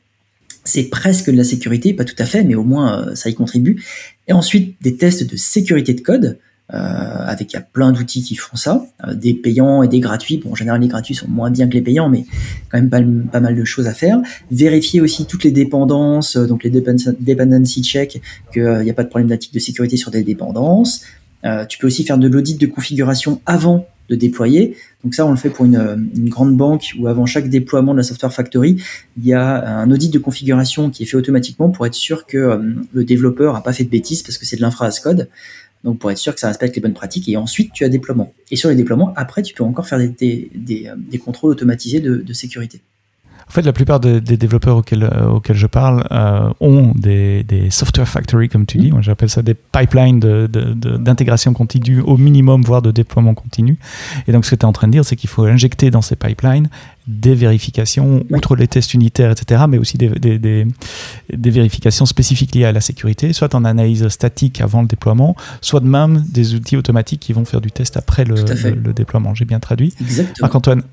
c'est 0.65 0.85
presque 0.85 1.31
de 1.31 1.37
la 1.37 1.45
sécurité, 1.45 1.93
pas 1.95 2.05
tout 2.05 2.15
à 2.19 2.27
fait, 2.27 2.45
mais 2.45 2.55
au 2.55 2.65
moins 2.65 3.09
euh, 3.09 3.15
ça 3.15 3.29
y 3.29 3.35
contribue. 3.35 3.83
Et 4.29 4.33
ensuite, 4.33 4.77
des 4.83 4.97
tests 4.97 5.29
de 5.29 5.37
sécurité 5.37 5.95
de 5.95 6.01
code, 6.01 6.39
euh, 6.73 6.77
avec 6.77 7.53
il 7.53 7.57
y 7.57 7.59
a 7.59 7.63
plein 7.63 7.93
d'outils 7.93 8.23
qui 8.23 8.37
font 8.37 8.57
ça, 8.57 8.87
euh, 9.07 9.15
des 9.15 9.35
payants 9.35 9.83
et 9.83 9.89
des 9.89 10.01
gratuits. 10.01 10.39
Bon, 10.39 10.53
en 10.53 10.55
général, 10.55 10.81
les 10.81 10.89
gratuits 10.89 11.15
sont 11.15 11.29
moins 11.29 11.51
bien 11.51 11.69
que 11.69 11.75
les 11.75 11.83
payants, 11.83 12.09
mais 12.09 12.25
quand 12.71 12.81
même 12.81 13.29
pas, 13.31 13.41
mal 13.41 13.57
de 13.57 13.65
choses 13.65 13.87
à 13.87 13.95
faire. 13.95 14.21
Vérifier 14.51 15.01
aussi 15.01 15.27
toutes 15.27 15.45
les 15.45 15.51
dépendances, 15.51 16.37
donc 16.37 16.63
les 16.65 16.71
dependency 16.71 17.83
check, 17.83 18.23
qu'il 18.53 18.63
n'y 18.63 18.91
a 18.91 18.95
pas 18.95 19.05
de 19.05 19.09
problématique 19.09 19.53
de 19.53 19.59
sécurité 19.59 19.97
sur 19.97 20.11
des 20.11 20.23
dépendances. 20.23 21.03
tu 21.69 21.79
peux 21.79 21.89
aussi 21.89 22.05
faire 22.05 22.19
de 22.19 22.29
l'audit 22.29 22.59
de 22.59 22.67
configuration 22.67 23.41
avant 23.45 23.87
de 24.09 24.17
déployer. 24.17 24.77
Donc 25.05 25.15
ça, 25.15 25.27
on 25.27 25.31
le 25.31 25.37
fait 25.37 25.51
pour 25.51 25.65
une, 25.65 26.11
une, 26.17 26.29
grande 26.29 26.57
banque 26.57 26.93
où 26.99 27.09
avant 27.09 27.27
chaque 27.27 27.49
déploiement 27.49 27.93
de 27.93 27.99
la 27.99 28.03
Software 28.03 28.33
Factory, 28.33 28.83
il 29.17 29.27
y 29.27 29.33
a 29.33 29.79
un 29.79 29.91
audit 29.91 30.13
de 30.13 30.19
configuration 30.19 30.91
qui 30.91 31.03
est 31.03 31.07
fait 31.07 31.17
automatiquement 31.17 31.71
pour 31.71 31.87
être 31.87 31.95
sûr 31.95 32.27
que 32.27 32.39
euh, 32.39 32.59
le 32.93 33.05
développeur 33.05 33.55
n'a 33.55 33.61
pas 33.61 33.73
fait 33.73 33.85
de 33.85 33.91
bêtises 33.91 34.23
parce 34.23 34.39
que 34.39 34.47
c'est 34.47 34.57
de 34.57 34.63
l'infra 34.63 34.87
as 34.87 35.01
code. 35.01 35.29
Donc 35.85 35.99
pour 35.99 36.11
être 36.11 36.19
sûr 36.19 36.35
que 36.35 36.41
ça 36.41 36.49
respecte 36.49 36.77
les 36.77 36.83
bonnes 36.83 36.95
pratiques. 36.95 37.29
Et 37.29 37.37
ensuite, 37.37 37.73
tu 37.73 37.85
as 37.85 37.89
déploiement. 37.89 38.33
Et 38.51 38.57
sur 38.57 38.69
les 38.69 38.77
déploiements, 38.77 39.13
après, 39.17 39.43
tu 39.43 39.55
peux 39.55 39.65
encore 39.65 39.87
faire 39.87 39.99
des, 39.99 40.51
euh, 40.89 41.19
contrôles 41.19 41.51
automatisés 41.51 42.01
de 42.01 42.33
sécurité. 42.33 42.83
En 43.53 43.55
fait, 43.55 43.67
la 43.67 43.75
plupart 43.75 44.01
des, 44.01 44.23
développeurs 44.23 44.79
auxquels, 44.79 45.03
euh, 45.03 45.27
auxquels 45.27 45.57
je 45.57 45.67
parle 45.67 46.07
euh, 46.11 46.49
ont 46.61 46.95
des, 46.95 47.45
des, 47.45 47.69
software 47.69 48.09
factory, 48.09 48.49
comme 48.49 48.65
tu 48.65 48.79
dis. 48.79 48.91
Moi, 48.91 49.03
j'appelle 49.03 49.29
ça 49.29 49.43
des 49.43 49.53
pipelines 49.53 50.21
d'intégration 50.21 51.51
de, 51.51 51.55
de, 51.55 51.59
continue 51.59 52.01
au 52.01 52.17
minimum, 52.17 52.63
voire 52.63 52.81
de 52.81 52.91
déploiement 52.91 53.35
continu. 53.35 53.77
Et 54.27 54.33
donc, 54.33 54.47
ce 54.47 54.53
que 54.53 54.57
tu 54.57 54.63
es 54.63 54.65
en 54.65 54.73
train 54.73 54.87
de 54.87 54.93
dire, 54.93 55.05
c'est 55.05 55.17
qu'il 55.17 55.29
faut 55.29 55.45
injecter 55.45 55.91
dans 55.91 56.01
ces 56.01 56.17
pipelines 56.17 56.71
des 57.07 57.35
vérifications, 57.35 58.25
outre 58.31 58.57
les 58.57 58.69
tests 58.69 58.95
unitaires, 58.95 59.33
etc., 59.33 59.65
mais 59.69 59.77
aussi 59.77 59.99
des, 59.99 60.67
vérifications 61.29 62.07
spécifiques 62.07 62.55
liées 62.55 62.65
à 62.65 62.73
la 62.73 62.81
sécurité, 62.81 63.35
soit 63.35 63.55
en 63.55 63.67
analyse 63.67 64.09
statique 64.09 64.63
avant 64.63 64.81
le 64.81 64.89
déploiement, 64.89 65.37
soit 65.61 65.81
de 65.81 65.89
même 65.89 66.25
des 66.27 66.55
outils 66.55 66.79
automatiques 66.79 67.21
qui 67.21 67.35
vont 67.35 67.45
faire 67.45 67.61
du 67.61 67.71
test 67.71 67.99
après 67.99 68.25
le, 68.25 68.37
le, 68.37 68.95
déploiement. 68.95 69.35
J'ai 69.35 69.45
bien 69.45 69.61
traduit. 69.61 69.93
Marc-Antoine, 70.41 70.85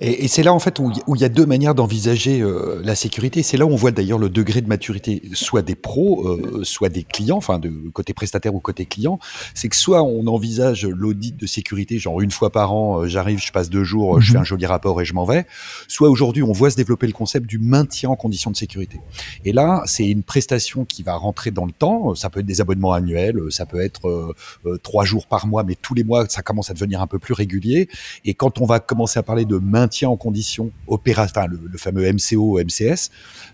et, 0.00 0.24
et 0.24 0.28
c'est 0.28 0.42
là 0.42 0.52
en 0.52 0.58
fait 0.58 0.78
où 0.78 0.92
il 1.14 1.20
y 1.20 1.24
a 1.24 1.28
deux 1.28 1.46
manières 1.46 1.74
d'envisager 1.74 2.40
euh, 2.40 2.80
la 2.84 2.94
sécurité. 2.94 3.42
C'est 3.42 3.56
là 3.56 3.66
où 3.66 3.70
on 3.70 3.76
voit 3.76 3.90
d'ailleurs 3.90 4.18
le 4.18 4.28
degré 4.28 4.60
de 4.60 4.68
maturité, 4.68 5.22
soit 5.32 5.62
des 5.62 5.74
pros, 5.74 6.26
euh, 6.28 6.60
soit 6.62 6.88
des 6.88 7.02
clients, 7.02 7.36
enfin 7.36 7.58
de 7.58 7.70
côté 7.92 8.14
prestataire 8.14 8.54
ou 8.54 8.60
côté 8.60 8.86
client. 8.86 9.18
C'est 9.54 9.68
que 9.68 9.76
soit 9.76 10.02
on 10.02 10.26
envisage 10.26 10.86
l'audit 10.86 11.36
de 11.36 11.46
sécurité, 11.46 11.98
genre 11.98 12.20
une 12.20 12.30
fois 12.30 12.50
par 12.50 12.72
an, 12.72 13.02
euh, 13.02 13.06
j'arrive, 13.06 13.40
je 13.40 13.52
passe 13.52 13.70
deux 13.70 13.84
jours, 13.84 14.20
je 14.20 14.32
fais 14.32 14.38
mhm. 14.38 14.42
un 14.42 14.44
joli 14.44 14.66
rapport 14.66 15.00
et 15.00 15.04
je 15.04 15.14
m'en 15.14 15.24
vais. 15.24 15.46
Soit 15.88 16.08
aujourd'hui, 16.08 16.42
on 16.42 16.52
voit 16.52 16.70
se 16.70 16.76
développer 16.76 17.06
le 17.06 17.12
concept 17.12 17.46
du 17.46 17.58
maintien 17.58 18.10
en 18.10 18.16
conditions 18.16 18.50
de 18.50 18.56
sécurité. 18.56 19.00
Et 19.44 19.52
là, 19.52 19.82
c'est 19.86 20.08
une 20.08 20.22
prestation 20.22 20.84
qui 20.84 21.02
va 21.02 21.14
rentrer 21.14 21.50
dans 21.50 21.66
le 21.66 21.72
temps. 21.72 22.14
Ça 22.14 22.30
peut 22.30 22.40
être 22.40 22.46
des 22.46 22.60
abonnements 22.60 22.92
annuels, 22.92 23.40
ça 23.50 23.66
peut 23.66 23.80
être 23.80 24.34
trois 24.82 25.04
jours 25.04 25.26
par 25.26 25.46
mois, 25.46 25.64
mais 25.64 25.74
tous 25.74 25.94
les 25.94 26.04
mois, 26.04 26.26
ça 26.28 26.42
commence 26.42 26.70
à 26.70 26.74
devenir 26.74 27.00
un 27.00 27.06
peu 27.06 27.18
plus 27.18 27.34
régulier. 27.34 27.88
Et 28.24 28.34
quand 28.34 28.60
on 28.60 28.66
va 28.66 28.80
commencer 28.80 29.18
à 29.18 29.22
parler 29.22 29.44
de 29.44 29.56
maintien 29.64 30.08
en 30.08 30.16
condition 30.16 30.70
opérationnelle, 30.86 31.50
enfin 31.50 31.68
le, 31.70 31.78
fameux 31.78 32.12
MCO, 32.12 32.58
MCS, 32.58 33.10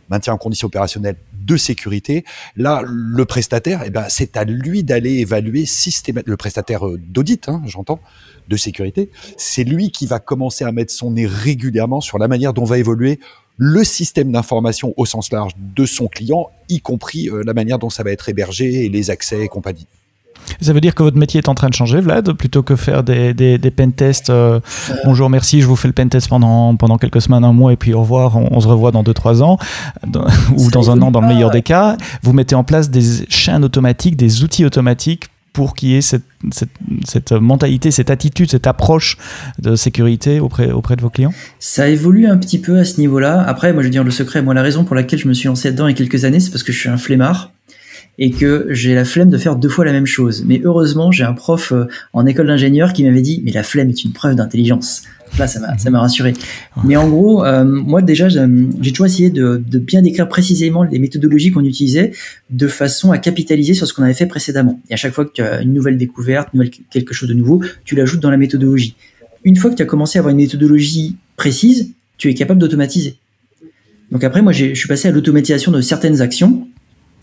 maintien 0.08 0.34
en 0.34 0.38
condition 0.38 0.66
opérationnelle 0.66 1.16
de 1.32 1.56
sécurité. 1.56 2.24
Là, 2.56 2.82
le 2.84 3.24
prestataire, 3.24 3.82
eh 3.84 3.90
ben, 3.90 4.06
c'est 4.08 4.36
à 4.36 4.44
lui 4.44 4.84
d'aller 4.84 5.18
évaluer 5.18 5.66
systématiquement, 5.66 6.32
le 6.32 6.36
prestataire 6.36 6.86
euh, 6.86 6.98
d'audit, 6.98 7.48
hein, 7.48 7.62
j'entends, 7.66 8.00
de 8.48 8.56
sécurité, 8.56 9.10
c'est 9.36 9.64
lui 9.64 9.90
qui 9.90 10.06
va 10.06 10.18
commencer 10.18 10.64
à 10.64 10.72
mettre 10.72 10.92
son 10.92 11.12
nez 11.12 11.26
régulièrement 11.26 12.00
sur 12.00 12.18
la 12.18 12.28
manière 12.28 12.52
dont 12.52 12.64
va 12.64 12.78
évoluer 12.78 13.20
le 13.56 13.84
système 13.84 14.32
d'information 14.32 14.94
au 14.96 15.06
sens 15.06 15.30
large 15.30 15.52
de 15.56 15.84
son 15.84 16.08
client, 16.08 16.50
y 16.68 16.80
compris 16.80 17.28
euh, 17.28 17.42
la 17.44 17.54
manière 17.54 17.78
dont 17.78 17.90
ça 17.90 18.02
va 18.02 18.10
être 18.10 18.28
hébergé 18.28 18.84
et 18.84 18.88
les 18.88 19.10
accès 19.10 19.42
et 19.42 19.48
compagnie. 19.48 19.86
Ça 20.60 20.72
veut 20.72 20.80
dire 20.80 20.94
que 20.94 21.02
votre 21.02 21.16
métier 21.16 21.38
est 21.38 21.48
en 21.48 21.54
train 21.54 21.68
de 21.68 21.74
changer, 21.74 22.00
Vlad, 22.00 22.32
plutôt 22.32 22.62
que 22.62 22.76
faire 22.76 23.02
des, 23.02 23.34
des, 23.34 23.58
des 23.58 23.70
pentests. 23.70 24.30
Euh, 24.30 24.60
bonjour, 25.04 25.30
merci, 25.30 25.60
je 25.60 25.66
vous 25.66 25.76
fais 25.76 25.88
le 25.88 25.94
pentest 25.94 26.28
pendant, 26.28 26.74
pendant 26.76 26.98
quelques 26.98 27.22
semaines, 27.22 27.44
un 27.44 27.52
mois, 27.52 27.72
et 27.72 27.76
puis 27.76 27.94
au 27.94 28.00
revoir, 28.00 28.36
on, 28.36 28.60
se 28.60 28.68
revoit 28.68 28.90
dans 28.90 29.02
2-3 29.02 29.42
ans, 29.42 29.58
ou 30.56 30.70
dans 30.70 30.90
un 30.90 31.00
an 31.02 31.10
dans 31.10 31.20
le 31.20 31.28
meilleur 31.28 31.50
des 31.50 31.62
cas. 31.62 31.96
Vous 32.22 32.32
mettez 32.32 32.54
en 32.54 32.64
place 32.64 32.90
des 32.90 33.26
chaînes 33.28 33.64
automatiques, 33.64 34.16
des 34.16 34.42
outils 34.42 34.64
automatiques 34.64 35.28
pour 35.52 35.74
qu'il 35.74 35.90
y 35.90 35.96
ait 35.96 36.00
cette, 36.00 36.22
cette, 36.52 36.70
cette, 37.04 37.32
mentalité, 37.32 37.90
cette 37.90 38.10
attitude, 38.10 38.50
cette 38.50 38.66
approche 38.66 39.16
de 39.58 39.74
sécurité 39.74 40.40
auprès, 40.40 40.70
auprès 40.70 40.96
de 40.96 41.02
vos 41.02 41.10
clients? 41.10 41.32
Ça 41.58 41.88
évolue 41.88 42.26
un 42.26 42.38
petit 42.38 42.58
peu 42.58 42.78
à 42.78 42.84
ce 42.84 43.00
niveau-là. 43.00 43.42
Après, 43.46 43.72
moi 43.72 43.82
je 43.82 43.88
veux 43.88 43.92
dire 43.92 44.04
le 44.04 44.10
secret, 44.10 44.42
moi 44.42 44.54
la 44.54 44.62
raison 44.62 44.84
pour 44.84 44.94
laquelle 44.94 45.18
je 45.18 45.28
me 45.28 45.34
suis 45.34 45.48
lancé 45.48 45.72
dedans 45.72 45.88
il 45.88 45.90
y 45.90 45.94
a 45.94 45.96
quelques 45.96 46.24
années, 46.24 46.40
c'est 46.40 46.50
parce 46.50 46.62
que 46.62 46.72
je 46.72 46.78
suis 46.78 46.88
un 46.88 46.96
flemmard 46.96 47.50
et 48.22 48.30
que 48.30 48.66
j'ai 48.68 48.94
la 48.94 49.06
flemme 49.06 49.30
de 49.30 49.38
faire 49.38 49.56
deux 49.56 49.70
fois 49.70 49.86
la 49.86 49.92
même 49.92 50.06
chose. 50.06 50.44
Mais 50.46 50.60
heureusement, 50.62 51.10
j'ai 51.10 51.24
un 51.24 51.32
prof 51.32 51.72
euh, 51.72 51.86
en 52.12 52.26
école 52.26 52.48
d'ingénieur 52.48 52.92
qui 52.92 53.02
m'avait 53.02 53.22
dit, 53.22 53.40
mais 53.44 53.50
la 53.50 53.62
flemme 53.62 53.88
est 53.88 54.04
une 54.04 54.12
preuve 54.12 54.36
d'intelligence. 54.36 55.02
Là, 55.38 55.46
ça 55.46 55.58
m'a, 55.58 55.78
ça 55.78 55.88
m'a 55.88 56.00
rassuré. 56.00 56.34
Mais 56.84 56.96
en 56.96 57.08
gros, 57.08 57.44
euh, 57.44 57.64
moi 57.64 58.02
déjà, 58.02 58.28
j'ai 58.28 58.90
toujours 58.92 59.06
essayé 59.06 59.30
de, 59.30 59.62
de, 59.66 59.78
bien 59.78 60.02
décrire 60.02 60.28
précisément 60.28 60.82
les 60.82 60.98
méthodologies 60.98 61.50
qu'on 61.50 61.64
utilisait 61.64 62.12
de 62.50 62.68
façon 62.68 63.10
à 63.10 63.16
capitaliser 63.16 63.72
sur 63.72 63.86
ce 63.86 63.94
qu'on 63.94 64.02
avait 64.02 64.12
fait 64.12 64.26
précédemment. 64.26 64.80
Et 64.90 64.94
à 64.94 64.96
chaque 64.96 65.14
fois 65.14 65.24
que 65.24 65.32
tu 65.32 65.40
as 65.40 65.62
une 65.62 65.72
nouvelle 65.72 65.96
découverte, 65.96 66.52
nouvelle, 66.52 66.70
quelque 66.90 67.14
chose 67.14 67.28
de 67.28 67.34
nouveau, 67.34 67.62
tu 67.84 67.94
l'ajoutes 67.94 68.20
dans 68.20 68.30
la 68.30 68.36
méthodologie. 68.36 68.96
Une 69.44 69.56
fois 69.56 69.70
que 69.70 69.76
tu 69.76 69.82
as 69.82 69.86
commencé 69.86 70.18
à 70.18 70.20
avoir 70.20 70.32
une 70.32 70.38
méthodologie 70.38 71.16
précise, 71.36 71.92
tu 72.18 72.28
es 72.28 72.34
capable 72.34 72.60
d'automatiser. 72.60 73.16
Donc 74.10 74.24
après, 74.24 74.42
moi, 74.42 74.52
je 74.52 74.74
suis 74.74 74.88
passé 74.88 75.08
à 75.08 75.10
l'automatisation 75.10 75.72
de 75.72 75.80
certaines 75.80 76.20
actions 76.20 76.66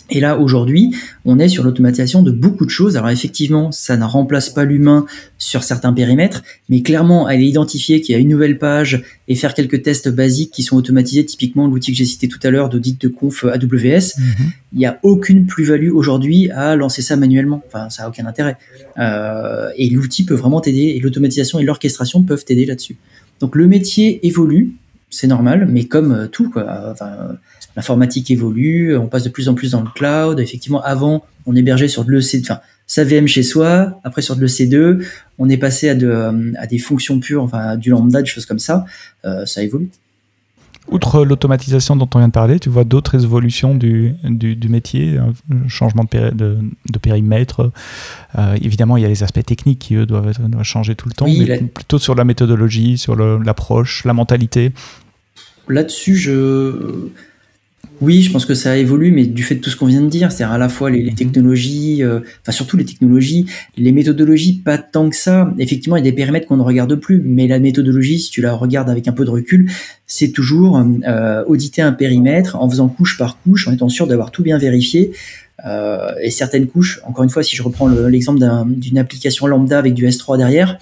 et 0.09 0.19
là, 0.19 0.37
aujourd'hui, 0.37 0.95
on 1.25 1.37
est 1.37 1.49
sur 1.49 1.63
l'automatisation 1.63 2.23
de 2.23 2.31
beaucoup 2.31 2.65
de 2.65 2.69
choses. 2.69 2.95
Alors 2.95 3.09
effectivement, 3.09 3.71
ça 3.71 3.97
ne 3.97 4.05
remplace 4.05 4.49
pas 4.49 4.63
l'humain 4.63 5.05
sur 5.37 5.63
certains 5.63 5.91
périmètres, 5.91 6.43
mais 6.69 6.81
clairement, 6.81 7.25
aller 7.27 7.45
identifier 7.45 7.99
qu'il 7.99 8.13
y 8.13 8.15
a 8.15 8.19
une 8.19 8.29
nouvelle 8.29 8.57
page 8.57 9.03
et 9.27 9.35
faire 9.35 9.53
quelques 9.53 9.83
tests 9.83 10.09
basiques 10.09 10.51
qui 10.51 10.63
sont 10.63 10.77
automatisés, 10.77 11.25
typiquement 11.25 11.67
l'outil 11.67 11.91
que 11.91 11.97
j'ai 11.97 12.05
cité 12.05 12.29
tout 12.29 12.39
à 12.43 12.49
l'heure 12.49 12.69
d'audit 12.69 12.99
de 12.99 13.09
conf 13.09 13.43
AWS, 13.43 14.17
mhm. 14.17 14.51
il 14.73 14.79
n'y 14.79 14.85
a 14.85 14.97
aucune 15.03 15.45
plus-value 15.45 15.91
aujourd'hui 15.91 16.49
à 16.51 16.75
lancer 16.77 17.01
ça 17.01 17.17
manuellement. 17.17 17.61
Enfin, 17.67 17.89
ça 17.89 18.03
n'a 18.03 18.09
aucun 18.09 18.25
intérêt. 18.25 18.55
Euh, 18.97 19.69
et 19.75 19.89
l'outil 19.89 20.23
peut 20.23 20.35
vraiment 20.35 20.61
t'aider, 20.61 20.93
et 20.95 20.99
l'automatisation 20.99 21.59
et 21.59 21.63
l'orchestration 21.63 22.23
peuvent 22.23 22.45
t'aider 22.45 22.65
là-dessus. 22.65 22.95
Donc 23.39 23.55
le 23.55 23.67
métier 23.67 24.25
évolue, 24.25 24.71
c'est 25.09 25.27
normal, 25.27 25.67
mais 25.69 25.85
comme 25.85 26.11
euh, 26.11 26.27
tout, 26.27 26.49
quoi. 26.49 26.91
Enfin, 26.91 27.37
l'informatique 27.75 28.29
évolue, 28.31 28.97
on 28.97 29.07
passe 29.07 29.23
de 29.23 29.29
plus 29.29 29.49
en 29.49 29.53
plus 29.53 29.71
dans 29.71 29.81
le 29.81 29.89
cloud. 29.93 30.39
Effectivement, 30.39 30.81
avant, 30.81 31.25
on 31.45 31.55
hébergeait 31.55 31.87
sur 31.87 32.03
de 32.03 32.11
l'EC, 32.11 32.41
enfin, 32.41 32.59
sa 32.87 33.03
VM 33.03 33.27
chez 33.27 33.43
soi, 33.43 33.99
après 34.03 34.21
sur 34.21 34.35
de 34.35 34.45
l'EC2, 34.45 35.05
on 35.37 35.49
est 35.49 35.57
passé 35.57 35.89
euh, 35.89 36.53
à 36.57 36.67
des 36.67 36.79
fonctions 36.79 37.19
pures, 37.19 37.43
enfin, 37.43 37.77
du 37.77 37.89
lambda, 37.89 38.21
des 38.21 38.27
choses 38.27 38.45
comme 38.45 38.59
ça. 38.59 38.85
Euh, 39.25 39.45
ça 39.45 39.63
évolue. 39.63 39.89
Outre 40.89 41.25
l'automatisation 41.25 41.95
dont 41.95 42.09
on 42.15 42.19
vient 42.19 42.29
de 42.29 42.33
parler, 42.33 42.59
tu 42.59 42.69
vois 42.69 42.85
d'autres 42.85 43.23
évolutions 43.23 43.75
du, 43.75 44.15
du, 44.23 44.55
du, 44.55 44.69
métier, 44.69 45.19
changement 45.67 46.05
de, 46.09 46.29
de, 46.29 46.57
de 46.89 46.99
périmètre. 46.99 47.71
Euh, 48.37 48.57
évidemment, 48.61 48.95
il 48.95 49.03
y 49.03 49.05
a 49.05 49.09
les 49.09 49.23
aspects 49.23 49.43
techniques 49.43 49.79
qui, 49.79 49.95
eux, 49.95 50.05
doivent, 50.05 50.33
doivent 50.49 50.63
changer 50.63 50.95
tout 50.95 51.09
le 51.09 51.13
temps, 51.13 51.27
mais 51.27 51.57
plutôt 51.59 51.99
sur 51.99 52.15
la 52.15 52.23
méthodologie, 52.23 52.97
sur 52.97 53.15
l'approche, 53.15 54.05
la 54.05 54.13
mentalité. 54.13 54.71
Là-dessus, 55.67 56.15
je 56.15 57.09
oui, 57.99 58.21
je 58.21 58.31
pense 58.31 58.45
que 58.45 58.53
ça 58.53 58.77
évolue, 58.77 59.11
mais 59.11 59.25
du 59.25 59.41
fait 59.41 59.55
de 59.55 59.59
tout 59.59 59.71
ce 59.71 59.75
qu'on 59.75 59.87
vient 59.87 60.01
de 60.01 60.09
dire, 60.09 60.31
c'est-à-dire 60.31 60.53
à 60.53 60.59
la 60.59 60.69
fois 60.69 60.91
les, 60.91 61.01
les 61.01 61.11
mhm. 61.11 61.15
technologies, 61.15 62.03
euh, 62.03 62.19
enfin 62.41 62.51
surtout 62.51 62.77
les 62.77 62.85
technologies, 62.85 63.47
les 63.75 63.91
méthodologies, 63.91 64.53
pas 64.53 64.77
tant 64.77 65.09
que 65.09 65.15
ça. 65.15 65.51
Effectivement, 65.57 65.95
il 65.95 66.05
y 66.05 66.07
a 66.07 66.11
des 66.11 66.15
périmètres 66.15 66.47
qu'on 66.47 66.57
ne 66.57 66.63
regarde 66.63 66.93
plus, 66.95 67.21
mais 67.23 67.47
la 67.47 67.59
méthodologie, 67.59 68.19
si 68.19 68.29
tu 68.29 68.41
la 68.41 68.53
regardes 68.53 68.89
avec 68.89 69.07
un 69.07 69.13
peu 69.13 69.25
de 69.25 69.31
recul, 69.31 69.71
c'est 70.05 70.31
toujours 70.31 70.77
euh, 71.07 71.43
auditer 71.47 71.81
un 71.81 71.91
périmètre 71.91 72.55
en 72.55 72.69
faisant 72.69 72.87
couche 72.87 73.17
par 73.17 73.39
couche, 73.41 73.67
en 73.67 73.73
étant 73.73 73.89
sûr 73.89 74.05
d'avoir 74.05 74.31
tout 74.31 74.43
bien 74.43 74.59
vérifié. 74.59 75.11
Euh, 75.65 76.11
et 76.21 76.29
certaines 76.29 76.67
couches, 76.67 77.01
encore 77.03 77.23
une 77.23 77.31
fois, 77.31 77.41
si 77.41 77.55
je 77.55 77.63
reprends 77.63 77.87
l'exemple 77.87 78.39
d'une 78.67 78.99
application 78.99 79.47
lambda 79.47 79.79
avec 79.79 79.95
du 79.95 80.05
S3 80.05 80.37
derrière, 80.37 80.77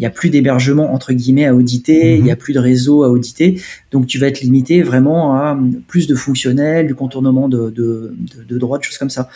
il 0.00 0.02
y 0.02 0.06
a 0.06 0.10
plus 0.10 0.30
d'hébergement 0.30 0.94
entre 0.94 1.12
guillemets 1.12 1.44
à 1.44 1.54
auditer, 1.54 2.16
il 2.16 2.24
y 2.24 2.30
a 2.30 2.34
mhm. 2.34 2.40
plus 2.40 2.54
de 2.54 2.58
réseau 2.58 3.04
à 3.04 3.10
auditer, 3.10 3.60
donc 3.90 4.06
tu 4.06 4.18
vas 4.18 4.28
être 4.28 4.40
limité 4.40 4.82
vraiment 4.82 5.34
à 5.34 5.58
plus 5.88 6.06
de 6.06 6.14
fonctionnels, 6.14 6.86
du 6.86 6.94
contournement 6.94 7.50
de, 7.50 7.68
de, 7.68 8.14
de, 8.48 8.58
droits, 8.58 8.78
de 8.78 8.82
choses 8.82 8.96
comme 8.96 9.10
ça. 9.10 9.28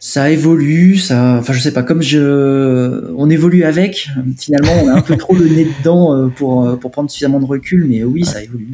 Ça 0.00 0.30
évolue, 0.30 0.96
ça, 0.96 1.36
enfin 1.38 1.52
je 1.52 1.60
sais 1.60 1.72
pas, 1.72 1.84
comme 1.84 2.02
je, 2.02 3.12
on 3.16 3.30
évolue 3.30 3.62
avec. 3.62 4.08
Finalement, 4.36 4.72
on 4.82 4.88
a 4.88 4.94
un 4.94 5.00
peu 5.00 5.16
trop 5.16 5.36
le 5.36 5.48
nez 5.48 5.68
dedans 5.78 6.12
euh, 6.12 6.26
pour 6.26 6.78
pour 6.78 6.90
prendre 6.90 7.08
suffisamment 7.08 7.38
de 7.38 7.46
recul, 7.46 7.86
mais 7.88 8.02
oui, 8.02 8.24
ça 8.24 8.42
évolue. 8.42 8.68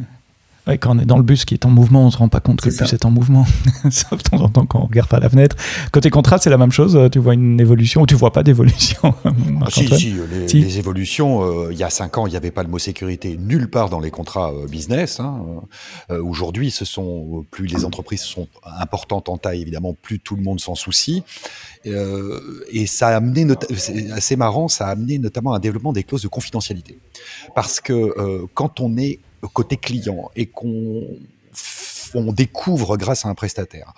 Ouais, 0.67 0.79
quand 0.79 0.95
on 0.95 0.99
est 0.99 1.05
dans 1.05 1.17
le 1.17 1.23
bus 1.23 1.45
qui 1.45 1.53
est 1.53 1.63
en 1.65 1.69
mouvement, 1.69 2.07
on 2.07 2.11
se 2.11 2.17
rend 2.17 2.27
pas 2.27 2.39
compte 2.39 2.59
que 2.59 2.69
le 2.69 2.75
bus 2.75 2.91
est 2.91 3.05
en 3.05 3.11
mouvement. 3.11 3.45
Sauf 3.91 4.23
de 4.23 4.29
temps 4.29 4.41
en 4.41 4.49
temps 4.49 4.65
quand 4.65 4.79
on 4.79 4.85
regarde 4.87 5.07
par 5.07 5.19
la 5.19 5.29
fenêtre. 5.29 5.55
Côté 5.91 6.09
contrat, 6.09 6.39
c'est 6.39 6.49
la 6.49 6.57
même 6.57 6.71
chose. 6.71 6.99
Tu 7.11 7.19
vois 7.19 7.35
une 7.35 7.59
évolution 7.59 8.01
ou 8.01 8.05
tu 8.07 8.15
vois 8.15 8.31
pas 8.31 8.41
d'évolution 8.41 9.13
ah, 9.25 9.31
si, 9.69 9.87
si, 9.87 10.15
les, 10.31 10.47
les 10.47 10.79
évolutions. 10.79 11.43
Euh, 11.43 11.71
il 11.71 11.77
y 11.77 11.83
a 11.83 11.91
cinq 11.91 12.17
ans, 12.17 12.25
il 12.25 12.31
n'y 12.31 12.37
avait 12.37 12.49
pas 12.49 12.63
le 12.63 12.69
mot 12.69 12.79
sécurité 12.79 13.37
nulle 13.37 13.69
part 13.69 13.89
dans 13.89 13.99
les 13.99 14.09
contrats 14.09 14.51
euh, 14.51 14.65
business. 14.65 15.19
Hein. 15.19 15.45
Euh, 16.09 16.23
Aujourd'hui, 16.23 16.71
ce 16.71 16.83
sont 16.83 17.45
plus 17.51 17.67
les 17.67 17.85
entreprises 17.85 18.21
sont 18.21 18.47
importantes 18.79 19.29
en 19.29 19.37
taille, 19.37 19.61
évidemment, 19.61 19.93
plus 19.93 20.19
tout 20.19 20.35
le 20.35 20.41
monde 20.41 20.59
s'en 20.59 20.75
soucie. 20.75 21.23
et 21.85 22.87
ça 22.87 23.09
a 23.09 23.15
amené, 23.17 23.45
c'est 23.77 24.09
assez 24.11 24.35
marrant, 24.35 24.67
ça 24.67 24.87
a 24.87 24.91
amené 24.91 25.19
notamment 25.19 25.53
un 25.53 25.59
développement 25.59 25.93
des 25.93 26.03
clauses 26.03 26.23
de 26.23 26.27
confidentialité, 26.27 26.97
parce 27.53 27.79
que 27.79 28.45
quand 28.53 28.79
on 28.79 28.97
est 28.97 29.19
côté 29.47 29.77
client 29.77 30.29
et 30.35 30.47
qu'on 30.47 31.03
on 32.13 32.31
découvre 32.31 32.97
grâce 32.97 33.25
à 33.25 33.29
un 33.29 33.35
prestataire 33.35 33.93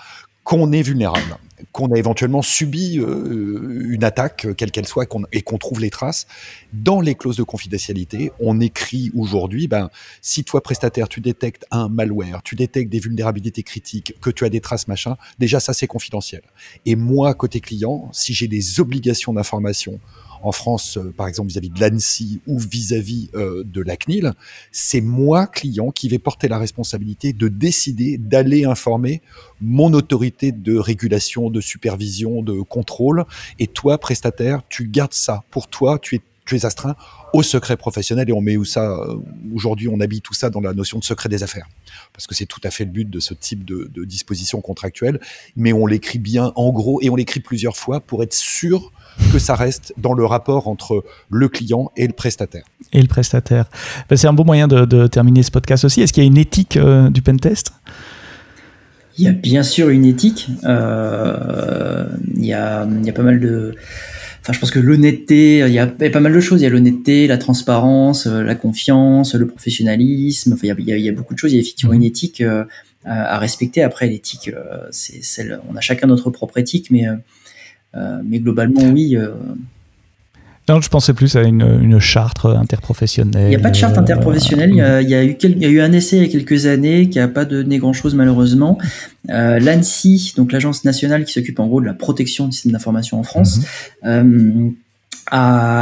qu'on 0.47 0.71
est 0.71 0.81
vulnérable, 0.81 1.37
qu'on 1.73 1.91
a 1.91 1.97
éventuellement 1.97 2.41
subi 2.41 2.99
euh, 2.99 3.85
une 3.89 4.05
attaque, 4.05 4.47
quelle 4.55 4.71
qu'elle 4.71 4.87
soit, 4.87 5.05
et 5.33 5.41
qu'on 5.41 5.57
trouve 5.57 5.81
les 5.81 5.89
traces, 5.89 6.25
dans 6.71 7.01
les 7.01 7.15
clauses 7.15 7.35
de 7.35 7.43
confidentialité, 7.43 8.31
on 8.39 8.61
écrit 8.61 9.11
aujourd'hui, 9.13 9.67
ben, 9.67 9.89
si 10.21 10.45
toi, 10.45 10.63
prestataire, 10.63 11.09
tu 11.09 11.19
détectes 11.19 11.65
un 11.69 11.89
malware, 11.89 12.43
tu 12.43 12.55
détectes 12.55 12.89
des 12.89 12.99
vulnérabilités 12.99 13.61
critiques, 13.61 14.15
que 14.21 14.29
tu 14.29 14.45
as 14.45 14.49
des 14.49 14.61
traces, 14.61 14.87
machin, 14.87 15.17
déjà, 15.37 15.59
ça, 15.59 15.73
c'est 15.73 15.85
confidentiel. 15.85 16.43
Et 16.85 16.95
moi, 16.95 17.33
côté 17.33 17.59
client, 17.59 18.09
si 18.13 18.33
j'ai 18.33 18.47
des 18.47 18.79
obligations 18.79 19.33
d'information 19.33 19.99
en 20.41 20.51
France, 20.51 20.97
euh, 20.97 21.13
par 21.15 21.27
exemple 21.27 21.49
vis-à-vis 21.49 21.69
de 21.69 21.79
l'ANSI 21.79 22.41
ou 22.47 22.59
vis-à-vis 22.59 23.29
euh, 23.35 23.63
de 23.65 23.81
la 23.81 23.97
CNIL, 23.97 24.33
c'est 24.71 25.01
moi, 25.01 25.47
client, 25.47 25.91
qui 25.91 26.09
vais 26.09 26.19
porter 26.19 26.47
la 26.47 26.57
responsabilité 26.57 27.33
de 27.33 27.47
décider 27.47 28.17
d'aller 28.17 28.65
informer 28.65 29.21
mon 29.61 29.93
autorité 29.93 30.51
de 30.51 30.77
régulation, 30.77 31.49
de 31.49 31.61
supervision, 31.61 32.41
de 32.41 32.61
contrôle. 32.61 33.25
Et 33.59 33.67
toi, 33.67 33.97
prestataire, 33.97 34.61
tu 34.69 34.87
gardes 34.87 35.13
ça 35.13 35.43
pour 35.49 35.67
toi, 35.67 35.99
tu 35.99 36.15
es 36.15 36.21
tu 36.47 36.55
es 36.55 36.65
astreint 36.65 36.95
au 37.33 37.43
secret 37.43 37.77
professionnel 37.77 38.29
et 38.29 38.33
on 38.33 38.41
met 38.41 38.57
où 38.57 38.65
ça 38.65 38.91
euh, 38.91 39.15
aujourd'hui 39.53 39.87
on 39.87 39.99
habille 39.99 40.21
tout 40.21 40.33
ça 40.33 40.49
dans 40.49 40.61
la 40.61 40.73
notion 40.73 40.99
de 40.99 41.03
secret 41.03 41.29
des 41.29 41.43
affaires 41.43 41.67
parce 42.13 42.25
que 42.25 42.33
c'est 42.33 42.45
tout 42.45 42.61
à 42.63 42.71
fait 42.71 42.85
le 42.85 42.91
but 42.91 43.09
de 43.09 43.19
ce 43.19 43.33
type 43.33 43.65
de, 43.65 43.89
de 43.93 44.05
disposition 44.05 44.61
contractuelle 44.61 45.19
mais 45.55 45.73
on 45.73 45.85
l'écrit 45.85 46.19
bien 46.19 46.51
en 46.55 46.71
gros 46.71 47.01
et 47.01 47.09
on 47.09 47.15
l'écrit 47.15 47.39
plusieurs 47.39 47.75
fois 47.75 47.99
pour 47.99 48.23
être 48.23 48.33
sûr 48.33 48.91
que 49.31 49.39
ça 49.39 49.55
reste 49.55 49.93
dans 49.97 50.13
le 50.13 50.25
rapport 50.25 50.67
entre 50.67 51.03
le 51.29 51.49
client 51.49 51.91
et 51.97 52.07
le 52.07 52.13
prestataire. 52.13 52.63
Et 52.93 53.01
le 53.01 53.07
prestataire. 53.07 53.65
Ben, 54.09 54.15
c'est 54.15 54.27
un 54.27 54.33
bon 54.33 54.45
moyen 54.45 54.67
de, 54.67 55.07
terminer 55.07 55.43
ce 55.43 55.51
podcast 55.51 55.83
aussi. 55.83 56.01
Est-ce 56.01 56.13
qu'il 56.13 56.23
y 56.23 56.25
a 56.25 56.29
une 56.29 56.37
éthique 56.37 56.77
euh, 56.77 57.09
du 57.09 57.21
pentest? 57.21 57.71
Il 59.17 59.25
y 59.25 59.27
a 59.27 59.31
bien 59.31 59.63
sûr 59.63 59.89
une 59.89 60.05
éthique. 60.05 60.47
Euh, 60.63 62.05
il, 62.35 62.45
y 62.45 62.53
a, 62.53 62.85
il 62.85 63.05
y 63.05 63.09
a 63.09 63.13
pas 63.13 63.23
mal 63.23 63.39
de... 63.39 63.75
Enfin, 64.47 64.53
je 64.53 64.59
pense 64.59 64.71
que 64.71 64.79
l'honnêteté, 64.79 65.59
il 65.59 65.73
y, 65.73 65.79
a, 65.79 65.87
pas 65.87 66.21
mal 66.21 66.33
de 66.33 66.39
choses. 66.39 66.61
Il 66.61 66.63
y 66.63 66.67
a 66.67 66.69
l'honnêteté, 66.69 67.27
la 67.27 67.37
transparence, 67.37 68.27
euh, 68.27 68.43
la 68.43 68.55
confiance, 68.55 69.35
le 69.35 69.45
professionnalisme. 69.45 70.53
Enfin, 70.53 70.61
il 70.63 70.85
y 70.87 70.93
a, 70.93 70.97
il 70.97 71.03
y 71.03 71.09
a 71.09 71.11
beaucoup 71.11 71.33
de 71.33 71.39
choses. 71.39 71.51
Il 71.51 71.55
y 71.55 71.57
a 71.57 71.61
effectivement 71.61 71.93
une 71.93 72.03
éthique 72.03 72.41
à 73.03 73.39
respecter. 73.39 73.83
Après, 73.83 74.07
l'éthique, 74.07 74.51
c'est 74.91 75.21
celle. 75.21 75.59
On 75.69 75.75
a 75.75 75.81
chacun 75.81 76.07
notre 76.07 76.29
propre 76.29 76.57
éthique, 76.59 76.91
mais 76.91 77.07
euh, 77.95 78.21
mais 78.23 78.39
globalement, 78.39 78.83
oui. 78.93 79.17
Euh. 80.69 80.73
Non, 80.73 80.81
je 80.81 80.89
pensais 80.89 81.13
plus 81.13 81.35
à 81.35 81.43
une, 81.43 81.99
charte 81.99 82.45
interprofessionnelle. 82.45 83.45
Il 83.45 83.49
n'y 83.49 83.55
a 83.55 83.59
pas 83.59 83.69
de 83.69 83.75
charte 83.75 83.97
interprofessionnelle. 83.97 84.71
Il 84.71 84.77
y, 84.77 84.81
a, 84.81 85.23
eu 85.23 85.37
il 85.41 85.57
y, 85.59 85.65
a, 85.65 85.69
eu 85.69 85.81
un 85.81 85.91
essai 85.91 86.17
il 86.17 86.23
y 86.23 86.25
a 86.25 86.29
quelques 86.29 86.65
années 86.65 87.09
qui 87.09 87.17
n'a 87.19 87.27
pas 87.27 87.45
donné 87.45 87.77
grand-chose 87.77 88.15
malheureusement. 88.15 88.77
Euh, 89.29 89.59
L'ANSI, 89.59 90.33
donc 90.37 90.51
l'agence 90.51 90.83
nationale 90.83 91.25
qui 91.25 91.33
s'occupe 91.33 91.59
en 91.59 91.67
gros 91.67 91.81
de 91.81 91.85
la 91.85 91.93
protection 91.93 92.47
du 92.47 92.53
système 92.53 92.73
d'information 92.73 93.19
en 93.19 93.23
France, 93.23 93.61
mhm 95.31 95.77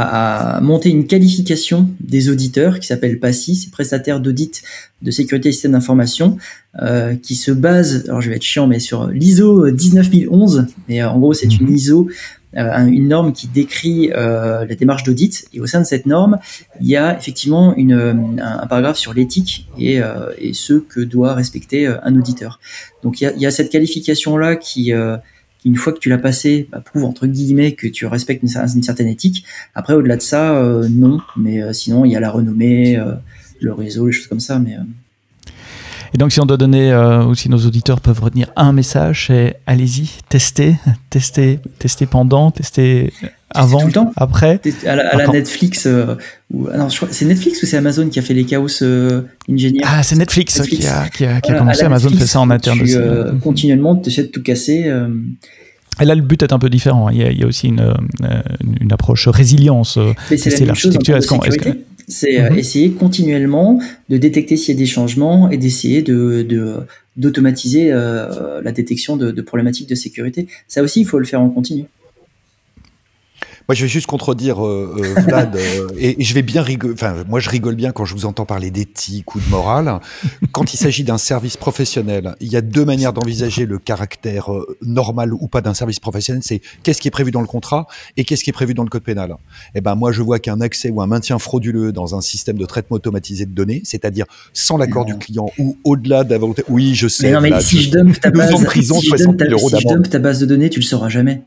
a, 0.56 0.60
monté 0.60 0.90
une 0.90 1.06
qualification 1.06 1.88
des 2.00 2.28
auditeurs 2.28 2.80
qui 2.80 2.86
s'appelle 2.86 3.18
PASSI, 3.18 3.56
c'est 3.56 3.70
prestataire 3.70 4.20
d'audit 4.20 4.62
de 5.02 5.10
sécurité 5.10 5.50
et 5.50 5.52
système 5.52 5.72
d'information, 5.72 6.36
euh, 6.82 7.14
qui 7.16 7.34
se 7.36 7.52
base, 7.52 8.04
alors 8.06 8.20
je 8.20 8.30
vais 8.30 8.36
être 8.36 8.42
chiant, 8.42 8.66
mais 8.66 8.78
sur 8.78 9.08
l'ISO 9.08 9.70
19011, 9.70 10.66
mais 10.88 11.02
euh, 11.02 11.10
en 11.10 11.18
gros 11.18 11.32
c'est 11.32 11.46
une 11.46 11.68
mhm. 11.68 11.74
ISO, 11.74 12.08
euh, 12.56 12.86
une 12.86 13.08
norme 13.08 13.32
qui 13.32 13.48
décrit 13.48 14.10
euh, 14.14 14.64
la 14.64 14.74
démarche 14.74 15.02
d'audit, 15.02 15.46
et 15.52 15.60
au 15.60 15.66
sein 15.66 15.80
de 15.80 15.86
cette 15.86 16.06
norme, 16.06 16.38
il 16.80 16.88
y 16.88 16.96
a 16.96 17.16
effectivement 17.16 17.76
une, 17.76 18.38
un, 18.40 18.66
paragraphe 18.66 18.98
sur 18.98 19.12
l'éthique 19.12 19.68
et, 19.78 20.00
et, 20.38 20.52
ce 20.54 20.74
que 20.74 21.00
doit 21.00 21.34
respecter 21.34 21.86
un 21.86 22.16
auditeur. 22.16 22.58
Donc 23.02 23.20
il 23.20 23.24
y 23.24 23.26
a, 23.26 23.32
il 23.32 23.40
y 23.40 23.46
a 23.46 23.50
cette 23.50 23.70
qualification-là 23.70 24.56
qui 24.56 24.92
une 25.66 25.74
fois 25.74 25.92
que 25.92 25.98
tu 25.98 26.08
l'as 26.08 26.18
passé, 26.18 26.68
bah, 26.70 26.80
prouve 26.80 27.04
entre 27.04 27.26
guillemets 27.26 27.72
que 27.72 27.88
tu 27.88 28.06
respectes 28.06 28.42
une, 28.42 28.82
certaine 28.82 29.08
éthique. 29.08 29.44
Après, 29.74 29.94
au-delà 29.94 30.16
de 30.16 30.22
ça, 30.22 30.54
euh, 30.54 30.88
non. 30.88 31.18
Mais 31.36 31.60
euh, 31.60 31.72
sinon, 31.72 32.04
il 32.04 32.12
y 32.12 32.16
a 32.16 32.20
la 32.20 32.30
renommée, 32.30 32.96
euh, 32.96 33.14
le 33.60 33.72
réseau, 33.72 34.06
les 34.06 34.12
choses 34.12 34.28
comme 34.28 34.40
ça. 34.40 34.62
Et 36.14 36.18
donc, 36.18 36.30
si 36.30 36.40
on 36.40 36.46
doit 36.46 36.56
donner, 36.56 36.94
ou 37.28 37.34
si 37.34 37.48
nos 37.48 37.58
auditeurs 37.58 38.00
peuvent 38.00 38.22
retenir 38.22 38.52
un 38.54 38.72
message, 38.72 39.26
c'est 39.26 39.56
allez-y, 39.66 40.08
testez, 40.28 40.76
testez, 41.10 41.58
testez 41.80 42.06
pendant, 42.06 42.52
testez 42.52 43.12
avant, 43.50 43.80
tout 43.80 43.86
le 43.86 43.92
temps. 43.92 44.12
après. 44.16 44.60
À 44.86 44.96
la, 44.96 45.26
Netflix, 45.28 45.88
ou, 46.52 46.68
c'est 47.10 47.24
Netflix 47.24 47.62
ou 47.62 47.66
c'est 47.66 47.76
Amazon 47.76 48.08
qui 48.08 48.18
a 48.18 48.22
fait 48.22 48.34
les 48.34 48.44
chaos 48.44 48.82
engineers? 49.48 49.82
Ah, 49.84 50.02
c'est 50.02 50.16
Netflix, 50.16 50.60
qui 50.62 50.86
a, 50.86 51.08
qui 51.08 51.24
a, 51.24 51.40
commencé. 51.40 51.84
Amazon 51.84 52.10
fait 52.10 52.26
ça 52.26 52.40
en 52.40 52.50
interne 52.50 52.80
aussi. 52.82 52.96
continuellement, 53.42 53.96
tu 53.96 54.10
essaies 54.10 54.24
de 54.24 54.28
tout 54.28 54.42
casser. 54.42 54.92
Et 56.00 56.04
là, 56.04 56.14
le 56.14 56.22
but 56.22 56.42
est 56.42 56.52
un 56.52 56.58
peu 56.58 56.68
différent. 56.68 57.08
Il 57.08 57.16
y 57.16 57.42
a, 57.42 57.46
aussi 57.46 57.68
une, 57.68 57.80
euh, 57.80 58.42
une, 58.80 58.92
approche 58.92 59.28
résilience. 59.28 59.98
C'est 60.28 60.64
l'architecture. 60.64 61.18
C'est 62.08 62.38
euh, 62.38 62.50
mhm. 62.50 62.58
essayer 62.58 62.90
continuellement 62.92 63.80
de 64.08 64.16
détecter 64.16 64.56
s'il 64.56 64.74
y 64.74 64.76
a 64.76 64.78
des 64.78 64.86
changements 64.86 65.50
et 65.50 65.56
d'essayer 65.56 66.02
de, 66.02 66.46
d'automatiser 67.16 67.90
euh, 67.90 68.60
la 68.62 68.72
détection 68.72 69.16
de, 69.16 69.32
de, 69.32 69.42
problématiques 69.42 69.88
de 69.88 69.94
sécurité. 69.94 70.46
Ça 70.68 70.82
aussi, 70.82 71.00
il 71.00 71.04
faut 71.06 71.18
le 71.18 71.24
faire 71.24 71.40
en 71.40 71.48
continu. 71.48 71.86
Moi, 73.68 73.74
je 73.74 73.82
vais 73.82 73.88
juste 73.88 74.06
contredire 74.06 74.64
euh, 74.64 74.94
euh 74.98 75.20
Vlad, 75.26 75.56
euh, 75.56 75.88
et, 75.98 76.22
je 76.22 76.34
vais 76.34 76.42
bien 76.42 76.62
rigoler. 76.62 76.94
Enfin, 76.94 77.24
moi, 77.28 77.40
je 77.40 77.50
rigole 77.50 77.74
bien 77.74 77.90
quand 77.90 78.04
je 78.04 78.14
vous 78.14 78.24
entends 78.24 78.46
parler 78.46 78.70
d'éthique 78.70 79.34
ou 79.34 79.40
de 79.40 79.48
morale. 79.48 80.00
Quand 80.52 80.72
il 80.72 80.76
s'agit 80.76 81.02
d'un 81.02 81.18
service 81.18 81.56
professionnel, 81.56 82.36
il 82.40 82.48
y 82.48 82.56
a 82.56 82.60
deux 82.60 82.84
manières 82.84 83.12
d'envisager 83.12 83.66
le 83.66 83.78
caractère 83.78 84.52
euh, 84.52 84.76
normal 84.82 85.34
ou 85.34 85.48
pas 85.48 85.62
d'un 85.62 85.74
service 85.74 85.98
professionnel. 85.98 86.42
C'est 86.44 86.60
qu'est-ce 86.84 87.00
qui 87.00 87.08
est 87.08 87.10
prévu 87.10 87.32
dans 87.32 87.40
le 87.40 87.48
contrat 87.48 87.88
et 88.16 88.24
qu'est-ce 88.24 88.44
qui 88.44 88.50
est 88.50 88.52
prévu 88.52 88.72
dans 88.72 88.84
le 88.84 88.88
code 88.88 89.02
pénal. 89.02 89.34
Eh 89.74 89.80
ben, 89.80 89.96
moi, 89.96 90.12
je 90.12 90.22
vois 90.22 90.38
qu'un 90.38 90.60
accès 90.60 90.90
ou 90.90 91.02
un 91.02 91.08
maintien 91.08 91.40
frauduleux 91.40 91.90
dans 91.90 92.14
un 92.14 92.20
système 92.20 92.58
de 92.58 92.66
traitement 92.66 92.96
automatisé 92.96 93.46
de 93.46 93.52
données, 93.52 93.82
c'est-à-dire 93.84 94.26
sans 94.52 94.76
l'accord 94.76 95.04
du 95.04 95.16
client 95.18 95.50
ou 95.58 95.76
au-delà 95.82 96.22
de 96.22 96.30
la 96.30 96.38
volonté. 96.38 96.62
Oui, 96.68 96.94
je 96.94 97.08
sais. 97.08 97.26
Mais 97.26 97.32
non, 97.32 97.40
mais 97.40 97.60
si 97.60 97.82
je 97.82 97.90
donne 97.90 98.12
ta 98.12 98.30
base, 98.30 98.54
si 98.70 98.82
je 98.82 99.88
donne 99.88 100.02
ta 100.02 100.18
base 100.20 100.38
de 100.38 100.46
données, 100.46 100.70
tu 100.70 100.78
le 100.78 100.84
sauras 100.84 101.08
jamais. 101.08 101.42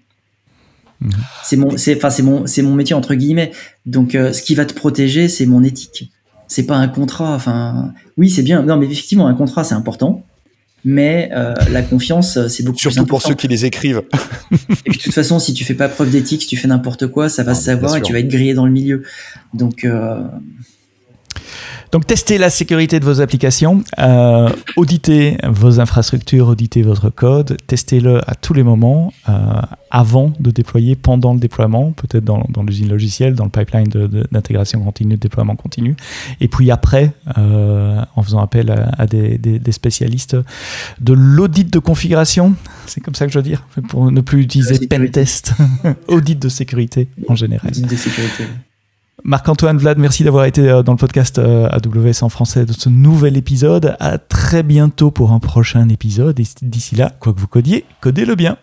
C'est 1.44 1.56
mon, 1.56 1.78
c'est, 1.78 1.96
enfin, 1.96 2.10
c'est 2.10 2.24
mon, 2.24 2.46
c'est 2.46 2.62
mon 2.62 2.76
métier 2.76 2.96
entre 2.96 3.16
guillemets. 3.16 3.52
Donc, 3.86 4.16
euh, 4.16 4.34
ce 4.34 4.42
qui 4.42 4.56
va 4.56 4.66
te 4.66 4.74
protéger, 4.74 5.28
c'est 5.28 5.46
mon 5.46 5.64
éthique. 5.64 6.12
C'est 6.48 6.66
pas 6.66 6.76
un 6.76 6.88
contrat. 6.88 7.34
Enfin, 7.34 7.94
oui, 8.18 8.30
c'est 8.30 8.42
bien. 8.42 8.64
Non, 8.64 8.78
mais 8.78 8.88
effectivement, 8.88 9.28
un 9.28 9.34
contrat, 9.34 9.64
c'est 9.64 9.76
important. 9.76 10.26
Mais 10.86 11.30
euh, 11.34 11.54
la 11.72 11.82
confiance, 11.82 12.48
c'est 12.48 12.64
beaucoup 12.64 12.80
Surtout 12.80 13.06
pour 13.06 13.22
ceux 13.22 13.34
qui 13.34 13.48
les 13.48 13.66
écrivent. 13.66 14.04
et 14.52 14.90
puis, 14.90 14.98
de 14.98 15.04
toute 15.04 15.14
façon, 15.14 15.40
si 15.40 15.54
tu 15.54 15.64
fais 15.66 15.74
pas 15.74 15.90
preuve 15.90 16.10
d'éthique, 16.10 16.44
si 16.44 16.48
tu 16.48 16.58
fais 16.58 16.68
n'importe 16.68 17.08
quoi, 17.08 17.30
ça 17.30 17.44
va 17.44 17.54
se 17.54 17.64
savoir 17.64 17.98
et 17.98 18.02
tu 18.02 18.14
vas 18.14 18.20
être 18.20 18.30
grillé 18.30 18.54
dans 18.54 18.66
le 18.66 18.72
milieu. 18.72 19.04
Donc, 19.54 19.84
euh, 19.84 20.22
donc 21.92 22.06
testez 22.06 22.38
la 22.38 22.50
sécurité 22.52 23.00
de 23.00 23.06
vos 23.06 23.20
applications, 23.20 23.84
euh, 23.98 24.50
auditez 24.76 25.38
vos 25.48 25.80
infrastructures, 25.80 26.48
auditez 26.48 26.84
votre 26.84 27.10
code, 27.10 27.58
testez-le 27.66 28.20
à 28.30 28.36
tous 28.36 28.54
les 28.54 28.62
moments, 28.62 29.12
euh, 29.28 29.34
avant 29.90 30.32
de 30.40 30.52
déployer, 30.52 30.96
pendant 30.96 31.34
le 31.34 31.40
déploiement, 31.40 31.92
peut-être 31.94 32.24
dans, 32.24 32.64
l'usine 32.64 32.90
logicielle, 32.90 33.34
dans 33.34 33.46
le 33.46 33.50
pipeline 33.50 33.88
d'intégration 34.32 34.82
continue, 34.82 35.16
de 35.16 35.20
déploiement 35.20 35.56
continu, 35.56 35.96
et 36.42 36.48
puis 36.48 36.70
après, 36.70 37.12
euh, 37.40 38.04
en 38.16 38.22
faisant 38.22 38.40
appel 38.40 38.70
à, 38.98 39.08
des, 39.08 39.60
spécialistes 39.72 40.38
de 41.00 41.14
l'audit 41.14 41.72
de 41.72 41.80
configuration, 41.80 42.54
c'est 42.86 43.02
comme 43.02 43.16
ça 43.16 43.26
que 43.26 43.32
je 43.32 43.40
veux 43.40 43.44
dire, 43.44 43.66
pour 43.88 44.12
ne 44.12 44.22
plus 44.22 44.42
utiliser 44.42 44.88
pentest, 44.88 45.54
audit 46.08 46.38
de 46.38 46.50
sécurité 46.50 47.08
en 47.28 47.36
général. 47.36 47.68
Audit 47.70 47.88
de 47.88 47.96
sécurité. 47.96 48.44
Marc-Antoine 49.24 49.78
Vlad, 49.78 49.98
merci 49.98 50.24
d'avoir 50.24 50.46
été 50.46 50.70
euh, 50.70 50.84
dans 50.84 50.94
le 50.94 50.98
podcast 50.98 51.40
euh, 51.40 51.68
AWS 51.70 52.24
en 52.24 52.30
français 52.30 52.66
de 52.66 52.74
ce 52.74 52.90
nouvel 52.90 53.38
épisode. 53.38 53.96
À 54.00 54.18
très 54.18 54.64
bientôt 54.64 55.12
pour 55.12 55.32
un 55.32 55.40
prochain 55.40 55.90
épisode. 55.90 56.40
Et 56.40 56.46
d'ici 56.62 56.96
là, 56.96 57.12
quoi 57.20 57.34
que 57.34 57.40
vous 57.40 57.48
codiez, 57.48 57.86
codez-le 58.02 58.36
bien. 58.36 58.58